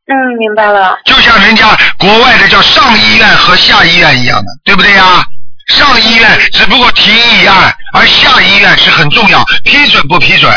[0.07, 0.95] 嗯，明白了。
[1.05, 5.25] 就像人家国外的叫上医院和下医院一样的，对不对呀？
[5.73, 10.51] 上医院只不过提议案，而下医院是很重要，批准不批准？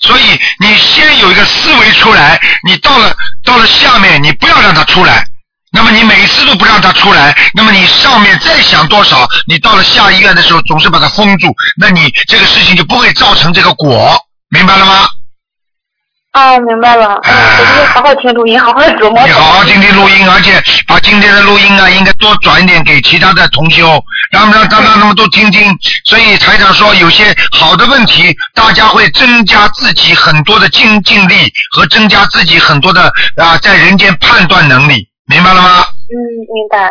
[0.00, 0.22] 所以
[0.58, 3.14] 你先有一个思维出来，你到了
[3.44, 5.26] 到了下面，你不要让它出来。
[5.72, 14.18] 那么你每次都不让它出来，那么你上面再想多少，你到了下医院的时候总是把它封住，那你这个事情就不会造成这个果，
[14.48, 15.08] 明白了吗？
[16.32, 17.20] 哦，明白了。
[17.24, 19.26] 我就好好听录音，好好琢磨。
[19.26, 24.00] 你好好听听录音，而且把今天的录音啊，应该多转一点给其他的同修，
[24.30, 25.76] 让让让让他们都听听。
[26.04, 35.84] 所以台长说，有些好的问题，大家会增加自己很多的精进力和增加自己很多的啊，在人间判断能力，明白了吗？
[36.10, 36.14] 嗯，
[36.54, 36.88] 明白。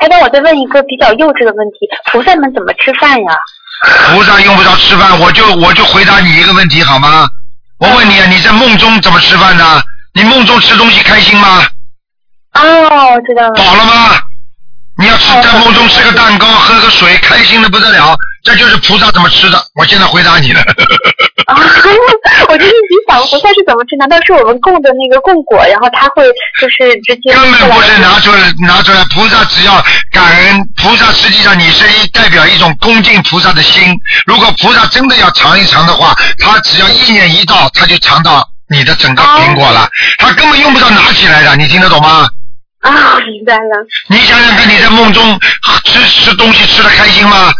[0.00, 3.32] 台长，我再问一个比较幼稚的问题：菩萨们怎么吃饭呀？
[4.10, 7.26] 菩萨用不着吃饭，我就我就回答你一个问题好吗？
[7.78, 9.82] 我问你啊，你在梦中怎么吃饭呢？
[10.14, 11.66] 你梦中吃东西开心吗？
[12.54, 13.52] 哦，知道了。
[13.54, 14.18] 饱了吗？
[14.98, 18.16] 你要吃在梦中吃个蛋糕，喝个水，开心的不得了。
[18.42, 19.62] 这就是菩萨怎么吃的。
[19.74, 20.62] 我现在回答你了。
[21.44, 21.52] 啊，
[22.48, 23.94] 我就一直想菩萨是怎么吃？
[23.98, 26.24] 难道是我们供的那个供果，然后他会
[26.60, 27.34] 就是直接？
[27.34, 33.94] 根本不是拿出来拿出来，菩萨只要感恩，菩萨实际上你是一代表一种恭敬菩萨的心。
[34.26, 39.86] 如果菩萨真的要尝一尝的话，他只要意念一到，他就尝到你的整个苹果了。
[40.18, 42.26] 他根本用不着拿起来的，你听得懂吗？
[42.80, 43.86] 啊，明白了。
[44.08, 45.38] 你想想看，你在梦中
[45.84, 47.52] 吃吃东西吃的开心吗？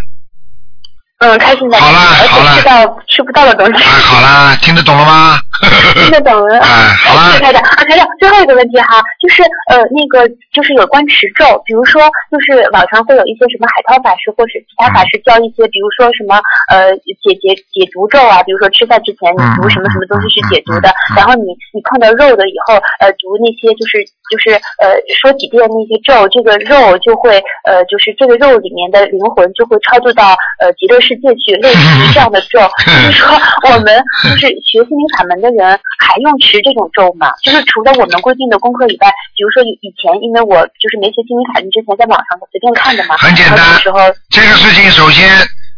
[1.18, 1.78] 嗯，开心的。
[1.78, 1.98] 好啦
[2.28, 3.72] 好了吃到吃不到的东西。
[3.72, 5.38] 哎，好啦，听得懂了吗？
[5.96, 6.58] 听得懂了。
[6.60, 6.68] 哎，
[7.00, 7.32] 好啦。
[7.32, 16.36] 谢谢台长啊，台长，最后一个问题哈，就是呃那个就是有关持咒，比如说就是网上会有一些什么海涛法师或是其他法师教一些，比如说什么
[16.68, 16.92] 呃
[17.24, 24.52] 解解解毒咒啊，比如说吃饭之前你读什么什么东西是解毒的，然后你你碰到肉的以后呃读那些就是就是
[24.84, 32.58] 呃说几遍那些咒，这个肉就会呃就是这个肉里面的灵魂就会超度到呃极乐世界去，类似于这样的咒。
[32.82, 33.30] 就是说
[33.70, 33.94] 我们
[34.26, 37.30] 就是学心灵法门的人还用持这种咒吗？
[37.42, 39.06] 就是除了我们规定的功课以外，
[39.38, 43.16] 比如说以前因为我就是没学心灵法门之前，在网上随便看的嘛。
[43.16, 45.30] 很简单时候这个事情首先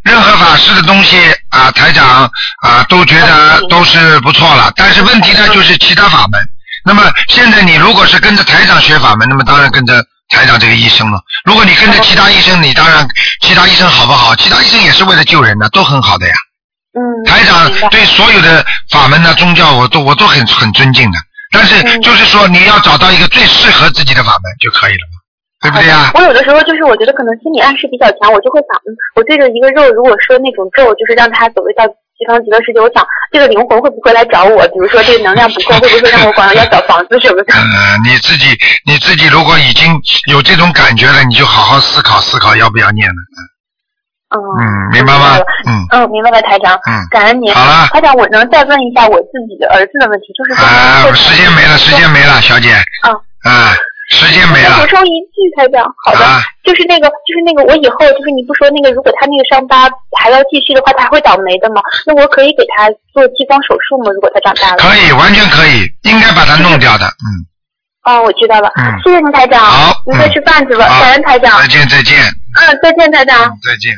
[0.03, 1.17] 任何法师的东西
[1.49, 2.25] 啊，台长
[2.65, 4.71] 啊都觉得都是不错了。
[4.75, 6.41] 但是问题呢，就是其他法门。
[6.85, 9.93] 那么现在你如果是跟着台长学法门，那么当然跟着
[10.29, 11.21] 台长这个医生了。
[11.45, 13.07] 如果你跟着其他医生，你当然
[13.41, 14.35] 其他医生好不好？
[14.35, 16.33] 其他医生也是为了救人的，都很好的呀。
[16.93, 17.01] 嗯。
[17.25, 21.17] 台长对所有的法门呢、宗教，我都我都很很尊敬的。
[21.51, 25.17] 但是就是说，你要找到一个最适合自己的法门就可以了嘛，
[25.61, 26.11] 对不对呀？
[26.13, 31.83] 我有的时候就是我觉得可能心理暗示比较强，我就会想，嗯，我对着一个肉，如果说那种咒，就是让它走回到
[32.19, 32.99] 西方极乐世界，我想
[33.31, 34.67] 这个灵魂会不会来找我？
[34.67, 37.53] 比如说这个能量不够，会不会让我管要找房子什么的？
[37.55, 38.45] 呃，你自己
[38.85, 39.87] 你自己如果已经
[40.29, 43.15] 有这种感觉了，你就好好思考思考要不要念了。
[44.29, 45.39] 嗯，嗯，明白吗？
[45.65, 45.87] 嗯。
[45.91, 46.75] 嗯，明白了，台长。
[46.85, 47.53] 嗯感恩您。
[47.55, 50.67] 好了台长，我能再问一下我自己的儿子的问题，就是说。
[50.67, 52.69] 啊，时间没了，时间没了，小姐。
[53.07, 53.15] 嗯。
[53.49, 53.73] 啊，
[54.09, 54.87] 时间没了补了。
[54.87, 61.81] 充一句，台长，好的，啊就是那个，就是那个，我以后就是你不说那个，如果他那个伤疤还要继续的话，他会倒霉的吗？
[62.05, 64.11] 那我可以给他做激光手术吗？
[64.11, 64.77] 如果他长大了？
[64.81, 67.05] 可以，完全可以，应该把它弄掉的。
[67.05, 67.27] 嗯，
[68.09, 69.61] 哦，我知道了，嗯谢谢您，台长。
[69.61, 71.61] 好您快吃饭去吧，好感恩台长。
[71.61, 72.17] 再见，再见。
[72.19, 73.37] 嗯，再见，台长。
[73.61, 73.93] 再见。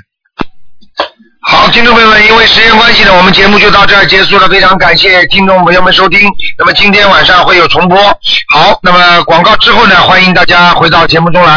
[1.43, 4.47] 好，听众朋友们，因为时间关系呢，我们节目就到这儿结束了。
[4.47, 6.19] 非常感谢听众朋友们收听。
[6.55, 7.97] 那么今天晚上会有重播。
[8.53, 11.49] 好，那么广告之后呢，欢迎大家回到节目中来。